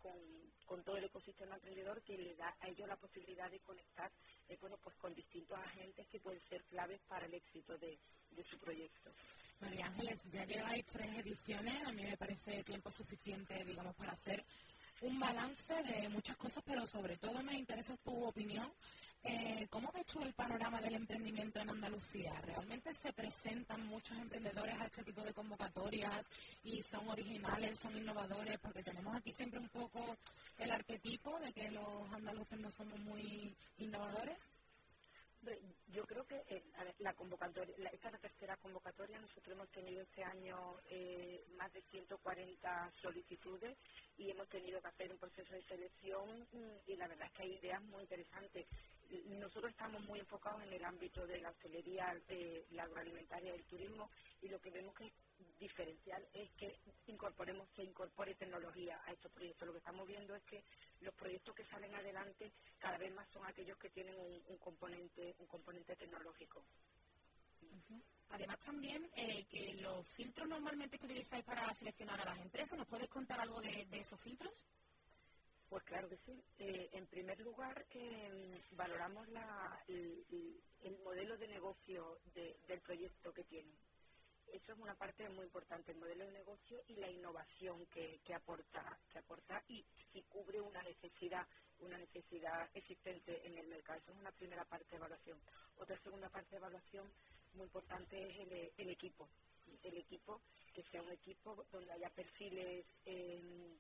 con, 0.67 0.85
todo 0.85 0.97
el 0.99 1.05
ecosistema 1.05 1.57
emprendedor 1.57 2.03
que 2.03 2.19
le 2.19 2.35
da 2.37 2.55
a 2.61 2.69
ellos 2.69 2.89
la 2.89 2.97
posibilidad 2.97 3.51
de 3.51 3.61
conectar 3.61 4.13
eh, 4.49 4.59
bueno, 4.61 4.79
pues 4.83 4.97
con 4.97 5.15
distintos 5.15 5.59
agentes 5.59 6.07
que 6.09 6.21
pueden 6.21 6.43
ser 6.49 6.65
claves 6.67 7.01
para 7.09 7.27
el 7.27 7.35
éxito 7.35 7.79
de, 7.79 7.99
de 8.33 8.45
su 8.51 8.59
proyecto. 8.59 9.13
María 9.61 9.87
Ángeles, 9.87 10.23
ya 10.33 10.45
lleváis 10.45 10.85
tres 10.87 11.19
ediciones, 11.19 11.87
a 11.87 11.93
mí 11.93 12.03
me 12.03 12.17
parece 12.17 12.63
tiempo 12.65 12.91
suficiente, 12.91 13.65
digamos, 13.65 13.95
para 13.97 14.13
hacer 14.13 14.45
un 15.01 15.19
balance 15.19 15.75
de 15.83 16.09
muchas 16.09 16.37
cosas, 16.37 16.63
pero 16.65 16.87
sobre 16.87 17.17
todo 17.17 17.43
me 17.43 17.59
interesa 17.59 17.97
tu 17.99 18.25
opinión. 18.25 18.73
Eh, 19.23 19.67
¿Cómo 19.71 19.91
ves 19.93 20.05
tú 20.05 20.23
el 20.23 20.35
panorama 20.35 20.81
del 20.81 20.97
emprendimiento 20.97 21.59
en 21.59 21.71
Andalucía? 21.71 22.33
¿Realmente 22.43 22.93
se 22.93 23.13
presentan 23.13 23.87
muchos 23.87 24.19
emprendedores 24.19 24.79
a 24.79 24.85
este 24.85 25.03
tipo 25.03 25.23
de 25.23 25.33
convocatorias 25.33 26.29
y 26.63 26.83
son 26.83 27.09
originales, 27.09 27.79
son 27.79 27.97
innovadores? 27.97 28.59
Porque 28.59 28.83
tenemos 28.83 29.17
aquí 29.17 29.33
siempre 29.33 29.59
un 29.59 29.71
poco 29.71 30.17
el 30.59 30.71
arquetipo 30.71 31.39
de 31.41 31.53
que 31.55 31.71
los 31.71 32.13
andaluces 32.13 32.59
no 32.59 32.71
somos 32.71 32.99
muy 33.01 33.55
innovadores. 33.79 34.39
Yo 35.89 36.07
creo 36.07 36.27
que 36.27 36.37
eh, 36.49 36.65
la 37.01 37.15
convocatoria, 37.15 37.75
esta 37.93 38.09
es 38.09 38.15
la 38.15 38.21
tercera 38.21 38.57
convocatoria. 38.59 39.19
Nosotros 39.21 39.55
hemos 39.57 39.71
tenido 39.71 40.03
este 40.03 40.25
año 40.25 40.77
eh, 40.91 41.45
más 41.57 41.73
de 41.73 41.83
140 41.91 42.93
solicitudes 43.03 43.79
y 44.19 44.31
hemos 44.31 44.49
tenido 44.49 44.81
que 44.83 44.89
hacer 44.89 45.13
un 45.13 45.19
proceso 45.19 45.55
de 45.55 45.63
selección 45.65 46.49
mm, 46.53 46.91
y 46.91 46.97
la 46.97 47.09
verdad 47.09 47.29
es 47.29 47.33
que 47.35 47.43
hay 47.45 47.55
ideas 47.55 47.83
muy 47.85 48.03
interesantes. 48.03 48.67
Nosotros 49.27 49.71
estamos 49.73 50.03
muy 50.03 50.21
enfocados 50.21 50.63
en 50.65 50.73
el 50.73 50.85
ámbito 50.85 51.27
de 51.27 51.41
la 51.41 51.51
hostelería, 51.51 52.15
de 52.29 52.67
la 52.73 52.85
agroalimentaria 52.85 53.53
y 53.53 53.59
el 53.59 53.67
turismo 53.67 54.11
y 54.43 54.49
lo 54.49 54.61
que 54.61 54.71
vemos 54.71 54.95
que 54.97 55.07
es 55.07 55.15
diferencial 55.61 56.27
es 56.35 56.51
que 56.53 56.81
incorporemos, 57.07 57.69
se 57.77 57.85
incorpore 57.85 58.35
tecnología 58.37 59.01
a 59.07 59.13
estos 59.13 59.33
proyectos. 59.33 59.67
Lo 59.67 59.73
que 59.73 59.79
estamos 59.81 60.09
viendo 60.09 60.35
es 60.37 60.45
que 60.45 60.65
los 61.05 61.15
proyectos 61.15 61.55
que 61.55 61.65
salen 61.67 61.95
adelante 61.95 62.53
cada 62.79 62.99
vez 62.99 63.13
más 63.15 63.29
son 63.31 63.47
aquellos 63.47 63.79
que 63.79 63.91
tienen 63.91 64.17
un, 64.19 64.59
componente, 64.59 65.35
un 65.39 65.47
componente 65.47 65.95
tecnológico. 65.97 66.65
Además 68.31 68.59
también 68.61 69.09
eh, 69.17 69.45
que 69.49 69.75
los 69.75 70.07
filtros 70.09 70.49
normalmente 70.49 70.99
que 70.99 71.07
utilizáis 71.07 71.45
para 71.45 71.73
seleccionar 71.75 72.21
a 72.21 72.25
las 72.25 72.41
empresas, 72.41 72.77
¿nos 72.77 72.89
puedes 72.89 73.09
contar 73.09 73.41
algo 73.41 73.61
de, 73.61 73.87
esos 73.93 74.21
filtros? 74.21 74.53
Pues 75.69 75.85
claro 75.85 76.09
que 76.09 76.17
sí. 76.17 76.43
Eh, 76.59 76.89
en 76.93 77.07
primer 77.07 77.39
lugar, 77.41 77.87
eh, 77.91 78.61
valoramos 78.73 79.29
el, 79.89 80.99
modelo 81.05 81.37
de 81.37 81.49
negocio 81.49 82.19
del 82.35 82.81
proyecto 82.81 83.33
que 83.33 83.45
tienen 83.45 83.77
eso 84.55 84.73
es 84.73 84.79
una 84.79 84.95
parte 84.95 85.29
muy 85.31 85.47
importante, 85.47 85.93
el 85.93 85.99
modelo 85.99 86.27
de 86.27 86.33
negocio 86.33 86.83
y 86.89 86.95
la 86.97 87.11
innovación 87.11 87.87
que, 87.87 88.21
aporta 88.35 88.99
que 89.13 89.19
aporta 89.19 89.63
y 89.69 89.85
si 90.13 90.23
cubre 90.25 90.61
unas 90.61 90.85
necesidad 90.85 91.47
una 91.81 91.99
necesidad 91.99 92.71
existente 92.75 93.47
en 93.47 93.59
el 93.59 93.67
mercado. 93.69 93.99
Esa 93.99 94.13
es 94.13 94.19
una 94.19 94.33
primera 94.33 94.65
parte 94.65 94.87
de 94.91 94.97
evaluación. 94.97 95.39
Otra 95.79 95.99
segunda 96.03 96.31
parte 96.31 96.53
de 96.53 96.59
evaluación 96.59 97.13
muy 97.55 97.67
importante 97.67 98.17
es 98.17 98.39
el, 98.39 98.73
el 98.79 98.91
equipo. 98.91 99.29
El 99.83 99.99
equipo, 99.99 100.41
que 100.73 100.85
sea 100.85 101.03
un 101.03 101.11
equipo 101.13 101.67
donde 101.73 101.93
haya 101.93 102.11
perfiles 102.11 102.87
eh, 103.07 103.77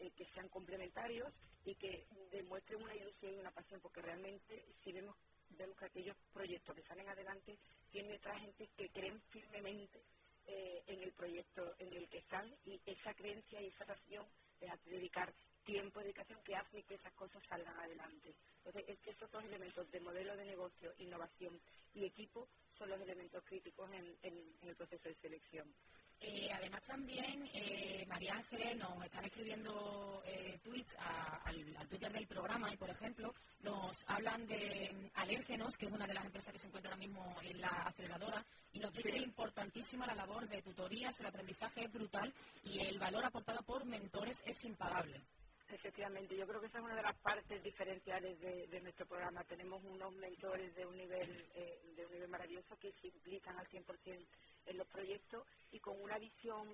eh, 0.00 0.10
que 0.16 0.26
sean 0.34 0.48
complementarios 0.50 1.32
y 1.64 1.74
que 1.76 2.06
demuestren 2.32 2.82
una 2.82 2.94
ilusión 2.94 3.34
y 3.34 3.38
una 3.38 3.52
pasión, 3.52 3.80
porque 3.80 4.02
realmente 4.02 4.66
si 4.84 4.92
vemos 4.92 5.16
vemos 5.50 5.76
que 5.78 5.86
aquellos 5.86 6.16
proyectos 6.32 6.74
que 6.74 6.82
salen 6.82 7.08
adelante 7.08 7.58
tienen 7.90 8.16
otra 8.16 8.38
gente 8.38 8.68
que 8.76 8.88
creen 8.90 9.20
firmemente 9.30 10.02
eh, 10.46 10.82
en 10.86 11.02
el 11.02 11.12
proyecto 11.12 11.74
en 11.78 11.92
el 11.92 12.08
que 12.08 12.18
están 12.18 12.54
y 12.64 12.80
esa 12.86 13.14
creencia 13.14 13.60
y 13.60 13.66
esa 13.68 13.86
pasión 13.86 14.26
de 14.60 14.70
dedicar 14.86 15.32
tiempo, 15.64 16.00
dedicación 16.00 16.42
que 16.44 16.54
hace 16.54 16.82
que 16.84 16.94
esas 16.94 17.12
cosas 17.14 17.42
salgan 17.48 17.76
adelante. 17.78 18.34
Entonces, 18.58 18.84
es 18.88 18.98
que 19.00 19.10
esos 19.10 19.30
dos 19.30 19.44
elementos 19.44 19.90
de 19.90 20.00
modelo 20.00 20.36
de 20.36 20.44
negocio, 20.44 20.94
innovación 20.98 21.60
y 21.94 22.04
equipo 22.04 22.48
son 22.78 22.90
los 22.90 23.00
elementos 23.00 23.42
críticos 23.44 23.90
en 23.92 24.56
el 24.62 24.76
proceso 24.76 25.08
de 25.08 25.14
selección. 25.16 25.74
Eh, 26.20 26.48
además 26.52 26.82
también, 26.82 27.48
eh, 27.52 28.04
María 28.08 28.34
Ángeles, 28.34 28.76
nos 28.76 29.04
están 29.04 29.24
escribiendo 29.24 30.22
eh, 30.24 30.58
tweets 30.62 30.96
al, 30.98 31.88
Twitter 31.88 32.12
del 32.12 32.26
programa 32.26 32.72
y, 32.72 32.76
por 32.76 32.90
ejemplo, 32.90 33.32
nos 33.60 34.04
hablan 34.08 34.46
de 34.46 35.10
Alérgenos, 35.14 35.76
que 35.76 35.86
es 35.86 35.92
una 35.92 36.06
de 36.06 36.14
las 36.14 36.24
empresas 36.24 36.52
que 36.52 36.58
se 36.58 36.66
encuentra 36.66 36.90
ahora 36.90 37.06
mismo 37.06 37.36
en 37.42 37.60
la 37.60 37.68
aceleradora, 37.68 38.44
y 38.72 38.80
nos 38.80 38.92
dice 38.92 39.16
importantísima 39.18 40.06
la 40.06 40.14
labor 40.14 40.48
de 40.48 40.62
tutorías, 40.62 41.18
el 41.20 41.26
aprendizaje 41.26 41.84
es 41.84 41.92
brutal 41.92 42.32
y 42.64 42.80
el 42.80 42.98
valor 42.98 43.24
aportado 43.24 43.62
por 43.62 43.84
mentores 43.84 44.42
es 44.44 44.64
impagable. 44.64 45.20
Efectivamente, 45.68 46.36
yo 46.36 46.46
creo 46.46 46.60
que 46.60 46.66
esa 46.66 46.78
es 46.78 46.84
una 46.84 46.94
de 46.94 47.02
las 47.02 47.16
partes 47.16 47.62
diferenciales 47.62 48.40
de, 48.40 48.80
nuestro 48.80 49.04
programa. 49.06 49.42
Tenemos 49.44 49.82
unos 49.84 50.12
mentores 50.14 50.74
de 50.76 50.86
un 50.86 50.96
nivel 50.96 51.44
eh, 51.54 51.82
de 51.96 52.06
un 52.06 52.12
nivel 52.12 52.28
maravilloso 52.28 52.76
que 52.78 52.92
se 52.92 53.08
implican 53.08 53.58
al 53.58 53.66
100% 53.66 54.26
en 54.66 54.78
los 54.78 54.86
proyectos 54.88 55.46
y 55.70 55.80
con 55.80 56.00
una 56.00 56.18
visión 56.18 56.68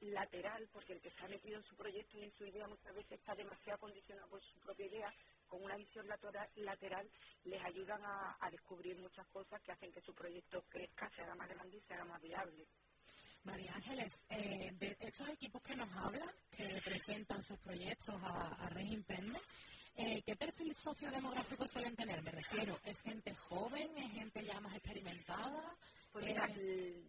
lateral, 0.00 0.68
porque 0.72 0.94
el 0.94 1.00
que 1.00 1.08
está 1.08 1.28
metido 1.28 1.58
en 1.58 1.64
su 1.64 1.76
proyecto 1.76 2.18
y 2.18 2.24
en 2.24 2.32
su 2.32 2.44
idea 2.46 2.66
muchas 2.66 2.94
veces 2.94 3.12
está 3.12 3.34
demasiado 3.34 3.78
condicionado 3.78 4.28
por 4.28 4.42
su 4.42 4.58
propia 4.60 4.86
idea, 4.86 5.14
con 5.48 5.62
una 5.62 5.76
visión 5.76 6.06
lateral, 6.08 7.10
les 7.44 7.64
ayudan 7.64 8.00
a 8.04 8.50
descubrir 8.50 8.98
muchas 8.98 9.26
cosas 9.28 9.60
que 9.62 9.72
hacen 9.72 9.92
que 9.92 10.00
su 10.00 10.14
proyecto 10.14 10.62
crezca, 10.68 11.08
se 11.10 11.22
haga 11.22 11.34
más 11.34 11.48
grande 11.48 11.76
y 11.76 11.80
se 11.80 11.94
haga 11.94 12.04
más 12.04 12.20
viable. 12.20 12.66
María 13.44 13.74
Ángeles, 13.74 14.18
eh, 14.30 14.70
de 14.78 14.96
estos 15.00 15.28
equipos 15.28 15.62
que 15.62 15.76
nos 15.76 15.94
hablan, 15.94 16.30
que 16.50 16.80
presentan 16.82 17.42
sus 17.42 17.58
proyectos 17.58 18.14
a, 18.22 18.66
a 18.66 18.70
eh, 19.96 20.22
¿qué 20.26 20.34
perfil 20.34 20.74
sociodemográfico 20.74 21.66
suelen 21.68 21.94
tener? 21.94 22.20
Me 22.22 22.32
refiero, 22.32 22.80
¿es 22.84 23.00
gente 23.02 23.32
joven, 23.34 23.96
es 23.96 24.12
gente 24.12 24.44
ya 24.44 24.58
más 24.60 24.74
experimentada? 24.74 25.76
Pues 26.10 26.26
eh, 26.26 27.04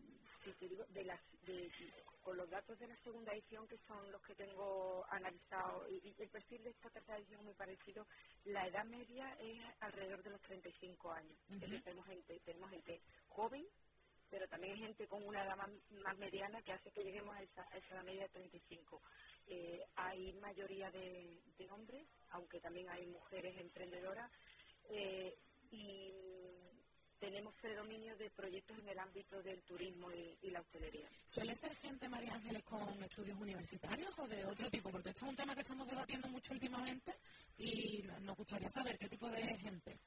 con 2.22 2.38
los 2.38 2.50
datos 2.50 2.80
de 2.80 2.88
la 2.88 2.96
segunda 3.04 3.34
edición, 3.34 3.68
que 3.68 3.78
son 3.88 4.12
los 4.12 4.22
que 4.24 4.36
tengo 4.36 5.06
analizado, 5.10 5.88
y, 5.90 6.16
el 6.18 6.30
perfil 6.30 6.64
de 6.64 6.72
esta 6.72 6.90
tercera 6.90 7.20
edición 7.20 7.40
es 7.40 7.46
muy 7.46 7.54
parecido, 7.54 8.08
la 8.46 8.68
edad 8.68 8.86
media 8.86 9.32
es 9.40 9.60
alrededor 9.80 10.24
de 10.24 10.32
los 10.32 10.42
35 10.42 11.12
años. 11.12 11.38
tenemos 11.84 12.06
gente, 12.08 12.40
tenemos 12.44 12.70
gente 12.72 13.02
joven, 13.30 13.66
pero 14.30 14.48
también 14.48 14.78
gente 14.78 15.08
con 15.08 15.24
una 15.24 15.44
edad 15.44 15.56
más, 15.56 16.18
mediana 16.18 16.62
que 16.64 16.74
hace 16.74 16.92
que 16.92 17.04
lleguemos 17.04 17.36
a 17.36 17.44
esa, 17.44 17.62
a 17.72 17.78
esa 17.78 18.04
media 18.04 18.24
de 18.24 18.30
35. 18.30 19.02
Eh, 19.48 19.86
hay 19.96 20.34
mayoría 20.34 20.90
de, 20.92 21.40
hombres, 21.70 22.08
aunque 22.30 22.60
también 22.60 22.90
hay 22.90 23.06
mujeres 23.08 23.56
emprendedoras, 23.58 24.32
eh, 24.90 25.38
y 25.72 26.12
tenemos 27.26 27.56
predominio 27.56 28.16
de 28.18 28.30
proyectos 28.30 28.78
en 28.78 28.88
el 28.88 29.00
ámbito 29.00 29.42
del 29.42 29.60
turismo 29.64 30.12
y, 30.12 30.52
la 30.52 30.62
hostelería. 30.62 31.10
¿Suele 31.26 31.56
ser 31.56 31.74
gente, 31.78 32.08
María 32.08 32.36
Ángeles, 32.36 32.64
con 32.64 33.02
estudios 33.02 33.40
universitarios 33.40 34.14
o 34.20 34.28
de 34.28 34.46
otro 34.46 34.70
tipo? 34.70 34.92
Porque 34.92 35.10
esto 35.10 35.26
es 35.26 35.32
un 35.32 35.36
tema 35.36 35.56
que 35.56 35.62
estamos 35.62 35.88
debatiendo 35.88 36.28
mucho 36.28 36.54
últimamente 36.54 37.16
y 37.58 38.04
nos 38.22 38.38
gustaría 38.38 38.70
saber 38.70 39.00
qué 39.00 39.10
tipo 39.10 39.28
de 39.28 39.42
gente. 39.58 40.00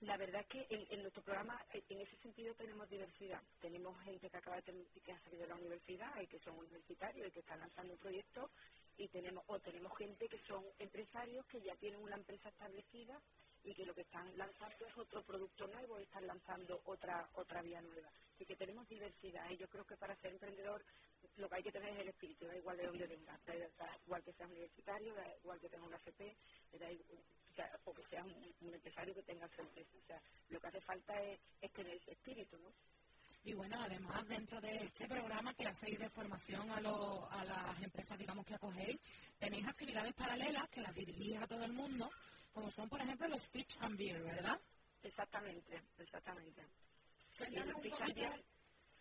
La 0.00 0.18
verdad 0.18 0.42
es 0.42 0.46
que 0.48 0.66
en, 0.68 1.00
nuestro 1.00 1.22
programa, 1.22 1.58
en 1.72 2.00
ese 2.02 2.16
sentido, 2.18 2.54
tenemos 2.54 2.90
diversidad. 2.90 3.42
Tenemos 3.58 3.98
gente 4.02 4.28
que 4.28 4.36
acaba 4.36 4.60
de 4.60 4.86
que 5.02 5.12
ha 5.12 5.18
salido 5.20 5.42
de 5.42 5.48
la 5.48 5.56
universidad 5.56 6.20
y 6.20 6.26
que 6.26 6.38
son 6.40 6.58
universitarios 6.58 7.26
y 7.26 7.30
que 7.30 7.40
están 7.40 7.58
lanzando 7.58 7.94
un 7.94 7.98
proyecto, 7.98 8.50
y 8.98 9.08
tenemos 9.08 9.44
o 9.46 9.58
tenemos 9.60 9.96
gente 9.96 10.28
que 10.28 10.38
son 10.46 10.62
empresarios 10.78 11.46
que 11.46 11.62
ya 11.62 11.74
tienen 11.76 12.02
una 12.02 12.16
empresa 12.16 12.50
establecida 12.50 13.18
y 13.64 13.74
que 13.74 13.84
lo 13.84 13.94
que 13.94 14.02
están 14.02 14.36
lanzando 14.36 14.86
es 14.86 14.96
otro 14.96 15.22
producto 15.24 15.66
nuevo 15.66 15.98
y 15.98 16.04
están 16.04 16.26
lanzando 16.26 16.80
otra 16.84 17.28
otra 17.34 17.62
vía 17.62 17.80
nueva. 17.82 18.10
Así 18.34 18.46
que 18.46 18.56
tenemos 18.56 18.88
diversidad 18.88 19.50
y 19.50 19.56
yo 19.56 19.68
creo 19.68 19.84
que 19.84 19.96
para 19.96 20.14
ser 20.16 20.32
emprendedor 20.32 20.84
lo 21.36 21.48
que 21.48 21.56
hay 21.56 21.62
que 21.62 21.72
tener 21.72 21.90
es 21.94 22.00
el 22.00 22.08
espíritu, 22.08 22.46
da 22.46 22.56
igual 22.56 22.76
de 22.76 22.86
dónde 22.86 23.06
venga, 23.06 23.38
da 23.46 23.98
igual 24.04 24.22
que 24.22 24.32
sea 24.32 24.46
universitario, 24.46 25.14
da 25.14 25.36
igual 25.36 25.60
que 25.60 25.68
tenga 25.68 25.86
una 25.86 25.96
FP, 25.96 26.36
da 26.78 26.90
igual, 26.90 27.18
o 27.84 27.94
que 27.94 28.04
sea 28.04 28.24
un, 28.24 28.74
empresario 28.74 29.14
que 29.14 29.22
tenga 29.22 29.48
su 29.48 29.60
empresa. 29.60 29.90
O 29.96 30.06
sea, 30.06 30.22
lo 30.48 30.60
que 30.60 30.66
hace 30.68 30.80
falta 30.80 31.14
es, 31.22 31.40
tener 31.72 31.94
ese 31.96 32.12
espíritu, 32.12 32.58
¿no? 32.58 32.72
Y 33.44 33.54
bueno, 33.54 33.80
además 33.80 34.26
dentro 34.26 34.60
de 34.60 34.76
este 34.76 35.06
programa 35.06 35.54
que 35.54 35.66
hacéis 35.66 35.98
de 35.98 36.10
formación 36.10 36.70
a, 36.70 36.76
a 36.76 37.44
las 37.44 37.82
empresas, 37.82 38.18
digamos, 38.18 38.44
que 38.44 38.54
acogéis, 38.54 39.00
tenéis 39.38 39.66
actividades 39.66 40.12
paralelas 40.14 40.68
que 40.70 40.80
las 40.80 40.94
dirigís 40.94 41.36
a 41.40 41.46
todo 41.46 41.64
el 41.64 41.72
mundo, 41.72 42.10
como 42.52 42.70
son, 42.70 42.88
por 42.88 43.00
ejemplo, 43.00 43.28
los 43.28 43.46
Pitch 43.48 43.76
and 43.80 43.96
Beer, 43.96 44.22
¿verdad? 44.22 44.60
Exactamente, 45.02 45.80
exactamente. 45.98 46.62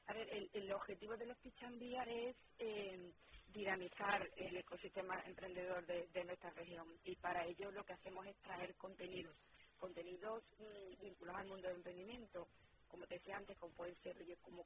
a 0.08 0.14
ver, 0.14 0.30
el, 0.30 0.50
el, 0.54 0.72
objetivo 0.74 1.18
de 1.18 1.26
los 1.26 1.38
Pitch 1.40 1.64
and 1.64 1.80
Beer 1.80 2.08
es 2.08 2.36
eh, 2.60 3.12
dinamizar 3.48 4.30
el 4.36 4.58
ecosistema 4.58 5.20
emprendedor 5.26 5.86
de, 5.86 6.24
nuestra 6.26 6.52
región 6.52 6.88
y 7.04 7.16
para 7.16 7.46
ello 7.46 7.72
lo 7.72 7.84
que 7.84 7.94
hacemos 7.94 8.26
es 8.28 8.36
traer 8.38 8.76
contenidos, 8.76 9.36
contenidos 9.80 10.44
mm, 10.60 11.02
vinculados 11.02 11.42
al 11.42 11.48
mundo 11.48 11.68
del 11.68 11.78
emprendimiento, 11.78 12.48
como 12.88 13.08
te 13.08 13.16
decía 13.16 13.38
antes, 13.38 13.58
como 13.58 13.74
puede 13.74 13.96
ser 13.96 14.16
cómo, 14.42 14.66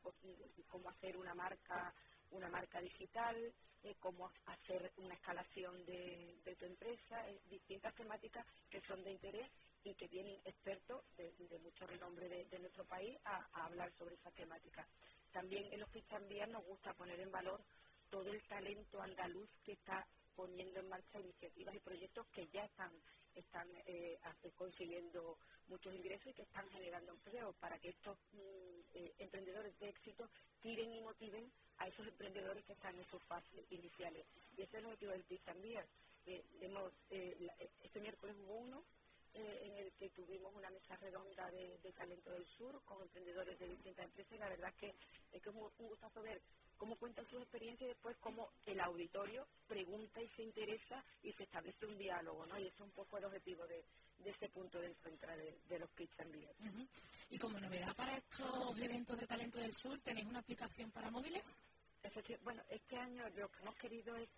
cómo 0.68 0.90
hacer 0.90 1.18
una 1.18 1.34
marca 1.34 1.94
una 2.32 2.50
marca 2.50 2.82
digital, 2.82 3.54
eh, 3.84 3.96
cómo 4.00 4.32
hacer 4.46 4.92
una 4.98 5.16
escalación 5.16 5.86
de, 5.86 6.56
tu 6.60 6.66
empresa, 6.66 7.30
eh, 7.30 7.42
distintas 7.50 7.94
temáticas 7.96 8.46
que 8.70 8.82
son 8.82 9.04
de 9.04 9.12
interés 9.12 9.50
y 9.84 9.96
que 9.96 10.08
vienen 10.08 10.40
expertos 10.46 11.04
de, 11.18 11.60
mucho 11.60 11.88
renombre 11.88 12.30
de, 12.30 12.60
nuestro 12.60 12.86
país 12.86 13.18
a, 13.26 13.66
hablar 13.66 13.92
sobre 13.98 14.16
esa 14.16 14.32
temática. 14.32 14.88
También 15.32 15.72
en 15.72 15.80
los 15.80 15.90
Fichambías 15.90 16.50
nos 16.50 16.66
gusta 16.66 16.94
poner 16.94 17.20
en 17.20 17.32
valor 17.32 17.64
todo 18.10 18.32
el 18.32 18.42
talento 18.44 19.02
andaluz 19.02 19.50
que 19.64 19.74
está 19.74 20.06
poniendo 20.36 20.80
en 20.80 20.90
marcha 20.90 21.20
iniciativas 21.20 21.76
y 21.76 21.80
proyectos 21.80 22.28
que 22.28 22.48
ya 22.48 22.66
están 22.66 22.92
están 23.36 23.68
eh, 23.86 24.20
consiguiendo 24.56 25.38
muchos 25.68 25.94
ingresos 25.94 26.28
y 26.28 26.34
que 26.34 26.42
están 26.42 26.68
generando 26.70 27.14
empleo 27.14 27.54
para 27.54 27.80
que 27.80 27.90
estos 27.90 28.18
mm, 28.34 28.96
eh, 28.96 29.14
emprendedores 29.20 29.78
de 29.80 29.90
éxito 29.90 30.30
tiren 30.62 30.94
y 30.94 31.02
motiven 31.02 31.52
a 31.82 31.88
esos 31.88 32.06
emprendedores 32.08 32.64
que 32.66 32.74
están 32.74 32.98
en 32.98 33.06
sus 33.10 33.22
fases 33.24 33.66
iniciales. 33.72 34.26
Y 34.56 34.62
ese 34.62 34.78
es 34.78 34.84
el 34.84 34.86
objetivo 34.86 35.12
del 35.12 35.24
PIS 35.24 35.42
también. 35.42 35.84
Eh, 36.28 36.44
este 37.84 38.00
miércoles 38.00 38.36
hubo 38.46 38.54
uno 38.54 38.84
en 39.34 39.78
el 39.78 39.92
que 39.94 40.10
tuvimos 40.10 40.54
una 40.56 40.70
mesa 40.70 40.96
redonda 40.98 41.50
de, 41.52 41.94
talento 41.98 42.32
del 42.32 42.46
sur 42.58 42.82
con 42.84 43.02
emprendedores 43.02 43.58
de 43.60 43.68
distintas 43.68 44.06
empresas 44.06 44.34
y 44.34 44.38
la 44.38 44.50
verdad 44.50 44.70
es 44.70 44.76
que 44.76 44.90
es, 45.32 45.42
es 45.42 45.48
un 45.48 45.88
gustazo 45.88 46.22
ver 46.22 46.42
cómo 46.78 46.98
cuentan 46.98 47.26
sus 47.28 47.42
experiencias 47.42 47.88
y 47.88 47.94
después 47.94 48.18
cómo 48.20 48.50
el 48.66 48.80
auditorio 48.82 49.48
pregunta 49.68 50.22
y 50.22 50.28
se 50.30 50.44
interesa 50.44 51.04
y 51.24 51.32
se 51.34 51.44
establece 51.44 51.86
un 51.86 51.98
diálogo, 51.98 52.46
¿no? 52.46 52.60
Y 52.60 52.68
ese 52.68 52.76
es 52.76 52.82
un 52.82 52.92
poco 52.92 53.18
el 53.18 53.26
objetivo 53.26 53.66
de, 53.68 53.86
ese 54.26 54.50
punto 54.50 54.80
de 54.80 54.88
encuentro 54.88 55.30
de, 55.70 55.80
los 55.80 55.90
Kids 55.92 56.20
and 56.20 56.36
Y 57.30 57.38
como 57.38 57.60
novedad 57.60 57.96
para 57.96 58.18
estos 58.18 58.80
eventos 58.80 59.20
de 59.20 59.28
Talento 59.28 59.60
del 59.60 59.74
Sur, 59.74 60.00
¿tenéis 60.02 60.28
una 60.28 60.40
aplicación 60.40 60.92
para 60.92 61.12
móviles? 61.12 61.44
Bueno, 62.44 62.64
este 62.70 62.98
año 62.98 63.30
lo 63.36 63.50
que 63.52 63.60
hemos 63.62 63.76
querido 63.78 64.16
es 64.18 64.30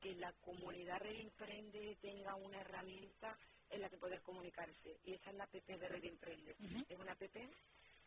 que 0.00 0.14
la 0.16 0.32
comunidad 0.34 1.00
Emprende 1.06 1.96
tenga 2.00 2.34
una 2.36 2.60
herramienta 2.60 3.38
en 3.70 3.82
la 3.82 3.90
que 3.90 3.98
poder 3.98 4.22
comunicarse 4.22 4.98
y 5.04 5.14
esa 5.14 5.30
es 5.30 5.36
la 5.36 5.44
app 5.44 5.52
de 5.52 5.88
Red 5.88 6.04
Emprende. 6.04 6.56
Es 6.88 6.98
una 6.98 7.12
app 7.12 7.22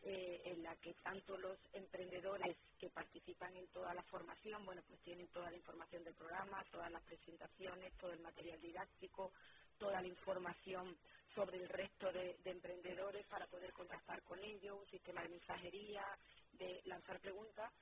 eh, 0.02 0.42
en 0.46 0.62
la 0.62 0.76
que 0.76 0.94
tanto 1.02 1.36
los 1.38 1.58
emprendedores 1.72 2.56
que 2.78 2.90
participan 2.90 3.56
en 3.56 3.66
toda 3.68 3.94
la 3.94 4.02
formación, 4.04 4.64
bueno, 4.64 4.82
pues 4.88 5.00
tienen 5.02 5.28
toda 5.28 5.50
la 5.50 5.56
información 5.56 6.04
del 6.04 6.14
programa, 6.14 6.64
todas 6.70 6.90
las 6.92 7.02
presentaciones, 7.04 7.94
todo 7.98 8.12
el 8.12 8.20
material 8.20 8.60
didáctico, 8.60 9.32
toda 9.78 10.00
la 10.00 10.08
información 10.08 10.96
sobre 11.34 11.58
el 11.58 11.68
resto 11.68 12.12
de, 12.12 12.36
emprendedores 12.44 13.26
para 13.26 13.46
poder 13.48 13.72
contactar 13.72 14.22
con 14.22 14.38
ellos, 14.42 14.78
un 14.80 14.88
sistema 14.88 15.22
de 15.22 15.30
mensajería, 15.30 16.04
de 16.52 16.82
lanzar 16.86 17.20
preguntas. 17.20 17.72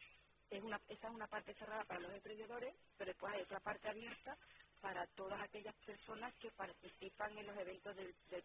Es 0.50 0.62
una, 0.62 0.80
esa 0.88 1.08
es 1.08 1.14
una 1.14 1.28
parte 1.28 1.54
cerrada 1.54 1.84
para 1.84 2.00
los 2.00 2.12
emprendedores, 2.12 2.74
pero 2.98 3.10
después 3.10 3.34
hay 3.34 3.42
otra 3.42 3.60
parte 3.60 3.88
abierta 3.88 4.38
para 4.80 5.06
todas 5.08 5.40
aquellas 5.42 5.74
personas 5.86 6.34
que 6.36 6.50
participan 6.52 7.36
en 7.38 7.46
los 7.46 7.58
eventos 7.58 7.96
del, 7.96 8.14
del 8.30 8.44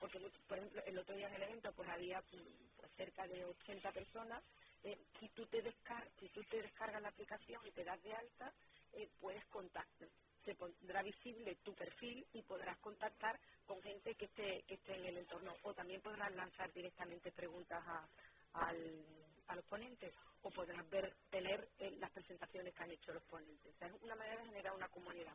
Porque, 0.00 0.20
por 0.48 0.58
ejemplo, 0.58 0.82
el 0.86 0.98
otro 0.98 1.16
día 1.16 1.28
en 1.28 1.34
el 1.34 1.42
evento 1.44 1.72
pues 1.74 1.88
había 1.90 2.22
pues, 2.22 2.92
cerca 2.96 3.26
de 3.28 3.44
80 3.44 3.92
personas. 3.92 4.44
Eh, 4.84 4.98
si, 5.20 5.28
tú 5.30 5.46
te 5.46 5.62
descar 5.62 6.08
si 6.20 6.28
tú 6.30 6.44
te 6.44 6.62
descargas 6.62 7.02
la 7.02 7.08
aplicación 7.10 7.60
y 7.66 7.72
te 7.72 7.84
das 7.84 8.02
de 8.02 8.14
alta, 8.14 8.54
eh, 8.94 9.08
puedes 9.20 9.44
contactar. 9.46 10.08
Se 10.44 10.54
pondrá 10.56 11.02
visible 11.02 11.56
tu 11.64 11.74
perfil 11.74 12.26
y 12.32 12.42
podrás 12.42 12.78
contactar 12.80 13.40
con 13.66 13.82
gente 13.82 14.14
que 14.16 14.26
esté, 14.26 14.64
que 14.68 14.74
esté 14.74 14.96
en 14.96 15.06
el 15.06 15.18
entorno. 15.18 15.56
O 15.62 15.74
también 15.74 16.02
podrás 16.02 16.32
lanzar 16.34 16.72
directamente 16.72 17.32
preguntas 17.32 17.82
a, 17.86 18.08
al, 18.54 19.04
a 19.48 19.56
los 19.56 19.64
ponentes 19.64 20.12
o 20.42 20.50
podrás 20.50 20.88
ver, 20.90 21.14
tener 21.30 21.68
eh, 21.78 21.90
las 21.98 22.10
presentaciones 22.10 22.74
que 22.74 22.82
han 22.82 22.90
hecho 22.90 23.12
los 23.12 23.22
ponentes. 23.24 23.74
es 23.80 23.92
una 24.02 24.14
manera 24.14 24.40
de 24.40 24.46
generar 24.46 24.74
una 24.74 24.88
comunidad. 24.88 25.34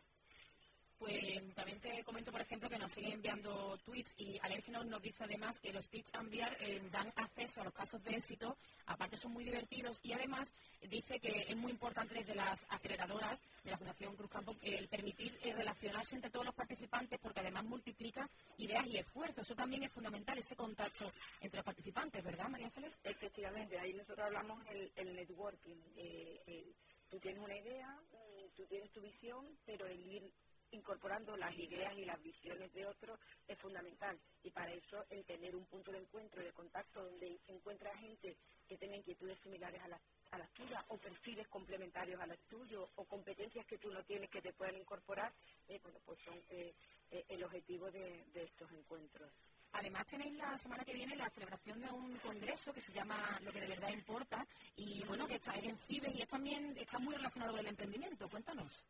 Pues 0.99 1.55
también 1.55 1.79
te 1.79 2.03
comento, 2.03 2.29
por 2.29 2.41
ejemplo, 2.41 2.69
que 2.69 2.77
nos 2.77 2.91
siguen 2.91 3.13
enviando 3.13 3.77
tweets 3.85 4.13
y 4.17 4.37
Alérgenos 4.41 4.85
nos 4.85 5.01
dice 5.01 5.23
además 5.23 5.57
que 5.61 5.71
los 5.71 5.87
Pitch 5.87 6.13
Enviar 6.13 6.57
eh, 6.59 6.81
dan 6.91 7.13
acceso 7.15 7.61
a 7.61 7.63
los 7.63 7.73
casos 7.73 8.03
de 8.03 8.11
éxito, 8.15 8.57
aparte 8.85 9.15
son 9.15 9.31
muy 9.31 9.45
divertidos 9.45 10.01
y 10.03 10.11
además 10.11 10.53
dice 10.89 11.17
que 11.21 11.45
es 11.47 11.55
muy 11.55 11.71
importante 11.71 12.15
desde 12.15 12.35
las 12.35 12.65
aceleradoras 12.69 13.41
de 13.63 13.71
la 13.71 13.77
Fundación 13.77 14.13
Cruz 14.17 14.29
Campo 14.29 14.53
el 14.61 14.89
permitir 14.89 15.39
eh, 15.41 15.53
relacionarse 15.53 16.15
entre 16.15 16.31
todos 16.31 16.47
los 16.47 16.55
multiplica 17.63 18.29
ideas 18.57 18.85
y 18.87 18.97
esfuerzos. 18.97 19.45
Eso 19.45 19.55
también 19.55 19.83
es 19.83 19.91
fundamental, 19.91 20.37
ese 20.37 20.55
contacto 20.55 21.11
entre 21.41 21.57
los 21.57 21.65
participantes, 21.65 22.23
¿verdad, 22.23 22.49
María 22.49 22.67
Ángeles? 22.67 22.93
Efectivamente, 23.03 23.79
ahí 23.79 23.93
nosotros 23.93 24.25
hablamos 24.25 24.65
el, 24.67 24.91
el 24.95 25.15
networking. 25.15 25.77
Eh, 25.95 26.73
tú 27.09 27.19
tienes 27.19 27.41
una 27.41 27.57
idea, 27.57 27.87
mm, 28.11 28.55
tú 28.55 28.65
tienes 28.67 28.91
tu 28.91 29.01
visión, 29.01 29.57
pero 29.65 29.87
el 29.87 29.99
ir 30.05 30.31
incorporando 30.71 31.35
las 31.35 31.55
ideas 31.57 31.93
y 31.97 32.05
las 32.05 32.21
visiones 32.21 32.71
de 32.73 32.85
otros 32.85 33.19
es 33.47 33.57
fundamental. 33.59 34.19
Y 34.43 34.51
para 34.51 34.71
eso 34.73 35.03
el 35.09 35.25
tener 35.25 35.55
un 35.55 35.65
punto 35.65 35.91
de 35.91 35.99
encuentro, 35.99 36.43
de 36.43 36.53
contacto, 36.53 37.03
donde 37.03 37.39
se 37.45 37.53
encuentra 37.53 37.95
gente 37.97 38.37
que 38.67 38.77
tiene 38.77 38.97
inquietudes 38.97 39.39
similares 39.41 39.81
a 39.81 39.87
las, 39.87 40.01
a 40.31 40.37
las 40.37 40.51
tuyas 40.53 40.83
o 40.89 40.97
perfiles 40.97 41.47
complementarios 41.47 42.21
a 42.21 42.27
las 42.27 42.39
tuyas 42.47 42.81
o 42.95 43.05
competencias 43.05 43.65
que 43.65 43.79
tú 43.79 43.91
no 43.91 44.03
tienes 44.03 44.29
que 44.29 44.41
te 44.41 44.53
puedan 44.53 44.75
incorporar, 44.75 45.33
eh, 45.67 45.79
bueno, 45.81 45.99
pues 46.05 46.19
son 46.23 46.39
eh, 46.49 46.73
eh, 47.11 47.25
el 47.29 47.43
objetivo 47.43 47.91
de, 47.91 48.25
estos 48.35 48.71
encuentros. 48.71 49.31
Además 49.73 50.05
tenéis 50.07 50.33
la 50.33 50.57
semana 50.57 50.83
que 50.83 50.93
viene 50.93 51.15
la 51.15 51.29
celebración 51.29 51.79
de 51.79 51.89
un 51.91 52.17
congreso 52.17 52.73
que 52.73 52.81
se 52.81 52.91
llama 52.91 53.39
Lo 53.43 53.51
que 53.51 53.61
de 53.61 53.67
verdad 53.67 53.89
importa 53.89 54.45
y 54.75 55.03
bueno, 55.05 55.27
que 55.27 55.35
está 55.35 55.53
en 55.55 55.77
CIBES 55.77 56.15
y 56.15 56.21
es 56.21 56.27
también 56.27 56.75
está 56.77 56.97
muy 56.97 57.15
relacionado 57.15 57.51
con 57.51 57.59
el 57.61 57.67
emprendimiento. 57.67 58.27
Cuéntanos 58.29 58.83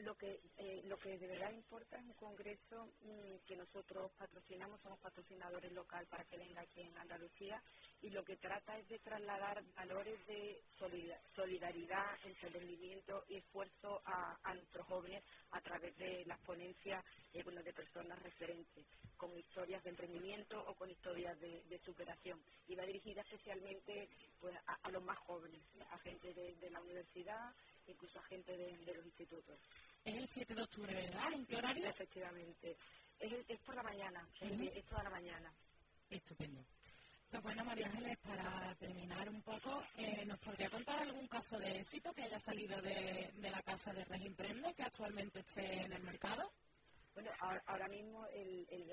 lo 0.00 0.16
que 0.16 0.40
eh, 0.58 0.82
lo 0.84 0.98
que 0.98 1.18
de 1.18 1.26
verdad 1.26 1.52
importa 1.52 1.96
es 1.96 2.04
un 2.04 2.14
congreso 2.14 2.86
mm, 3.02 3.46
que 3.46 3.56
nosotros 3.56 4.10
patrocinamos, 4.18 4.80
somos 4.80 4.98
patrocinadores 5.00 5.72
local 5.72 6.06
para 6.06 6.24
que 6.24 6.36
venga 6.36 6.62
aquí 6.62 6.80
en 6.80 6.96
Andalucía 6.98 7.62
y 8.00 8.10
lo 8.10 8.24
que 8.24 8.36
trata 8.36 8.78
es 8.78 8.88
de 8.88 8.98
trasladar 8.98 9.62
valores 9.74 10.26
de 10.26 10.62
solidaridad, 11.34 12.18
emprendimiento 12.24 13.24
y 13.28 13.36
esfuerzo 13.36 14.02
a, 14.04 14.54
nuestros 14.54 14.86
jóvenes 14.86 15.22
a 15.52 15.60
través 15.60 15.96
de 15.96 16.24
las 16.26 16.38
ponencias 16.40 17.04
eh, 17.32 17.42
de 17.42 17.72
personas 17.72 18.18
referentes, 18.22 18.86
con 19.16 19.36
historias 19.38 19.82
de 19.84 19.90
emprendimiento 19.90 20.62
o 20.66 20.74
con 20.74 20.90
historias 20.90 21.38
de, 21.40 21.80
superación. 21.84 22.40
Y 22.68 22.74
va 22.74 22.84
dirigida 22.84 23.22
especialmente 23.22 24.08
pues, 24.40 24.54
a, 24.66 24.90
los 24.90 25.02
más 25.02 25.18
jóvenes, 25.20 25.62
a 25.90 25.98
gente 25.98 26.32
de 26.34 26.70
la 26.70 26.80
universidad, 26.80 27.54
incluso 27.90 28.18
a 28.18 28.22
gente 28.24 28.56
de, 28.56 28.94
los 28.94 29.04
institutos. 29.04 29.58
Es 30.04 30.16
el 30.16 30.28
7 30.28 30.54
de 30.54 30.62
octubre, 30.62 30.94
¿verdad? 30.94 31.32
¿En 31.32 31.46
qué 31.46 31.56
horario? 31.56 31.88
Efectivamente. 31.88 32.76
Es, 33.18 33.32
es 33.48 33.60
por 33.60 33.74
la 33.74 33.82
mañana, 33.82 34.28
es, 34.40 34.84
toda 34.86 35.04
la 35.04 35.10
mañana. 35.10 35.52
Estupendo. 36.10 36.64
Pues 37.30 37.42
bueno, 37.42 37.64
María 37.64 37.86
Ángeles, 37.86 38.18
para 38.18 38.74
terminar 38.74 39.28
un 39.30 39.40
poco, 39.42 39.82
eh, 39.96 40.24
¿nos 40.26 40.38
podría 40.38 40.68
contar 40.68 40.98
algún 40.98 41.26
caso 41.28 41.58
de 41.58 41.78
éxito 41.78 42.12
que 42.12 42.24
haya 42.24 42.38
salido 42.38 42.80
de, 42.82 43.32
la 43.40 43.62
casa 43.62 43.92
de 43.92 44.04
Red 44.04 44.20
Imprende 44.20 44.74
que 44.74 44.82
actualmente 44.82 45.40
esté 45.40 45.82
en 45.82 45.92
el 45.92 46.02
mercado? 46.02 46.52
Bueno, 47.14 47.30
ahora, 47.66 47.88
mismo 47.88 48.26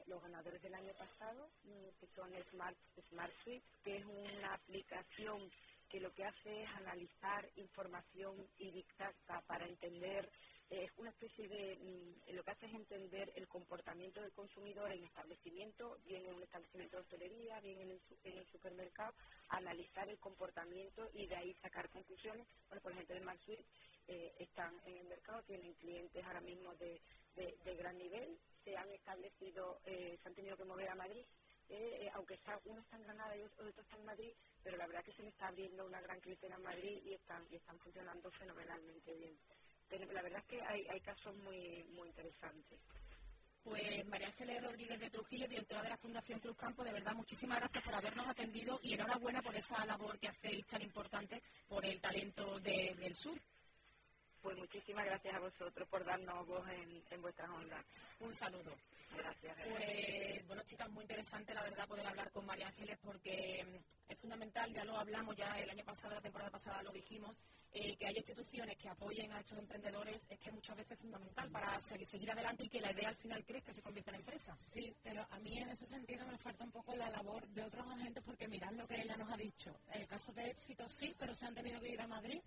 los 0.07 0.21
ganadores 0.21 0.61
del 0.61 0.73
año 0.73 0.93
pasado, 0.93 1.49
mm, 1.63 1.99
que 1.99 2.07
son 2.15 2.31
Smart, 2.51 2.77
Smart 3.09 3.33
Suite, 3.43 3.65
que 3.83 3.97
es 3.97 4.05
una 4.05 4.53
aplicación 4.53 5.49
que 5.89 6.01
lo 6.01 6.13
que 6.13 6.25
hace 6.25 6.63
es 6.63 6.69
analizar 6.77 7.49
información 7.57 8.47
y 8.59 8.71
dictata 8.71 9.41
para 9.47 9.67
entender, 9.67 10.31
es 10.69 10.89
eh, 10.89 10.93
una 10.97 11.11
especie 11.11 11.47
de, 11.49 11.77
mm, 11.77 12.35
lo 12.35 12.43
que 12.43 12.51
hace 12.51 12.67
es 12.67 12.75
entender 12.75 13.31
el 13.35 13.47
comportamiento 13.47 14.21
del 14.21 14.33
consumidor 14.33 14.91
en 14.91 15.03
establecimiento, 15.05 15.99
bien 16.05 16.25
en 16.27 16.35
un 16.35 16.43
establecimiento 16.43 16.97
de 16.97 17.03
hostelería, 17.03 17.59
bien 17.61 17.81
en 17.81 17.91
el, 17.91 18.01
supermercado, 18.47 19.13
analizar 19.49 20.09
el 20.09 20.19
comportamiento 20.19 21.09
y 21.13 21.27
de 21.27 21.35
ahí 21.37 21.53
sacar 21.55 21.89
conclusiones. 21.89 22.47
Bueno, 22.69 22.81
por 22.83 22.93
ejemplo, 22.93 23.15
en 23.17 23.25
Marsuit 23.25 23.61
eh, 24.07 24.35
están 24.39 24.79
en 24.85 24.97
el 24.97 25.07
mercado, 25.07 25.43
tienen 25.43 25.73
clientes 25.75 26.23
ahora 26.25 26.41
mismo 26.41 26.73
de, 26.75 27.01
gran 27.77 27.97
nivel, 27.97 28.37
se 28.65 28.75
han 28.77 28.91
establecido, 28.91 29.79
eh, 29.85 30.17
se 30.21 30.29
han 30.29 30.35
tenido 30.35 30.57
que 30.57 30.65
mover 30.65 30.89
a 30.89 30.95
Madrid 30.95 31.25
eh, 31.69 32.05
eh, 32.05 32.11
aunque 32.15 32.33
está, 32.33 32.59
uno 32.65 32.81
está 32.81 32.97
en 32.97 33.03
Granada 33.03 33.37
y 33.37 33.43
otro 33.43 33.69
está 33.69 33.95
en 33.95 34.05
Madrid, 34.05 34.33
pero 34.63 34.77
la 34.77 34.87
verdad 34.87 35.03
que 35.03 35.13
se 35.13 35.21
me 35.21 35.29
está 35.29 35.47
abriendo 35.47 35.85
una 35.85 36.01
gran 36.01 36.19
clientela 36.19 36.55
en 36.55 36.63
Madrid 36.63 37.01
y 37.05 37.13
están, 37.13 37.45
y 37.51 37.55
están 37.55 37.77
funcionando 37.79 38.31
fenomenalmente 38.31 39.13
bien. 39.13 39.37
La 40.11 40.21
verdad 40.21 40.39
es 40.39 40.45
que 40.45 40.61
hay, 40.61 41.01
casos 41.01 41.35
muy, 41.37 41.83
muy 41.95 42.07
interesantes. 42.07 42.79
Pues 43.63 44.05
María 44.05 44.27
Ángeles 44.27 44.63
Rodríguez 44.63 44.99
de 44.99 45.09
Trujillo, 45.09 45.47
directora 45.47 45.83
de 45.83 45.89
la 45.89 45.97
Fundación 45.97 46.39
Cruz 46.39 46.55
Campo, 46.57 46.83
de 46.83 46.93
verdad 46.93 47.13
muchísimas 47.13 47.59
gracias 47.59 47.83
por 47.83 47.95
habernos 47.95 48.27
atendido 48.27 48.79
y 48.81 48.93
enhorabuena 48.93 49.41
por 49.41 49.55
esa 49.55 49.85
labor 49.85 50.17
que 50.19 50.29
hacéis 50.29 50.65
tan 50.65 50.81
importante 50.81 51.41
por 51.67 51.85
el 51.85 51.99
talento 51.99 52.59
del 52.59 53.15
sur. 53.15 53.39
Pues 54.41 54.57
muchísimas 54.57 55.05
gracias 55.05 55.35
a 55.35 55.39
vosotros 55.39 55.87
por 55.89 56.05
darnos 56.05 56.47
voz 56.47 56.67
en, 56.69 57.03
en 57.09 57.21
vuestras 57.21 57.49
ondas. 57.49 57.85
Un 58.19 58.33
saludo. 58.33 58.73
Gracias. 59.15 59.57
Pues, 59.67 60.47
bueno, 60.47 60.63
chicas, 60.63 60.89
muy 60.91 61.01
interesante 61.01 61.53
la 61.53 61.63
verdad 61.63 61.87
poder 61.87 62.05
hablar 62.05 62.31
con 62.31 62.45
María 62.45 62.67
Ángeles 62.67 62.97
porque 63.03 63.65
mm, 63.65 64.11
es 64.11 64.19
fundamental, 64.19 64.71
ya 64.73 64.85
lo 64.85 64.97
hablamos 64.97 65.35
ya 65.35 65.59
el 65.59 65.69
año 65.69 65.83
pasado, 65.83 66.15
la 66.15 66.21
temporada 66.21 66.51
pasada 66.51 66.83
lo 66.83 66.91
dijimos, 66.91 67.35
eh, 67.71 67.95
que 67.97 68.07
haya 68.07 68.17
instituciones 68.17 68.77
que 68.77 68.89
apoyen 68.89 69.31
a 69.31 69.39
estos 69.41 69.57
emprendedores 69.57 70.25
es 70.29 70.39
que 70.39 70.51
muchas 70.51 70.75
veces 70.77 70.93
es 70.93 70.99
fundamental 70.99 71.49
para 71.51 71.79
seguir 71.79 72.31
adelante 72.31 72.63
y 72.63 72.69
que 72.69 72.81
la 72.81 72.91
idea 72.91 73.09
al 73.09 73.15
final 73.15 73.45
crezca 73.45 73.71
y 73.71 73.75
se 73.75 73.81
convierta 73.81 74.11
en 74.11 74.17
empresa. 74.17 74.55
Sí, 74.57 74.95
pero 75.03 75.25
a 75.29 75.39
mí 75.39 75.57
en 75.57 75.69
ese 75.69 75.85
sentido 75.85 76.25
me 76.25 76.37
falta 76.37 76.63
un 76.63 76.71
poco 76.71 76.95
la 76.95 77.09
labor 77.09 77.47
de 77.49 77.63
otros 77.63 77.85
agentes 77.87 78.23
porque 78.23 78.47
mirad 78.47 78.71
lo 78.71 78.87
que 78.87 79.01
ella 79.01 79.17
nos 79.17 79.31
ha 79.31 79.37
dicho. 79.37 79.75
El 79.91 80.07
caso 80.07 80.31
de 80.33 80.49
éxito 80.49 80.87
sí, 80.87 81.13
pero 81.19 81.33
se 81.33 81.45
han 81.45 81.53
tenido 81.53 81.79
que 81.79 81.89
ir 81.89 82.01
a 82.01 82.07
Madrid 82.07 82.41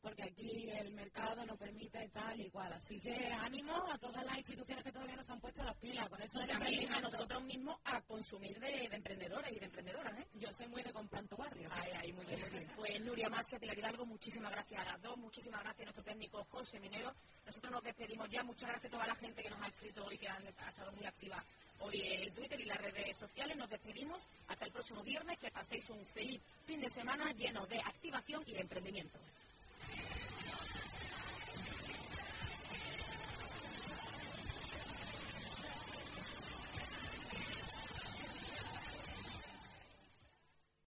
porque 0.00 0.22
aquí 0.22 0.68
el 0.70 0.92
mercado 0.92 1.44
no 1.44 1.56
permite 1.56 2.08
tal 2.08 2.40
y 2.40 2.50
cual. 2.50 2.72
Así 2.72 3.00
que 3.00 3.26
ánimo 3.26 3.74
a 3.90 3.98
todas 3.98 4.24
las 4.24 4.38
instituciones 4.38 4.82
que 4.84 4.92
todavía 4.92 5.16
nos 5.16 5.28
han 5.30 5.40
puesto 5.40 5.62
las 5.62 5.76
pilas 5.76 6.08
con 6.08 6.20
esto 6.22 6.40
de 6.40 6.46
También 6.46 6.92
a 6.92 7.00
nosotros 7.00 7.42
mismos 7.44 7.78
a 7.84 8.00
consumir 8.02 8.58
de, 8.58 8.84
emprendedores 8.86 9.52
y 9.52 9.58
de 9.58 9.66
emprendedoras. 9.66 10.18
¿eh? 10.18 10.26
Yo 10.34 10.52
soy 10.52 10.68
muy 10.68 10.82
de 10.82 10.92
comprar 10.92 11.26
tu 11.28 11.36
barrio. 11.36 11.68
Ay, 11.72 11.92
ay, 12.00 12.12
muy 12.12 12.24
bien, 12.26 12.40
muy 12.40 12.50
bien. 12.50 12.72
Pues 12.76 13.00
Nuria 13.00 13.28
Masia, 13.28 13.58
Pilar 13.58 13.78
Hidalgo, 13.78 14.06
muchísimas 14.06 14.50
gracias 14.50 14.80
a 14.80 14.84
las 14.84 15.02
dos, 15.02 15.16
muchísimas 15.16 15.60
gracias 15.62 15.82
a 15.82 15.84
nuestro 15.84 16.04
técnico 16.04 16.44
José 16.50 16.80
Minero. 16.80 17.14
Nosotros 17.46 17.72
nos 17.72 17.82
despedimos 17.82 18.28
ya, 18.30 18.42
muchas 18.42 18.70
gracias 18.70 18.92
a 18.92 18.96
toda 18.96 19.06
la 19.06 19.14
gente 19.16 19.42
que 19.42 19.50
nos 19.50 19.60
ha 19.60 19.66
escrito 19.66 20.04
hoy, 20.04 20.18
que 20.18 20.28
ha 20.28 20.38
estado 20.38 20.92
muy 20.92 21.04
activa 21.04 21.44
hoy 21.80 22.00
en 22.02 22.34
Twitter 22.34 22.60
y 22.60 22.64
las 22.64 22.78
redes 22.78 23.16
sociales. 23.16 23.56
Nos 23.56 23.68
despedimos 23.68 24.26
hasta 24.48 24.64
el 24.64 24.72
próximo 24.72 25.02
viernes, 25.02 25.38
que 25.38 25.50
paséis 25.50 25.88
un 25.90 26.04
feliz 26.06 26.40
fin 26.66 26.80
de 26.80 26.88
semana 26.88 27.32
lleno 27.32 27.66
de 27.66 27.78
activación 27.78 28.42
y 28.46 28.52
de 28.52 28.60
emprendimiento. 28.60 29.18